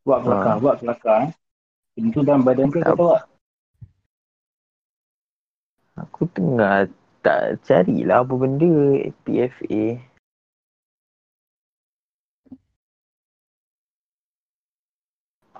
Buat 0.00 0.24
kelakar, 0.24 0.54
Ah. 0.56 0.58
buat 0.58 0.76
kelakar. 0.80 1.18
eh. 1.28 1.30
Dalam 2.24 2.40
badan 2.40 2.72
kau 2.72 2.80
kau 2.80 3.12
tak? 3.12 3.28
Aku 6.00 6.24
tengah 6.32 6.88
tak 7.20 7.60
carilah 7.68 8.24
apa 8.24 8.32
benda 8.32 8.72
PFA. 9.28 10.00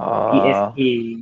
Ah, 0.01 0.73
PFA. 0.73 1.21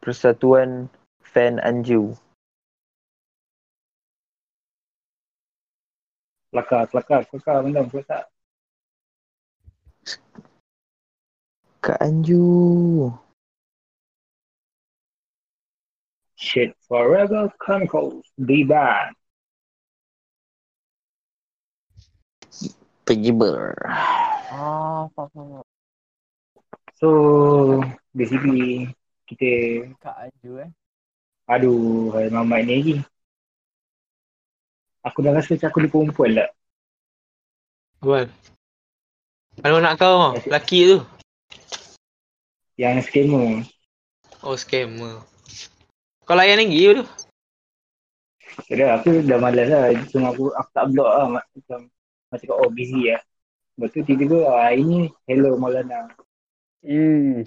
Persatuan 0.00 0.88
Fan 1.20 1.60
Anju. 1.60 2.16
Kelakar, 6.48 6.88
kelakar, 6.88 7.20
kelakar 7.28 7.60
benda 7.60 7.84
kau 7.84 8.00
tak? 8.08 8.24
Kak 11.84 12.00
Anju. 12.00 13.12
Shit, 16.40 16.72
Forever 16.88 17.52
Chemicals. 17.60 18.24
Be 18.40 18.64
back. 18.64 19.12
Pergi 23.04 23.30
ber. 23.36 23.76
Ah, 24.48 25.04
faham. 25.12 25.60
So, 26.96 27.08
basically, 28.16 28.88
kita, 29.28 29.48
Kak 30.00 30.28
Aju 30.28 30.64
eh. 30.64 30.70
aduh, 31.44 32.08
hai 32.16 32.32
mamat 32.32 32.64
ni 32.64 32.72
lagi. 32.80 32.94
Aku 35.04 35.20
dah 35.20 35.36
rasa 35.36 35.52
macam 35.52 35.68
aku 35.68 35.78
ni 35.84 35.88
perempuan 35.92 36.30
lah. 36.32 36.48
Buat. 38.00 38.32
Mana 39.60 39.84
nak 39.84 40.00
kau? 40.00 40.32
Lelaki 40.48 40.96
tu. 40.96 40.98
Yang 42.80 43.12
scammer. 43.12 43.68
Oh, 44.40 44.56
scammer. 44.56 45.20
Kau 46.24 46.32
layan 46.32 46.64
lagi 46.64 47.04
tu. 47.04 47.04
Kira 48.64 48.96
aku 48.96 49.20
dah 49.28 49.36
malas 49.36 49.68
lah. 49.68 49.92
Cuma 50.08 50.32
aku, 50.32 50.48
aku 50.56 50.70
tak 50.72 50.88
block 50.88 51.10
lah. 51.12 51.26
Macam, 51.36 51.80
macam 52.34 52.46
kat, 52.50 52.58
oh 52.58 52.70
busy 52.70 53.14
lah. 53.14 53.22
Lepas 53.74 53.88
tu 53.90 54.00
tiba-tiba, 54.02 54.38
ah, 54.50 54.70
ini 54.70 55.10
hello 55.26 55.54
Maulana. 55.58 56.10
Eh. 56.84 57.42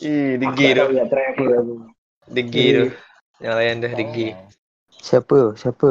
Eh, 0.00 0.36
Aku 0.38 0.56
tak 0.58 0.86
tu. 0.88 0.96
nak 0.96 1.08
try 1.08 1.24
apa 1.32 1.44
aku. 1.60 1.74
Degil 2.30 2.74
tu. 2.74 2.86
Yang 3.40 3.54
layan 3.56 3.76
dah 3.80 3.92
degil. 3.96 4.32
Oh. 4.36 4.48
Siapa? 5.00 5.40
Siapa? 5.56 5.90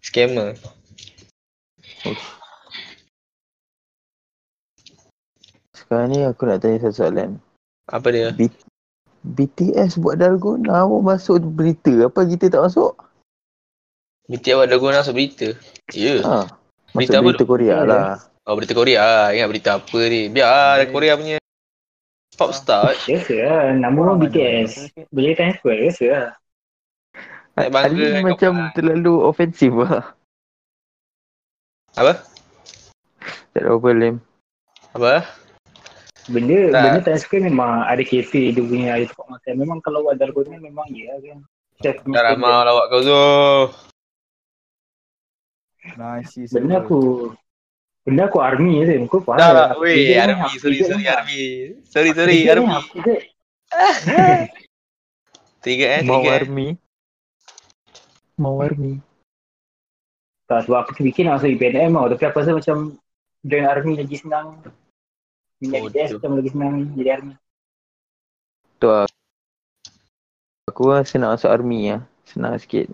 Scammer. 0.00 0.56
Sekarang 5.76 6.08
ni 6.12 6.24
aku 6.24 6.42
nak 6.48 6.60
tanya 6.60 6.82
satu 6.82 6.96
soalan. 7.04 7.30
Apa 7.88 8.08
dia? 8.12 8.28
B- 8.36 8.64
BTS 9.24 10.00
buat 10.00 10.20
dalgona 10.20 10.84
pun 10.84 11.00
masuk 11.04 11.40
berita. 11.52 12.08
Apa 12.08 12.28
kita 12.28 12.52
tak 12.52 12.68
masuk? 12.68 12.92
BTS 14.28 14.54
awak 14.60 14.66
dah 14.68 14.78
guna 14.80 15.00
masuk 15.00 15.16
berita. 15.16 15.48
Ya. 15.96 16.20
Ha. 16.24 16.36
Berita 16.96 17.20
apa 17.20 17.28
berita? 17.30 17.44
Korea 17.44 17.76
lah. 17.84 18.16
Oh, 18.48 18.54
berita 18.56 18.72
Korea 18.72 19.00
lah. 19.04 19.26
Ingat 19.36 19.48
berita 19.52 19.70
apa 19.76 20.00
ni. 20.08 20.22
Biar 20.32 20.48
lah 20.80 20.86
Korea 20.88 21.12
punya 21.20 21.36
pop 22.38 22.50
star. 22.56 22.96
Biasa 23.04 23.34
lah. 23.44 23.64
Nama 23.76 23.98
Orang 23.98 24.18
BTS. 24.24 24.94
Boleh 25.12 25.36
transfer, 25.36 25.76
biasa 25.76 26.04
lah. 26.08 26.26
Naik 27.58 27.70
bangga 27.74 27.90
Ali 27.90 27.98
dengan 27.98 28.24
macam 28.30 28.52
kau. 28.54 28.70
terlalu 28.78 29.14
ofensif 29.26 29.72
lah. 29.74 30.14
Apa? 31.98 32.22
Tak 33.50 33.60
ada 33.66 33.74
apa 33.74 33.88
Lim. 33.90 34.16
Apa? 34.94 35.26
Benda 36.30 36.58
Tak. 36.70 36.82
benda 36.86 37.00
transfer 37.02 37.40
memang 37.42 37.82
ada 37.82 38.04
kafe 38.06 38.54
dia 38.54 38.62
punya 38.62 38.94
ada 38.94 39.04
tempat 39.10 39.26
makan. 39.26 39.52
Memang 39.58 39.78
kalau 39.82 40.06
buat 40.06 40.14
dalgona 40.14 40.62
memang 40.62 40.86
ya 40.94 41.18
kan. 41.18 41.38
Dah 41.82 42.22
ramah 42.30 42.62
lawak 42.62 42.86
kau 42.94 43.00
tu. 43.02 43.22
Nice. 45.96 46.52
Benda 46.52 46.84
aku 46.84 47.32
benda 48.04 48.28
aku 48.28 48.38
army 48.40 48.84
je 48.84 49.00
kau 49.08 49.22
faham. 49.24 49.40
Dah 49.40 49.50
lah. 49.54 49.68
Weh, 49.80 50.16
Army. 50.16 50.58
Sorry, 50.60 50.84
sorry, 50.84 51.06
Army. 51.08 51.40
Sorry, 51.88 52.10
sorry, 52.12 52.44
Army. 52.48 52.68
tiga. 52.92 53.14
Tiga 55.64 55.86
eh, 55.98 56.02
Mau 56.06 56.22
army. 56.24 56.78
Mau 58.38 58.56
army. 58.62 59.02
Tak 60.48 60.64
sebab 60.64 60.86
aku 60.86 60.90
terfikir 60.96 61.28
nak 61.28 61.42
masuk 61.42 61.52
IPNM 61.52 61.92
tau. 61.92 62.08
Tapi 62.08 62.22
aku 62.24 62.36
rasa 62.40 62.52
macam 62.56 62.76
join 63.44 63.66
army 63.68 63.92
lagi 64.00 64.16
senang. 64.16 64.64
Minat 65.60 65.82
Oh, 65.82 65.90
BTS 65.90 66.10
macam 66.16 66.30
lagi 66.38 66.50
senang 66.54 66.74
jadi 66.96 67.10
army. 67.20 67.34
Tu 68.78 68.86
lah. 68.88 69.10
Aku 70.70 70.88
rasa 70.88 71.20
nak 71.20 71.36
masuk 71.36 71.50
army 71.52 71.92
lah. 71.92 72.02
Senang 72.24 72.56
sikit. 72.56 72.88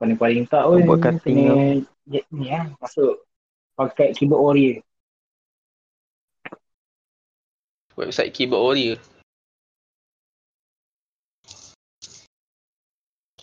Paling-paling 0.00 0.48
tak 0.48 0.64
pun 0.64 0.80
buat 0.88 0.98
cutting 1.04 1.44
kena 1.44 1.84
je- 2.08 2.28
ni 2.32 2.48
lah 2.48 2.72
masuk 2.80 3.20
pakai 3.76 4.16
keyboard 4.16 4.40
warrior. 4.40 4.76
Website 8.00 8.32
keyboard 8.32 8.64
warrior. 8.64 8.96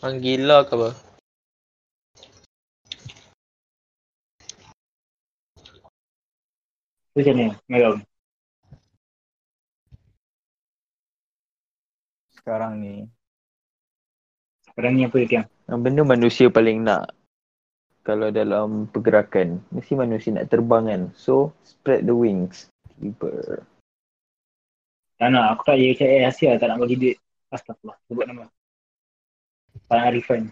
Hang 0.01 0.17
gila 0.17 0.65
ke 0.65 0.73
apa? 0.73 0.89
Tu 7.13 7.21
macam 7.21 7.33
mana? 7.37 7.53
Merom. 7.69 7.97
Sekarang 12.33 12.81
ni. 12.81 13.05
Sekarang 14.65 14.93
ni 14.97 15.05
apa 15.05 15.17
dia? 15.21 15.41
Yang 15.67 15.79
benda 15.83 16.01
manusia 16.07 16.47
paling 16.47 16.87
nak 16.87 17.11
kalau 18.07 18.31
dalam 18.31 18.87
pergerakan 18.87 19.59
mesti 19.75 19.99
manusia 19.99 20.31
nak 20.31 20.47
terbang 20.47 20.87
kan. 20.87 21.01
So 21.11 21.51
spread 21.67 22.07
the 22.07 22.15
wings. 22.15 22.71
Tiba. 22.95 23.59
Tak 25.19 25.27
nak. 25.27 25.59
Aku 25.59 25.61
tak 25.67 25.75
jadi 25.75 26.07
Air 26.07 26.31
Asia 26.31 26.55
tak 26.55 26.71
nak 26.71 26.79
bagi 26.79 26.95
duit. 26.95 27.17
Astagfirullah. 27.51 27.99
Sebut 28.07 28.25
nama. 28.31 28.45
Tak 29.91 29.97
nak 29.99 30.11
refund. 30.15 30.45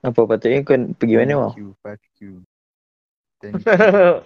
Apa 0.00 0.20
patutnya 0.24 0.64
kau 0.64 0.78
pergi 0.96 1.14
mana? 1.18 1.52
Thank 1.82 2.06
you. 2.22 2.34
Thank 3.42 3.60
you. 3.66 4.22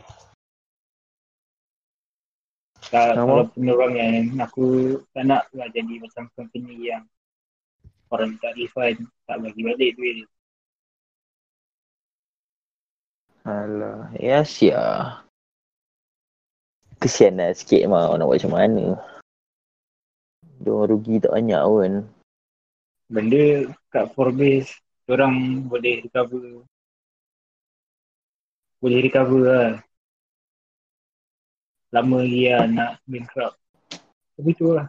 Tak, 2.92 3.16
kalau 3.16 3.48
penerang 3.56 3.96
yang 3.96 4.36
aku 4.38 5.00
tak 5.16 5.24
nak 5.24 5.48
lah 5.56 5.66
jadi 5.72 5.98
macam 6.04 6.28
company 6.36 6.92
yang 6.92 7.02
orang 8.14 8.38
tak 8.38 8.54
refund, 8.54 9.10
tak 9.26 9.42
bagi 9.42 9.60
balik 9.66 9.98
duit 9.98 10.22
dia. 10.22 10.28
Alah, 13.44 14.08
ya 14.16 14.40
sia. 14.46 15.20
Kesian 16.96 17.36
lah 17.36 17.52
sikit 17.52 17.84
mau 17.90 18.16
nak 18.16 18.24
buat 18.24 18.40
macam 18.40 18.54
mana. 18.56 18.86
Diorang 20.64 20.96
rugi 20.96 21.20
tak 21.20 21.36
banyak 21.36 21.60
pun. 21.60 21.92
Benda 23.12 23.68
kat 23.92 24.08
Forbes, 24.16 24.72
orang 25.04 25.68
boleh 25.68 26.00
recover. 26.00 26.64
Boleh 28.80 28.98
recover 29.04 29.42
lah. 29.44 29.72
Lama 31.92 32.24
lagi 32.24 32.48
lah 32.48 32.64
nak 32.64 32.92
bankrupt. 33.04 33.60
Tapi 34.40 34.50
tu 34.56 34.72
lah. 34.72 34.88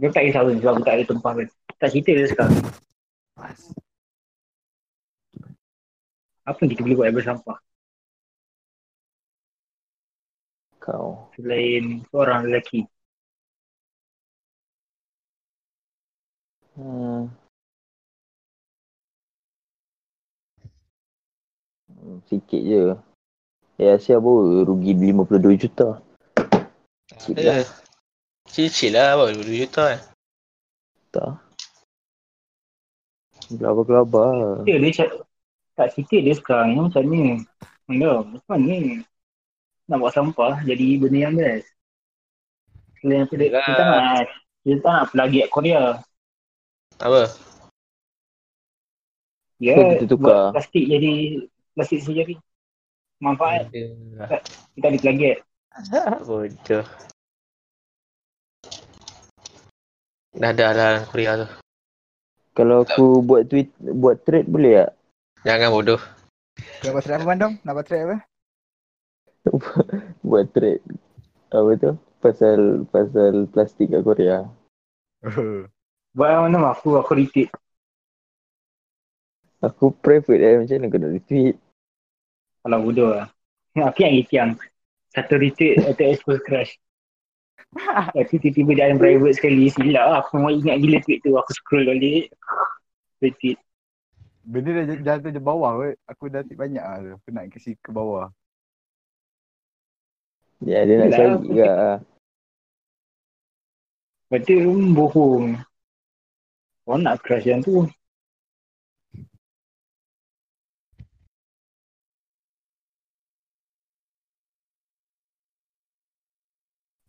Dia 0.00 0.08
tak 0.08 0.22
kisah 0.26 0.42
pun 0.46 0.56
sebab 0.56 0.72
aku 0.74 0.84
tak 0.86 0.94
ada 0.96 1.04
tempat 1.04 1.32
kan. 1.36 1.48
Tak 1.76 1.88
cerita 1.92 2.10
dia 2.16 2.26
sekarang. 2.28 2.56
Apa 6.48 6.58
yang 6.64 6.70
kita 6.72 6.80
boleh 6.82 6.96
buat 6.96 7.06
daripada 7.12 7.28
sampah? 7.36 7.58
Kau. 10.80 11.28
Selain 11.36 12.00
seorang 12.08 12.48
lelaki. 12.48 12.88
Hmm. 16.74 17.28
Sikit 22.28 22.62
je. 22.64 22.84
Ya 23.80 23.96
sia 24.00 24.16
apa 24.20 24.32
rugi 24.64 24.92
52 24.96 25.60
juta. 25.60 25.88
Chill 27.20 27.36
Ya. 27.36 27.60
lah. 27.60 27.68
Chill-chill 28.50 28.92
lah 28.92 29.14
baru 29.14 29.40
2 29.40 29.62
juta 29.62 29.82
kan. 29.86 30.00
Tak. 31.10 31.32
Gelabah-gelabah. 33.50 34.62
Cerita 34.62 34.78
dia 34.78 34.90
cak, 34.94 35.10
tak 35.74 35.88
cerita 35.94 36.16
dia 36.18 36.34
sekarang 36.34 36.66
ni 36.68 36.78
macam 36.80 37.02
ni. 37.06 37.22
Benda, 37.86 38.10
macam 38.22 38.46
mana 38.46 38.74
ni? 38.78 38.94
Nak 39.90 39.96
buat 39.98 40.12
sampah 40.14 40.62
jadi 40.62 40.86
benda 40.98 41.18
yang 41.20 41.34
best. 41.34 41.66
Selain 43.00 43.26
dia- 43.26 43.50
Yelah. 43.50 43.64
kita 43.64 43.82
nak 43.82 44.22
kita 44.60 44.76
tak 44.78 44.92
nak 44.92 45.06
plagiat 45.10 45.46
Korea. 45.50 45.82
Apa? 47.00 47.22
Ya, 49.58 49.74
So, 49.74 49.82
kita 49.98 50.04
tukar. 50.06 50.22
buat 50.22 50.52
plastik 50.54 50.84
jadi 50.86 51.12
plastik 51.74 52.00
sejari. 52.02 52.34
Manfaat, 53.20 53.68
kita 54.72 54.86
ada 54.86 54.98
plagiat. 54.98 55.38
Bodoh. 56.28 56.84
Dah 60.30 60.54
dah 60.54 60.70
lah 60.70 61.02
Korea 61.10 61.42
tu. 61.42 61.46
Kalau 62.54 62.86
aku 62.86 63.22
buat 63.22 63.50
tweet, 63.50 63.74
buat 63.78 64.22
thread 64.22 64.46
boleh 64.46 64.86
tak? 64.86 64.90
Jangan 65.42 65.70
bodoh. 65.74 66.00
Nak 66.84 66.92
buat 66.92 67.02
track 67.02 67.18
apa 67.18 67.26
Bandung? 67.26 67.54
Nak 67.66 67.72
buat 67.72 67.86
track 67.86 68.02
apa? 68.04 68.16
buat 70.28 70.44
thread. 70.52 70.80
Apa 71.50 71.70
tu? 71.80 71.92
Pasal 72.20 72.84
pasal 72.92 73.48
plastik 73.48 73.90
kat 73.90 74.04
Korea. 74.04 74.44
Buat 76.10 76.26
yang 76.26 76.42
mana 76.50 76.74
aku, 76.74 76.98
aku 76.98 77.14
retweet. 77.14 77.54
Aku 79.62 79.94
private 79.94 80.42
eh 80.42 80.54
macam 80.58 80.74
mana 80.74 80.86
aku 80.90 80.98
nak 80.98 81.12
retweet. 81.14 81.56
Kalau 82.66 82.78
bodoh 82.82 83.10
lah. 83.14 83.26
Aku 83.78 83.98
yang 84.02 84.14
itiang. 84.18 84.50
Satu 85.14 85.38
retweet 85.38 85.78
atau 85.86 86.04
expose 86.10 86.42
crush. 86.42 86.74
Lepas 87.70 88.26
tu 88.26 88.36
tiba-tiba 88.42 88.70
dia 88.74 88.84
ada 88.90 88.98
private 88.98 89.34
sekali. 89.38 89.70
Silap 89.70 90.04
lah. 90.10 90.18
Aku 90.26 90.38
memang 90.42 90.58
ingat 90.58 90.76
gila 90.82 90.98
tweet 91.06 91.20
tu. 91.22 91.38
Aku 91.38 91.50
scroll 91.54 91.86
balik. 91.86 92.34
Retweet. 93.22 93.58
Benda 94.42 94.70
dah 94.82 94.84
jatuh 94.98 95.30
je 95.30 95.40
bawah 95.40 95.70
kot. 95.78 95.94
Aku 96.10 96.26
dah 96.26 96.42
tip 96.42 96.58
banyak 96.58 96.82
lah 96.82 96.98
tu. 96.98 97.10
Aku 97.14 97.28
nak 97.30 97.44
kasi 97.54 97.78
ke 97.78 97.90
bawah. 97.94 98.26
Ya 100.66 100.84
dia 100.84 100.98
nak 100.98 101.10
cari 101.14 101.30
aku- 101.30 101.54
ke. 101.54 101.64
ah. 101.64 101.98
Lepas 104.30 104.40
tu 104.46 104.54
bohong. 104.94 105.46
Orang 106.86 107.02
nak 107.06 107.22
crush 107.22 107.46
yang 107.46 107.62
tu. 107.62 107.86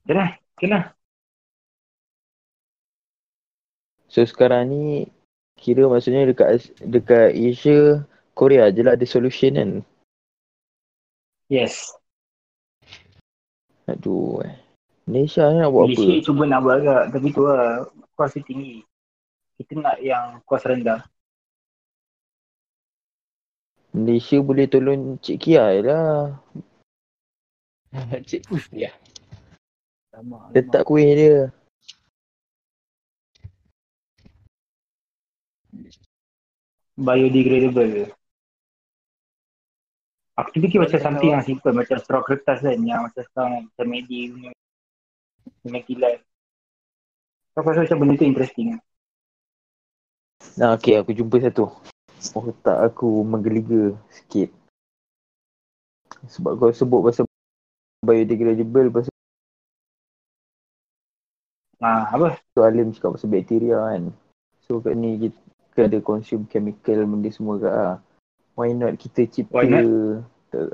Okay 0.05 0.40
lah. 0.67 0.67
Okay 0.67 0.67
lah. 0.69 0.83
So 4.11 4.21
sekarang 4.27 4.69
ni 4.69 5.07
kira 5.55 5.87
maksudnya 5.87 6.27
dekat 6.27 6.47
As- 6.51 6.73
dekat 6.83 7.31
Asia 7.31 8.03
Korea 8.35 8.67
je 8.69 8.83
lah 8.83 8.93
ada 8.99 9.05
solution 9.07 9.55
kan. 9.55 9.71
Yes. 11.47 11.95
Aduh. 13.87 14.43
eh. 14.43 14.55
Malaysia 15.07 15.47
ni 15.51 15.59
nak 15.59 15.71
buat 15.73 15.89
apa? 15.89 15.95
Malaysia 15.95 16.25
cuba 16.27 16.43
nak 16.47 16.59
buat 16.63 16.75
agak. 16.83 17.03
Tapi 17.15 17.27
tu 17.33 17.41
lah. 17.43 17.87
Kos 18.15 18.35
dia 18.35 18.43
tinggi. 18.45 18.83
Kita 19.57 19.73
nak 19.79 19.97
yang 20.03 20.39
kos 20.43 20.63
rendah. 20.63 21.01
Malaysia 23.91 24.39
boleh 24.39 24.71
tolong 24.71 25.19
Cik 25.19 25.37
Kia 25.39 25.63
je 25.75 25.81
lah. 25.83 26.39
Cik. 28.29 28.47
Ya. 28.71 28.91
Lama. 30.11 30.51
Letak 30.51 30.83
kuih 30.87 31.07
dia. 31.15 31.51
biodegradable. 37.01 38.13
Aku 40.37 40.47
tu 40.55 40.59
fikir 40.63 40.79
macam 40.79 40.99
something 41.01 41.31
yang 41.33 41.43
simple 41.43 41.73
macam 41.75 41.97
straw 41.99 42.23
kertas 42.23 42.63
kan 42.63 42.79
yang 42.81 43.03
macam 43.03 43.21
sekarang 43.25 43.53
macam 43.67 43.85
Medi 43.89 44.31
punya 44.31 44.51
punya 45.61 45.79
kilat. 45.85 46.19
Aku 47.57 47.67
rasa 47.67 47.83
macam 47.83 47.97
benda 47.99 48.15
tu 48.15 48.25
interesting. 48.25 48.79
Nah, 50.55 50.73
okay, 50.73 50.97
aku 50.97 51.11
jumpa 51.11 51.37
satu. 51.43 51.67
Otak 52.31 52.77
aku 52.79 53.21
menggeliga 53.27 53.97
sikit. 54.07 54.49
Sebab 56.31 56.57
kau 56.57 56.71
sebut 56.71 57.01
pasal 57.01 57.25
biodegradable 58.01 58.89
pasal 58.89 59.10
Ha, 61.81 62.13
apa? 62.13 62.37
tu 62.53 62.61
Alim 62.61 62.93
cakap 62.93 63.17
pasal 63.17 63.33
bakteria 63.33 63.81
kan. 63.81 64.13
So 64.69 64.77
kat 64.79 64.93
ni 64.93 65.17
kita, 65.17 65.39
kita 65.73 65.79
ada 65.89 65.97
consume 66.05 66.45
chemical 66.45 67.09
benda 67.09 67.29
semua 67.33 67.57
kat 67.57 67.73
lah. 67.73 67.95
Why 68.53 68.77
not 68.77 69.01
kita 69.01 69.25
cipta 69.25 69.65
not? 69.65 69.85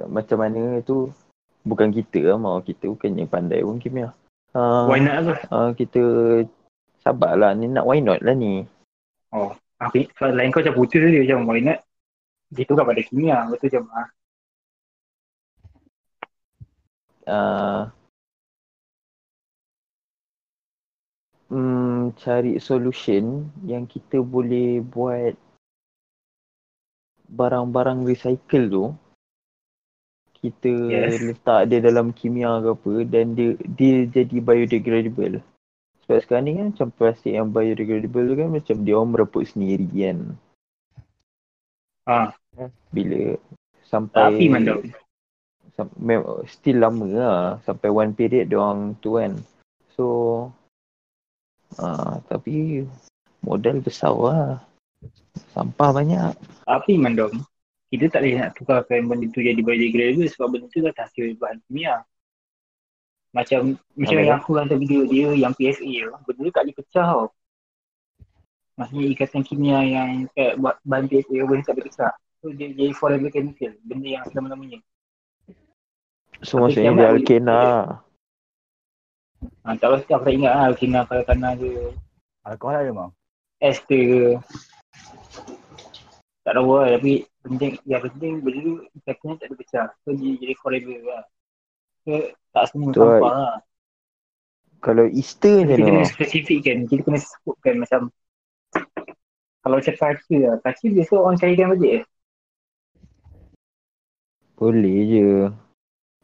macam 0.10 0.38
mana 0.42 0.82
tu 0.82 1.14
bukan 1.62 1.94
kita 1.94 2.34
lah 2.34 2.38
mau 2.42 2.58
kita 2.60 2.90
bukannya 2.92 3.30
pandai 3.30 3.64
pun 3.64 3.80
kimia. 3.80 4.12
Uh, 4.52 4.90
Why 4.90 5.00
not 5.00 5.16
apa? 5.22 5.34
Uh, 5.54 5.70
kita 5.78 6.02
sabarlah 7.06 7.54
ni 7.54 7.70
nak 7.70 7.86
why 7.86 8.02
not 8.02 8.20
lah 8.26 8.34
ni. 8.34 8.66
Oh, 9.32 9.54
aku 9.78 10.10
soal 10.18 10.34
lain 10.34 10.50
kau 10.50 10.60
macam 10.60 10.76
putus 10.76 11.04
dia 11.04 11.24
macam 11.24 11.48
why 11.48 11.62
not? 11.62 11.80
Dia 12.52 12.64
tu 12.66 12.74
kan 12.74 12.84
pada 12.84 13.02
kimia. 13.06 13.48
Betul 13.48 13.70
macam 13.70 13.84
ah. 13.96 14.08
uh, 17.28 17.80
mm, 21.52 22.16
cari 22.20 22.60
solution 22.60 23.48
yang 23.64 23.88
kita 23.88 24.20
boleh 24.24 24.80
buat 24.84 25.36
barang-barang 27.28 28.08
recycle 28.08 28.66
tu 28.72 28.86
kita 30.38 30.70
Yes. 30.70 31.18
letak 31.18 31.68
dia 31.68 31.82
dalam 31.82 32.14
kimia 32.14 32.62
ke 32.62 32.70
apa 32.72 32.94
dan 33.10 33.34
dia 33.34 33.58
dia 33.74 34.06
jadi 34.06 34.38
biodegradable. 34.38 35.42
Sebab 36.06 36.18
sekarang 36.24 36.44
ni 36.46 36.52
kan 36.56 36.68
macam 36.72 36.88
plastik 36.94 37.34
yang 37.36 37.50
biodegradable 37.52 38.24
tu 38.32 38.36
kan 38.38 38.50
macam 38.54 38.76
dia 38.86 38.94
orang 38.96 39.12
mereput 39.12 39.44
sendiri 39.50 39.90
kan. 39.92 40.18
Ha, 42.08 42.32
Bila 42.94 43.36
sampai 43.84 44.40
tapi 44.40 44.46
sam- 45.76 45.98
mem- 46.00 46.48
still 46.48 46.80
lama 46.80 47.08
lah 47.12 47.42
sampai 47.68 47.90
one 47.92 48.14
period 48.16 48.48
dia 48.48 48.58
orang 48.62 48.96
tu 49.04 49.20
kan 49.20 49.36
so 49.98 50.06
ah 51.76 52.24
tapi 52.32 52.88
modal 53.44 53.84
besar 53.84 54.16
lah 54.16 54.64
sampah 55.54 55.90
banyak 55.94 56.34
Tapi 56.68 57.00
mandau. 57.00 57.32
Kita 57.88 58.12
tak 58.12 58.28
boleh 58.28 58.36
nak 58.36 58.52
tukarkan 58.60 59.08
benda 59.08 59.32
tu 59.32 59.40
jadi 59.40 59.60
biodegradable 59.64 60.28
sebab 60.28 60.48
benda 60.52 60.68
tu 60.68 60.84
dah 60.84 60.92
hasil 60.92 61.40
bahan 61.40 61.64
kimia. 61.68 62.04
Macam 63.32 63.80
macam 63.96 64.18
Apa 64.20 64.28
yang 64.28 64.38
aku 64.44 64.52
hantar 64.60 64.76
video 64.76 65.08
dia 65.08 65.32
yang 65.32 65.56
PSA 65.56 65.88
tu, 65.88 66.12
benda 66.28 66.42
tu 66.44 66.52
tak 66.52 66.64
boleh 66.68 66.76
pecah 66.76 67.08
tau. 67.08 67.28
Maksudnya 68.76 69.06
ikatan 69.16 69.42
kimia 69.48 69.80
yang 69.88 70.10
kat 70.36 70.60
buat 70.60 70.76
bahan 70.84 71.08
PSA 71.08 71.34
tu 71.40 71.48
benda 71.48 71.64
tak 71.64 71.74
boleh 71.80 71.88
pecah. 71.88 72.14
So 72.44 72.46
dia 72.52 72.68
jadi 72.76 72.92
forever 72.92 73.30
chemical, 73.32 73.72
benda 73.88 74.08
yang 74.20 74.24
selama-lamanya. 74.28 74.80
so 76.44 76.60
Tapi 76.60 76.76
maksudnya 76.76 76.92
dia 76.92 77.08
alkane 77.16 77.48
lah 77.48 78.07
Ha, 79.66 79.78
tak 79.78 79.88
pasti 79.94 80.12
aku 80.16 80.26
tak 80.26 80.34
ingat 80.34 80.54
lah 80.56 80.68
kina 80.74 81.00
kalau 81.06 81.24
tanah 81.28 81.54
ke, 81.60 81.94
Alkohol 82.48 82.76
ada 82.80 82.92
mau? 82.96 83.10
ester 83.58 84.02
ke. 84.02 84.24
Tak 86.46 86.54
tahu 86.56 86.80
lah 86.80 86.96
tapi 86.96 87.28
penting, 87.44 87.76
yang 87.84 88.02
penting 88.06 88.40
benda 88.40 88.60
tu 88.64 88.74
ikatnya 88.96 89.34
tak 89.36 89.48
boleh 89.52 89.60
pecah. 89.60 89.88
So 90.06 90.16
dia 90.16 90.32
jadi 90.40 90.56
forever 90.62 90.98
lah. 91.04 91.24
So 92.06 92.12
tak 92.56 92.64
semua 92.72 92.90
Betul. 92.94 93.04
sampah 93.04 93.34
lah. 93.36 93.56
kalau 94.78 95.06
Easter 95.10 95.66
Kita 95.66 95.74
macam 95.74 95.86
kena 95.90 96.00
mana 96.00 96.08
spesifik 96.08 96.60
kan. 96.64 96.78
Kita 96.88 97.02
kena 97.04 97.20
sebutkan 97.20 97.76
macam 97.82 98.02
kalau 99.66 99.76
macam 99.82 99.96
kaca 100.00 100.38
lah. 100.40 100.56
Kaca 100.64 100.86
biasa 100.88 101.14
orang 101.18 101.38
cairkan 101.42 101.68
balik 101.76 101.94
eh. 102.00 102.04
boleh 104.58 104.98
je 105.06 105.30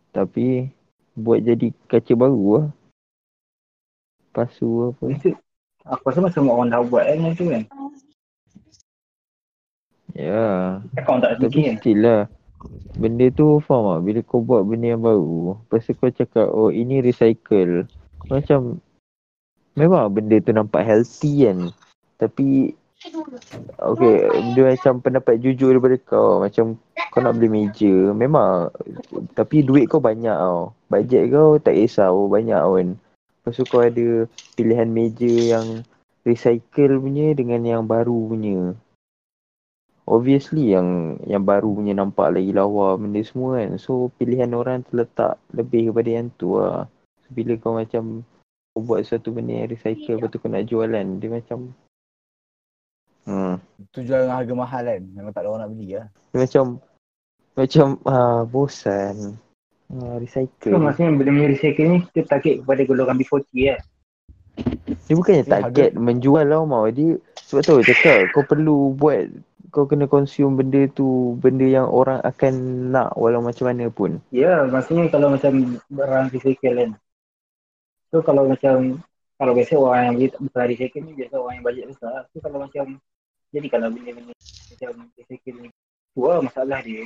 tapi 0.09 0.73
buat 1.13 1.45
jadi 1.45 1.69
kaca 1.85 2.13
baru 2.17 2.41
lah 2.49 2.65
pasu 4.33 4.91
apa 4.91 5.03
Itu 5.13 5.29
aku 5.85 6.03
rasa 6.09 6.19
macam 6.25 6.33
semua 6.33 6.53
orang 6.57 6.69
dah 6.73 6.81
buat 6.81 7.03
kan 7.05 7.17
macam 7.21 7.35
tu 7.37 7.45
kan. 7.47 7.63
ya 10.17 10.43
orang 11.05 11.19
tak 11.21 11.31
Tapi 11.39 11.59
fikir 11.77 11.95
kan. 11.97 12.03
lah 12.03 12.21
Benda 12.95 13.27
tu 13.33 13.59
faham 13.59 13.99
tak 13.99 14.01
Bila 14.07 14.19
kau 14.23 14.39
buat 14.39 14.63
benda 14.63 14.95
yang 14.95 15.03
baru 15.03 15.59
Lepas 15.67 15.83
tu 15.83 15.93
kau 15.99 16.07
cakap 16.07 16.47
Oh 16.47 16.71
ini 16.71 17.03
recycle 17.03 17.85
Macam 18.31 18.79
Memang 19.75 20.07
benda 20.13 20.39
tu 20.39 20.55
nampak 20.55 20.85
healthy 20.87 21.49
kan 21.49 21.59
Tapi 22.21 22.71
Okay, 23.83 24.15
dia 24.55 24.63
macam 24.63 25.03
pendapat 25.03 25.35
jujur 25.43 25.75
daripada 25.75 25.99
kau. 25.99 26.39
Macam 26.39 26.79
kau 27.11 27.19
nak 27.19 27.35
beli 27.35 27.51
meja. 27.51 28.15
Memang. 28.15 28.71
Tapi 29.35 29.59
duit 29.59 29.91
kau 29.91 29.99
banyak 29.99 30.31
tau. 30.31 30.71
Bajet 30.87 31.27
kau 31.27 31.59
tak 31.59 31.75
kisah 31.75 32.09
oh, 32.15 32.31
banyak 32.31 32.59
pun. 32.63 32.87
Lepas 33.43 33.59
tu 33.59 33.67
kau 33.67 33.83
ada 33.83 34.23
pilihan 34.55 34.87
meja 34.87 35.59
yang 35.59 35.83
recycle 36.23 36.95
punya 36.95 37.35
dengan 37.35 37.59
yang 37.67 37.83
baru 37.83 38.31
punya. 38.31 38.71
Obviously 40.07 40.71
yang 40.71 41.19
yang 41.27 41.43
baru 41.43 41.75
punya 41.75 41.91
nampak 41.91 42.39
lagi 42.39 42.55
lawa 42.55 42.95
benda 42.95 43.19
semua 43.19 43.59
kan. 43.59 43.75
So 43.75 44.15
pilihan 44.15 44.55
orang 44.55 44.87
terletak 44.87 45.43
lebih 45.51 45.91
kepada 45.91 46.07
yang 46.07 46.31
tu 46.39 46.55
lah. 46.55 46.87
So, 47.19 47.35
bila 47.35 47.59
kau 47.59 47.75
macam 47.75 48.23
kau 48.71 48.79
buat 48.79 49.03
satu 49.03 49.35
benda 49.35 49.59
yang 49.59 49.75
recycle 49.75 50.23
lepas 50.23 50.31
tu 50.31 50.39
kau 50.39 50.47
nak 50.47 50.63
jualan. 50.63 51.07
Dia 51.19 51.27
macam 51.27 51.75
Hmm. 53.23 53.55
Tu 53.95 54.03
jual 54.03 54.27
dengan 54.27 54.35
harga 54.35 54.53
mahal 54.55 54.83
kan. 54.83 55.03
Memang 55.15 55.31
tak 55.31 55.47
ada 55.47 55.49
orang 55.51 55.61
nak 55.63 55.71
beli 55.71 55.95
lah. 55.95 56.07
Dia 56.35 56.39
macam 56.43 56.65
macam 57.55 57.87
uh, 58.03 58.43
bosan. 58.47 59.15
Uh, 59.93 60.17
recycle. 60.17 60.73
So 60.73 60.81
maksudnya 60.81 61.13
benda-benda 61.13 61.53
recycle 61.53 61.85
ni 61.85 61.97
kita 62.09 62.25
target 62.25 62.65
kepada 62.65 62.81
golongan 62.89 63.15
B40 63.21 63.45
lah. 63.69 63.79
Dia 65.05 65.13
bukannya 65.13 65.45
Eh, 65.45 65.49
target 65.49 65.89
menjual 65.93 66.45
lah 66.49 66.65
mau. 66.65 66.89
Dia 66.89 67.21
sebab 67.45 67.61
tu 67.61 67.77
cakap 67.85 68.33
kau 68.33 68.41
perlu 68.41 68.97
buat 68.97 69.29
kau 69.69 69.85
kena 69.85 70.09
consume 70.09 70.57
benda 70.57 70.85
tu 70.93 71.37
benda 71.37 71.65
yang 71.65 71.85
orang 71.89 72.21
akan 72.25 72.53
nak 72.89 73.13
walau 73.17 73.41
macam 73.45 73.69
mana 73.69 73.89
pun. 73.93 74.17
Ya, 74.33 74.65
maksudnya 74.65 75.09
kalau 75.13 75.33
macam 75.33 75.77
barang 75.93 76.33
recycle 76.33 76.73
kan. 76.73 76.89
So 78.09 78.25
kalau 78.25 78.49
macam 78.49 78.97
kalau 79.37 79.53
biasa 79.53 79.73
orang 79.77 80.01
yang 80.09 80.15
beli 80.17 80.27
besar 80.41 80.65
recycle 80.69 81.03
ni 81.05 81.13
biasa 81.17 81.33
orang 81.37 81.53
yang 81.61 81.65
bajet 81.65 81.85
besar. 81.89 82.25
So 82.33 82.41
kalau 82.41 82.65
macam 82.65 82.97
jadi 83.53 83.67
kalau 83.69 83.93
benda-benda 83.93 84.33
macam 84.73 84.91
recycle 85.21 85.57
ni 85.61 85.69
tu 86.13 86.21
lah 86.25 86.41
masalah 86.41 86.81
dia. 86.81 87.05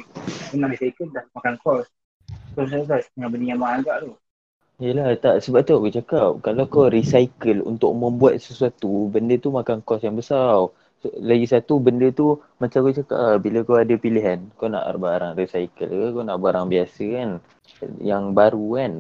Senang 0.51 0.71
recycle 0.71 1.11
dah 1.11 1.23
makan 1.35 1.55
kos. 1.59 1.87
Saya 2.57 2.81
rasa 2.81 3.05
dengan 3.13 3.29
benda 3.29 3.45
yang 3.53 3.61
mahal 3.61 3.85
agak 3.85 3.97
tu. 4.01 4.11
Yelah 4.77 5.13
tak 5.17 5.41
sebab 5.41 5.61
tu 5.65 5.73
aku 5.77 5.89
cakap 5.89 6.29
kalau 6.41 6.65
kau 6.69 6.89
recycle 6.89 7.65
untuk 7.65 7.93
membuat 7.97 8.37
sesuatu 8.41 9.09
benda 9.09 9.37
tu 9.37 9.53
makan 9.53 9.81
kos 9.85 10.05
yang 10.05 10.17
besar. 10.17 10.69
So, 10.97 11.13
lagi 11.21 11.45
satu 11.45 11.77
benda 11.77 12.09
tu 12.09 12.41
macam 12.57 12.81
aku 12.81 12.97
cakap 12.97 13.17
ah, 13.17 13.37
bila 13.37 13.61
kau 13.61 13.77
ada 13.77 13.93
pilihan 13.93 14.41
kau 14.57 14.65
nak 14.65 14.89
barang 14.97 15.37
recycle 15.37 15.85
ke 15.89 16.09
kau 16.09 16.25
nak 16.25 16.41
barang 16.41 16.65
biasa 16.73 17.03
kan 17.13 17.29
yang 18.01 18.33
baru 18.33 18.65
kan 18.81 18.91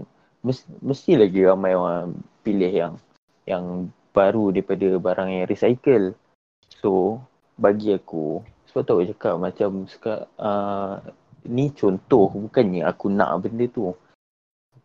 mesti, 0.45 0.65
mesti 0.85 1.11
lagi 1.17 1.41
ramai 1.41 1.73
orang 1.73 2.13
pilih 2.45 2.69
yang 2.69 2.93
yang 3.49 3.89
baru 4.13 4.53
daripada 4.53 4.97
barang 5.01 5.29
yang 5.33 5.49
recycle. 5.49 6.13
So 6.81 7.21
bagi 7.57 7.97
aku 7.97 8.45
sebab 8.69 8.81
tu 8.85 8.91
aku 8.93 9.05
cakap 9.09 9.35
macam 9.41 9.69
seka, 9.89 10.29
uh, 10.37 11.01
ni 11.47 11.71
contoh 11.73 12.29
bukannya 12.29 12.83
aku 12.83 13.09
nak 13.11 13.41
benda 13.41 13.65
tu 13.71 13.95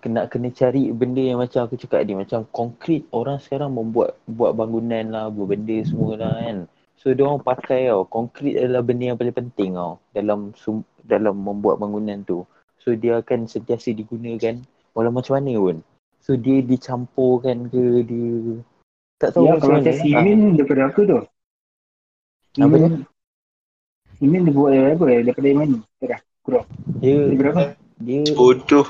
kena 0.02 0.26
kena 0.26 0.50
cari 0.50 0.90
benda 0.90 1.22
yang 1.22 1.38
macam 1.38 1.62
aku 1.62 1.78
cakap 1.78 2.02
tadi 2.02 2.18
macam 2.18 2.42
konkret 2.50 3.06
orang 3.14 3.38
sekarang 3.38 3.70
membuat 3.70 4.18
buat 4.26 4.54
bangunan 4.58 5.14
lah 5.14 5.30
buat 5.30 5.54
benda 5.54 5.78
semua 5.86 6.18
lah 6.18 6.34
kan 6.42 6.56
so 6.98 7.14
dia 7.14 7.22
orang 7.22 7.42
pakai 7.42 7.86
tau 7.86 8.02
konkret 8.10 8.58
adalah 8.58 8.82
benda 8.82 9.14
yang 9.14 9.18
paling 9.18 9.34
penting 9.34 9.78
tau 9.78 10.02
dalam 10.10 10.50
sum, 10.58 10.82
dalam 11.06 11.38
membuat 11.38 11.78
bangunan 11.78 12.26
tu 12.26 12.42
so 12.82 12.94
dia 12.98 13.22
akan 13.22 13.46
sentiasa 13.46 13.94
digunakan 13.94 14.58
walau 14.94 15.14
macam 15.14 15.38
mana 15.38 15.54
pun 15.54 15.76
so 16.18 16.34
dia 16.34 16.58
dicampurkan 16.66 17.70
ke 17.70 18.02
dia 18.02 18.58
tak 19.22 19.38
tahu 19.38 19.46
Ya, 19.46 19.54
kalau 19.62 19.78
macam 19.78 19.94
simen 20.02 20.58
daripada 20.58 20.90
apa 20.90 21.00
tu? 21.06 21.18
Apa 22.58 22.74
dia? 22.74 22.88
Simen 24.18 24.40
dia 24.42 24.50
buat 24.50 24.70
dari 24.74 24.90
apa? 24.98 25.04
Daripada 25.22 25.48
mana? 25.54 25.76
Dah, 26.02 26.20
kurang. 26.42 26.66
dia 26.98 27.30
apa? 27.30 27.78
dia 28.02 28.22
Bodoh. 28.34 28.86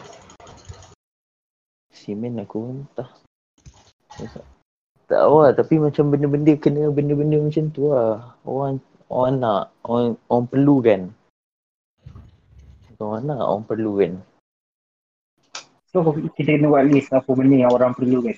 simen 1.93 2.41
aku 2.41 2.83
entah 2.83 3.11
tak 4.33 4.45
tahu 5.07 5.45
lah 5.45 5.53
tapi 5.53 5.77
macam 5.77 6.09
benda-benda 6.09 6.57
kena 6.57 6.89
benda-benda 6.89 7.37
macam 7.39 7.69
tu 7.71 7.93
lah 7.93 8.35
orang 8.49 8.81
orang 9.13 9.33
nak 9.39 9.63
orang, 9.85 10.17
orang 10.33 10.47
perlu 10.49 10.77
kan 10.81 11.01
orang 12.97 13.23
nak 13.29 13.41
orang 13.45 13.65
perlu 13.69 13.93
kan 14.01 14.15
So 15.93 16.01
kita 16.09 16.57
kena 16.57 16.73
buat 16.73 16.89
list 16.89 17.13
apa 17.13 17.29
benda 17.37 17.69
yang 17.69 17.69
orang 17.69 17.93
perlu 17.93 18.25
kan. 18.25 18.37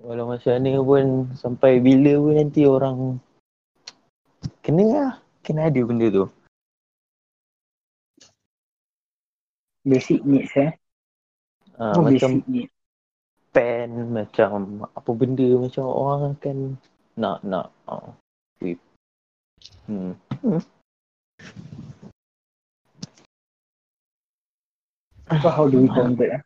walau 0.00 0.32
macam 0.32 0.56
mana 0.56 0.80
pun 0.80 1.04
sampai 1.36 1.76
bila 1.76 2.16
pun 2.16 2.32
nanti 2.32 2.64
orang 2.64 3.20
kena 4.64 4.84
lah 4.96 5.12
kena 5.44 5.68
ada 5.68 5.80
benda 5.84 6.06
tu 6.10 6.24
Basic 9.80 10.20
needs 10.28 10.52
eh. 10.60 10.76
ha, 11.80 11.96
Oh, 11.96 12.04
macam 12.04 12.44
needs. 12.44 12.68
pen 13.50 14.12
macam 14.12 14.84
apa 14.92 15.10
benda 15.16 15.48
macam 15.56 15.84
orang 15.88 16.20
akan 16.36 16.56
nak 17.16 17.40
nak 17.42 17.66
uh, 17.88 18.12
whip 18.60 18.78
hmm. 19.88 20.14
hmm. 20.44 20.62
So 25.40 25.48
how 25.48 25.66
do 25.70 25.80
we 25.82 25.88
convert 25.88 26.30
eh? 26.38 26.42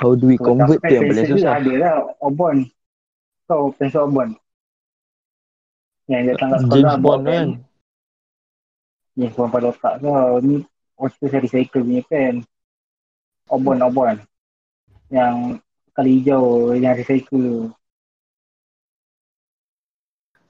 how 0.00 0.16
do 0.16 0.24
we 0.32 0.40
convert 0.40 0.80
tu 0.80 0.88
yang 0.88 1.12
paling 1.12 1.28
Pencil 1.28 1.36
susah 1.36 1.52
Ada 1.60 1.72
lah 1.76 1.94
Obon. 2.24 2.64
Kau 3.44 3.74
pensel 3.76 4.08
Obon. 4.08 4.32
Yang 6.10 6.34
datang 6.34 6.48
kat 6.50 6.60
sekolah 6.66 6.82
James 6.82 6.98
Bond 6.98 7.22
pen. 7.22 7.30
kan 7.30 7.48
Ni 9.14 9.26
korang 9.30 9.50
pada 9.54 9.66
otak 9.70 9.94
kau. 10.02 10.42
Ni 10.42 10.54
kita 10.98 11.26
saya 11.30 11.40
recycle 11.46 11.86
punya 11.86 12.02
pen. 12.10 12.34
Obon, 13.46 13.78
Obon. 13.78 14.16
Yang 15.14 15.62
kali 15.94 16.10
hijau 16.18 16.74
yang 16.74 16.98
recycle. 16.98 17.70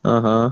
uh-huh. 0.00 0.48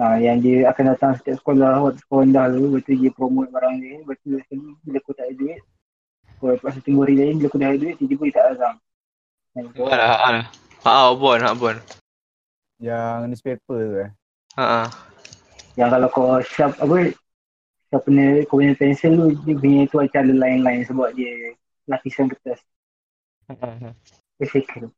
Ha, 0.00 0.16
yang 0.16 0.40
dia 0.40 0.72
akan 0.72 0.96
datang 0.96 1.12
setiap 1.20 1.44
sekolah 1.44 1.84
waktu 1.84 2.00
sekolah 2.00 2.24
rendah 2.24 2.46
tu. 2.48 2.64
Lepas 2.64 2.80
tu 2.88 2.92
dia 2.96 3.12
promote 3.12 3.52
barang 3.52 3.74
dia. 3.76 3.94
Lepas 4.00 4.16
tu 4.24 4.28
sekali 4.40 4.72
bila 4.80 4.98
aku 5.04 5.12
tak 5.12 5.28
ada 5.28 5.34
duit. 5.36 5.60
Kau 6.40 6.48
lepas 6.48 6.72
tu 6.72 6.80
tunggu 6.80 7.04
hari 7.04 7.14
lain 7.20 7.36
bila 7.36 7.48
aku 7.52 7.58
dah 7.60 7.68
ada 7.68 7.76
duit. 7.76 7.94
Tiba-tiba 8.00 8.24
dia 8.24 8.34
tak 8.40 8.44
datang. 8.56 8.74
Yang 9.52 9.66
tu. 9.76 9.82
Mana 9.84 10.06
ha 10.08 10.16
ah. 10.16 10.44
Ha 10.80 11.12
bon, 11.12 11.40
ha 11.44 11.52
bon. 11.52 11.76
Yang 12.80 13.18
newspaper 13.28 13.78
tu 13.84 13.96
eh. 14.08 14.10
Ha 14.56 14.64
ah. 14.84 14.88
Yang 15.76 15.88
kalau 15.92 16.08
kau 16.08 16.28
sharp 16.40 16.72
apa 16.80 17.12
kau 17.92 18.00
punya 18.00 18.40
kau 18.48 18.56
punya 18.56 18.72
pensel 18.72 19.12
tu 19.20 19.26
dia 19.44 19.54
punya 19.60 19.84
tu 19.84 20.00
macam 20.00 20.20
ada 20.24 20.32
line-line 20.32 20.82
sebab 20.88 21.12
dia 21.12 21.52
lapisan 21.84 22.32
kertas. 22.32 22.60
Recycle. 24.40 24.88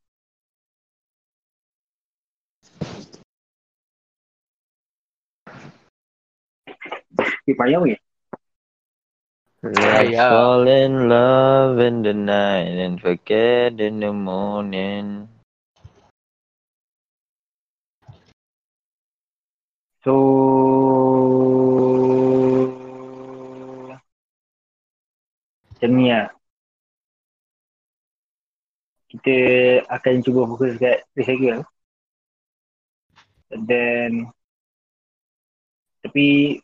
Eh, 7.43 7.57
payah 7.59 7.83
weh. 7.83 7.99
Let's 9.62 10.11
yeah. 10.11 10.30
fall 10.30 10.66
in 10.66 11.07
love 11.11 11.78
in 11.78 12.03
the 12.03 12.14
night 12.14 12.78
and 12.78 12.99
forget 12.99 13.78
in 13.78 14.03
the 14.03 14.14
morning. 14.14 15.30
So 20.03 20.14
macam 25.70 25.90
ni 25.94 26.11
lah. 26.11 26.26
Kita 29.11 29.36
akan 29.86 30.14
cuba 30.26 30.40
fokus 30.50 30.74
kat 30.82 31.07
recycle. 31.14 31.62
And 33.55 33.62
then 33.70 34.11
tapi 36.03 36.59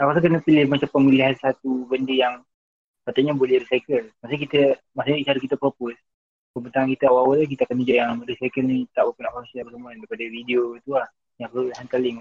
aku 0.00 0.08
rasa 0.08 0.24
kena 0.24 0.40
pilih 0.40 0.64
macam 0.72 0.88
pemilihan 0.88 1.36
satu 1.36 1.84
benda 1.84 2.14
yang 2.16 2.34
patutnya 3.04 3.36
boleh 3.36 3.60
recycle. 3.60 4.08
Maksudnya 4.24 4.40
kita, 4.48 4.60
maksudnya 4.96 5.26
cara 5.28 5.38
kita 5.40 5.56
propose 5.60 6.00
Pembentang 6.56 6.88
kita 6.90 7.12
awal-awal 7.12 7.44
kita 7.44 7.68
akan 7.68 7.76
tunjuk 7.84 7.96
yang 8.00 8.12
recycle 8.24 8.64
ni 8.64 8.88
tak 8.96 9.04
berapa 9.04 9.20
nak 9.20 9.32
kongsi 9.36 9.60
apa 9.60 9.70
semua 9.70 9.92
daripada 9.92 10.24
video 10.26 10.74
tu 10.80 10.90
lah 10.96 11.06
yang 11.38 11.48
perlu 11.52 11.70
hantar 11.76 12.00
link 12.00 12.18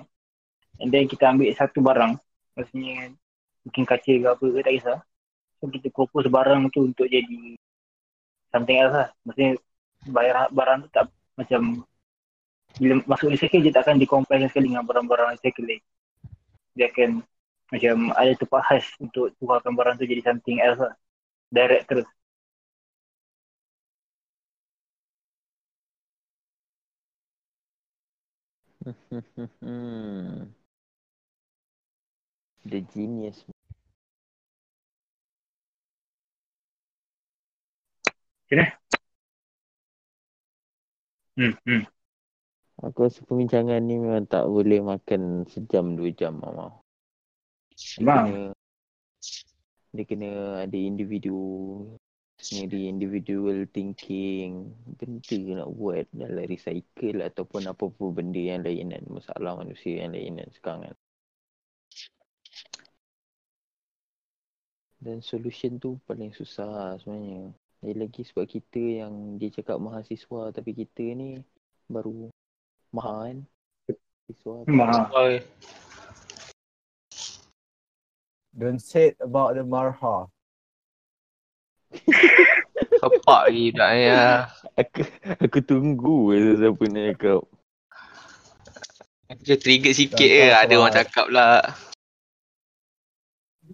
And 0.82 0.89
then 0.93 1.05
kita 1.09 1.34
ambil 1.34 1.49
satu 1.53 1.80
barang. 1.82 2.17
Maksudnya 2.57 3.13
Mungkin 3.67 3.84
kaca 3.84 4.13
ke 4.15 4.23
apa 4.23 4.45
ke 4.47 4.59
tak 4.63 4.73
kisah. 4.80 4.99
So 5.59 5.67
kita 5.67 5.91
kukus 5.91 6.32
barang 6.32 6.71
tu 6.71 6.88
untuk 6.88 7.07
jadi 7.11 7.59
Something 8.55 8.78
else 8.80 8.95
lah. 8.95 9.09
Maksudnya 9.28 9.51
bayar 10.07 10.47
barang 10.55 10.88
tu 10.88 10.89
tak 10.95 11.05
macam 11.36 11.84
Bila 12.80 12.93
masuk 13.03 13.34
recycle 13.36 13.59
dia 13.59 13.75
tak 13.75 13.84
akan 13.89 13.99
dikompilkan 13.99 14.47
sekali 14.47 14.71
dengan 14.71 14.88
barang-barang 14.88 15.36
recycle 15.36 15.67
lain 15.67 15.84
Dia 16.80 16.88
akan 16.93 17.11
macam 17.67 17.95
ada 18.15 18.32
tempat 18.32 18.61
khas 18.63 18.86
untuk 19.03 19.36
tukarkan 19.43 19.75
barang 19.75 19.99
tu 19.99 20.07
jadi 20.07 20.23
something 20.23 20.63
else 20.63 20.80
lah. 20.80 20.95
Direct 21.51 21.84
terus. 21.91 22.07
Hmm. 29.59 30.47
The 32.68 32.84
genius. 32.84 33.47
Hmm, 41.38 41.55
hmm. 41.63 41.88
Aku 42.84 43.07
rasa 43.07 43.24
perbincangan 43.24 43.80
ni 43.80 43.95
memang 43.95 44.28
tak 44.28 44.51
boleh 44.51 44.84
makan 44.84 45.47
sejam 45.47 45.95
dua 45.95 46.11
jam 46.11 46.43
mama. 46.43 46.76
Dia 47.72 48.03
kena 48.03 48.51
dia 49.95 50.03
kena 50.03 50.32
ada 50.68 50.78
individu 50.78 51.39
sendiri 52.38 52.91
individual 52.91 53.63
thinking 53.72 54.76
benda 54.99 55.63
nak 55.63 55.70
buat 55.72 56.05
dalam 56.13 56.45
recycle 56.45 57.24
ataupun 57.24 57.65
apa-apa 57.72 58.05
benda 58.11 58.38
yang 58.38 58.61
lain 58.61 58.93
kan 58.93 59.03
masalah 59.09 59.57
manusia 59.57 60.05
yang 60.05 60.13
lain 60.13 60.38
kan 60.38 60.49
sekarang 60.53 60.82
kan 60.86 60.95
dan 65.08 65.24
solution 65.24 65.80
tu 65.80 65.95
paling 66.03 66.36
susah 66.36 66.99
sebenarnya 66.99 67.55
lagi-lagi 67.80 68.28
sebab 68.28 68.43
kita 68.43 69.08
yang 69.08 69.39
dia 69.39 69.47
cakap 69.47 69.80
mahasiswa 69.80 70.51
tapi 70.51 70.76
kita 70.76 71.16
ni 71.16 71.39
baru 71.88 72.28
mahal 72.91 73.32
kan 73.32 73.38
siswa 74.28 74.68
Memang. 74.68 75.08
Oh, 75.16 75.32
Don't 78.58 78.82
say 78.82 79.14
about 79.22 79.55
the 79.55 79.64
marha. 79.64 80.28
Sepak 82.99 83.41
lagi 83.47 83.70
budak 83.72 83.89
ni 83.93 84.03
ah. 84.10 84.49
aku 84.76 85.05
aku 85.39 85.60
tunggu 85.62 86.34
siapa 86.36 86.84
nak 86.89 87.05
cakap 87.16 87.41
Aku 89.28 89.53
trigger 89.55 89.93
sikit 89.93 90.28
Tak, 90.28 90.36
je 90.36 90.47
tak, 90.51 90.62
ada 90.68 90.74
orang 90.76 90.91
tak. 90.91 90.99
cakap 91.08 91.26
pula. 91.30 91.47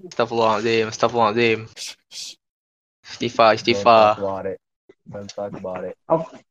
Astaghfirullahaladzim, 0.04 0.86
astaghfirullahaladzim. 0.92 1.60
Istighfar, 3.12 3.48
Don't 3.48 3.58
istighfar. 3.60 4.16
talk 4.16 4.18
about 4.18 4.46
it. 4.46 4.60
Don't 5.12 5.30
talk 5.36 5.54
about 5.54 5.84
it. 5.84 5.96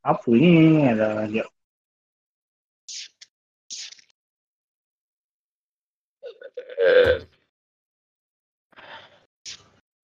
Apa 0.05 0.31
ni? 0.33 0.53
Alah, 0.89 1.29
dia. 1.29 1.45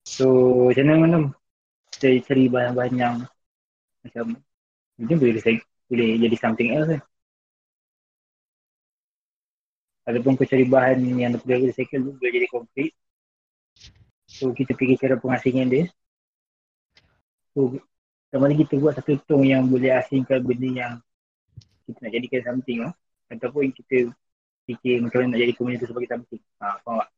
So, 0.05 0.27
macam 0.69 0.85
mana 0.89 0.99
mana? 1.01 1.19
Saya 1.95 2.19
cari 2.23 2.47
bahan-bahan 2.47 2.95
yang 2.95 3.15
macam 4.05 4.25
mungkin 4.99 5.17
boleh 5.19 5.35
recycle, 5.39 5.67
boleh 5.91 6.09
jadi 6.21 6.37
something 6.39 6.69
else 6.75 6.89
kan. 6.95 7.03
Ataupun 10.09 10.33
kau 10.41 10.49
cari 10.49 10.65
bahan 10.65 10.99
yang 11.21 11.37
boleh 11.37 11.69
recycle 11.71 12.01
tu 12.01 12.13
boleh 12.17 12.33
jadi 12.33 12.49
konkret. 12.49 12.93
So, 14.39 14.55
kita 14.55 14.79
fikir 14.79 14.95
cara 15.03 15.19
pengasingan 15.19 15.67
dia. 15.67 15.85
So, 17.59 17.75
sama 18.31 18.47
ada 18.47 18.55
kita 18.55 18.79
buat 18.79 18.95
satu 18.95 19.19
tong 19.27 19.43
yang 19.43 19.67
boleh 19.67 19.91
asingkan 19.99 20.47
benda 20.47 20.69
yang 20.71 20.93
kita 21.91 21.99
nak 22.07 22.13
jadikan 22.15 22.41
something 22.47 22.79
lah. 22.87 22.93
Ataupun 23.27 23.75
kita 23.75 24.15
fikir 24.71 25.03
macam 25.03 25.27
mana 25.27 25.35
nak 25.35 25.41
jadi 25.43 25.53
benda 25.59 25.83
tu 25.83 25.89
sebagai 25.91 26.09
something. 26.15 26.43
Ha, 26.63 26.79
faham 26.87 27.03
tak? 27.03 27.11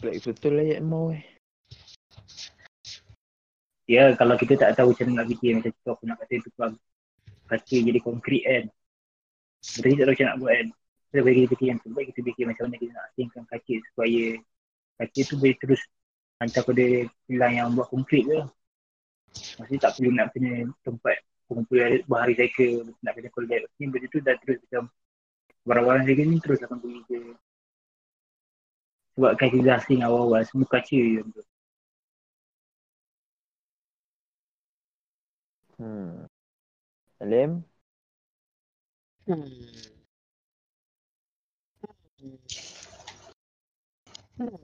Black 0.00 0.16
betul 0.24 0.58
lah 0.58 0.80
mau 0.82 1.14
eh 1.14 1.22
Ya, 3.90 4.14
kalau 4.14 4.38
kita 4.38 4.56
tak 4.56 4.78
tahu 4.78 4.94
macam 4.94 5.06
mana 5.10 5.16
nak 5.22 5.28
fikir 5.28 5.50
macam 5.58 5.70
tu 5.74 5.90
aku 5.90 6.04
nak 6.06 6.16
kata 6.22 6.34
tu 6.40 6.50
kan 6.54 6.72
kaca 7.50 7.76
jadi 7.76 7.98
konkret 8.00 8.42
kan. 8.46 8.64
Kita 9.60 9.86
tak 9.92 10.06
tahu 10.06 10.14
macam 10.14 10.26
nak 10.30 10.38
buat 10.40 10.52
kan. 10.54 10.68
Kita 11.10 11.18
boleh 11.20 11.34
kita 11.34 11.48
fikir 11.52 11.66
yang 11.68 11.80
terbaik 11.82 12.06
kita 12.14 12.20
fikir 12.24 12.44
macam 12.48 12.62
mana 12.70 12.76
kita 12.80 12.92
nak 12.94 13.04
asingkan 13.12 13.42
kaca 13.50 13.74
supaya 13.92 14.22
kaca 15.02 15.20
tu 15.26 15.34
boleh 15.34 15.58
terus 15.58 15.82
hantar 16.38 16.62
pada 16.62 16.86
kilang 17.26 17.52
yang 17.52 17.74
buat 17.74 17.90
konkret 17.90 18.22
je. 18.22 18.40
Maksudnya 19.58 19.80
tak 19.82 19.92
perlu 19.98 20.10
nak 20.14 20.30
kena 20.30 20.70
tempat 20.86 21.16
pengumpulan 21.50 22.00
bahan 22.06 22.26
recycle, 22.30 22.86
nak 23.02 23.12
kena 23.18 23.28
collect. 23.34 23.66
Ni 23.82 23.90
benda 23.90 24.06
tu 24.06 24.18
dah 24.22 24.34
terus 24.38 24.62
macam 24.68 24.82
barang-barang 25.66 26.02
recycle 26.06 26.28
ni 26.30 26.38
terus 26.38 26.58
akan 26.62 26.78
pergi 26.78 27.00
ke 27.10 27.18
sebab 29.12 29.32
kaca 29.36 29.58
dah 29.60 29.76
asing 29.76 30.00
awal-awal 30.00 30.40
semua 30.48 30.68
kaca 30.68 30.96
je. 30.96 31.20
Hmm 35.76 36.28
Alim 37.20 37.62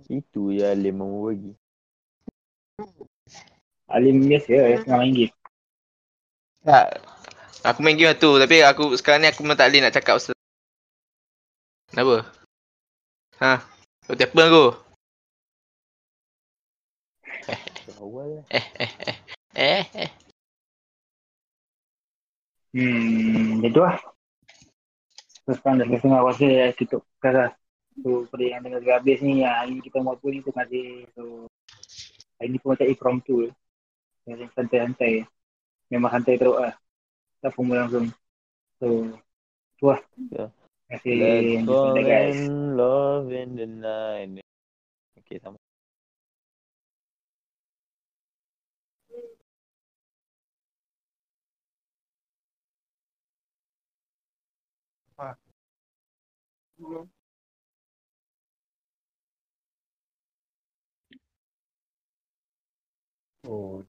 Itu 0.08 0.52
je 0.54 0.64
Alim 0.64 1.00
mau 1.00 1.28
bagi 1.28 1.52
Alim 3.88 4.28
biasa 4.28 4.50
ya, 4.52 4.84
tengah 4.84 5.00
main 5.00 5.12
game. 5.16 5.34
Tak. 6.60 6.86
Aku 7.64 7.80
main 7.80 7.96
game 7.96 8.12
lah 8.12 8.18
tu 8.20 8.36
tapi 8.36 8.62
aku 8.62 8.94
sekarang 9.00 9.24
ni 9.24 9.28
aku 9.32 9.42
memang 9.42 9.58
tak 9.58 9.72
boleh 9.72 9.80
nak 9.82 9.94
cakap 9.96 10.14
pasal 10.20 10.36
Kenapa? 11.88 12.16
Ha? 13.40 13.52
Kau 14.04 14.14
tiapa 14.14 14.40
aku? 14.44 14.66
Awal 17.98 18.26
lah 18.38 18.44
Eh 18.52 18.66
eh 18.78 18.92
eh. 19.08 19.16
Eh 19.58 19.84
eh. 20.06 20.10
Hmm, 22.76 23.58
macam 23.58 23.70
tu 23.72 23.80
lah. 23.80 23.96
Sekarang 25.48 25.80
dah 25.80 25.86
selesai 25.88 26.04
tengah 26.04 26.20
rasa 26.20 26.48
tutup 26.76 27.02
lah. 27.24 27.50
So 28.04 28.24
pada 28.30 28.44
yang 28.44 28.62
dengar 28.62 28.80
sampai 28.82 28.94
habis 28.96 29.18
ni, 29.24 29.42
yang 29.42 29.54
hari 29.54 29.70
ni 29.78 29.82
kita 29.82 30.02
buat 30.02 30.18
apa 30.18 30.26
ni 30.30 30.38
terima 30.44 30.62
kasih. 30.64 30.86
So 31.14 31.22
hari 32.38 32.48
ni 32.54 32.58
pun 32.62 32.68
macam 32.74 32.86
impromptu 32.86 33.34
je. 33.46 33.50
Yang 34.28 34.52
santai-santai. 34.54 35.24
Memang 35.88 36.10
santai 36.12 36.36
teruk 36.36 36.60
lah. 36.60 36.74
Tak 37.40 37.54
formula 37.56 37.88
langsung. 37.88 38.12
So, 38.76 39.08
tu 39.80 39.84
lah. 39.88 40.00
Ya. 40.30 40.46
Terima 40.88 41.00
kasih. 41.00 41.16
Let's 41.16 41.64
fall 41.64 41.96
in 41.96 42.76
love 42.76 43.28
in 43.32 43.50
the 43.56 43.66
night 43.68 44.44
Okay 45.28 45.36
sama 45.42 45.60
Oh, 63.48 63.84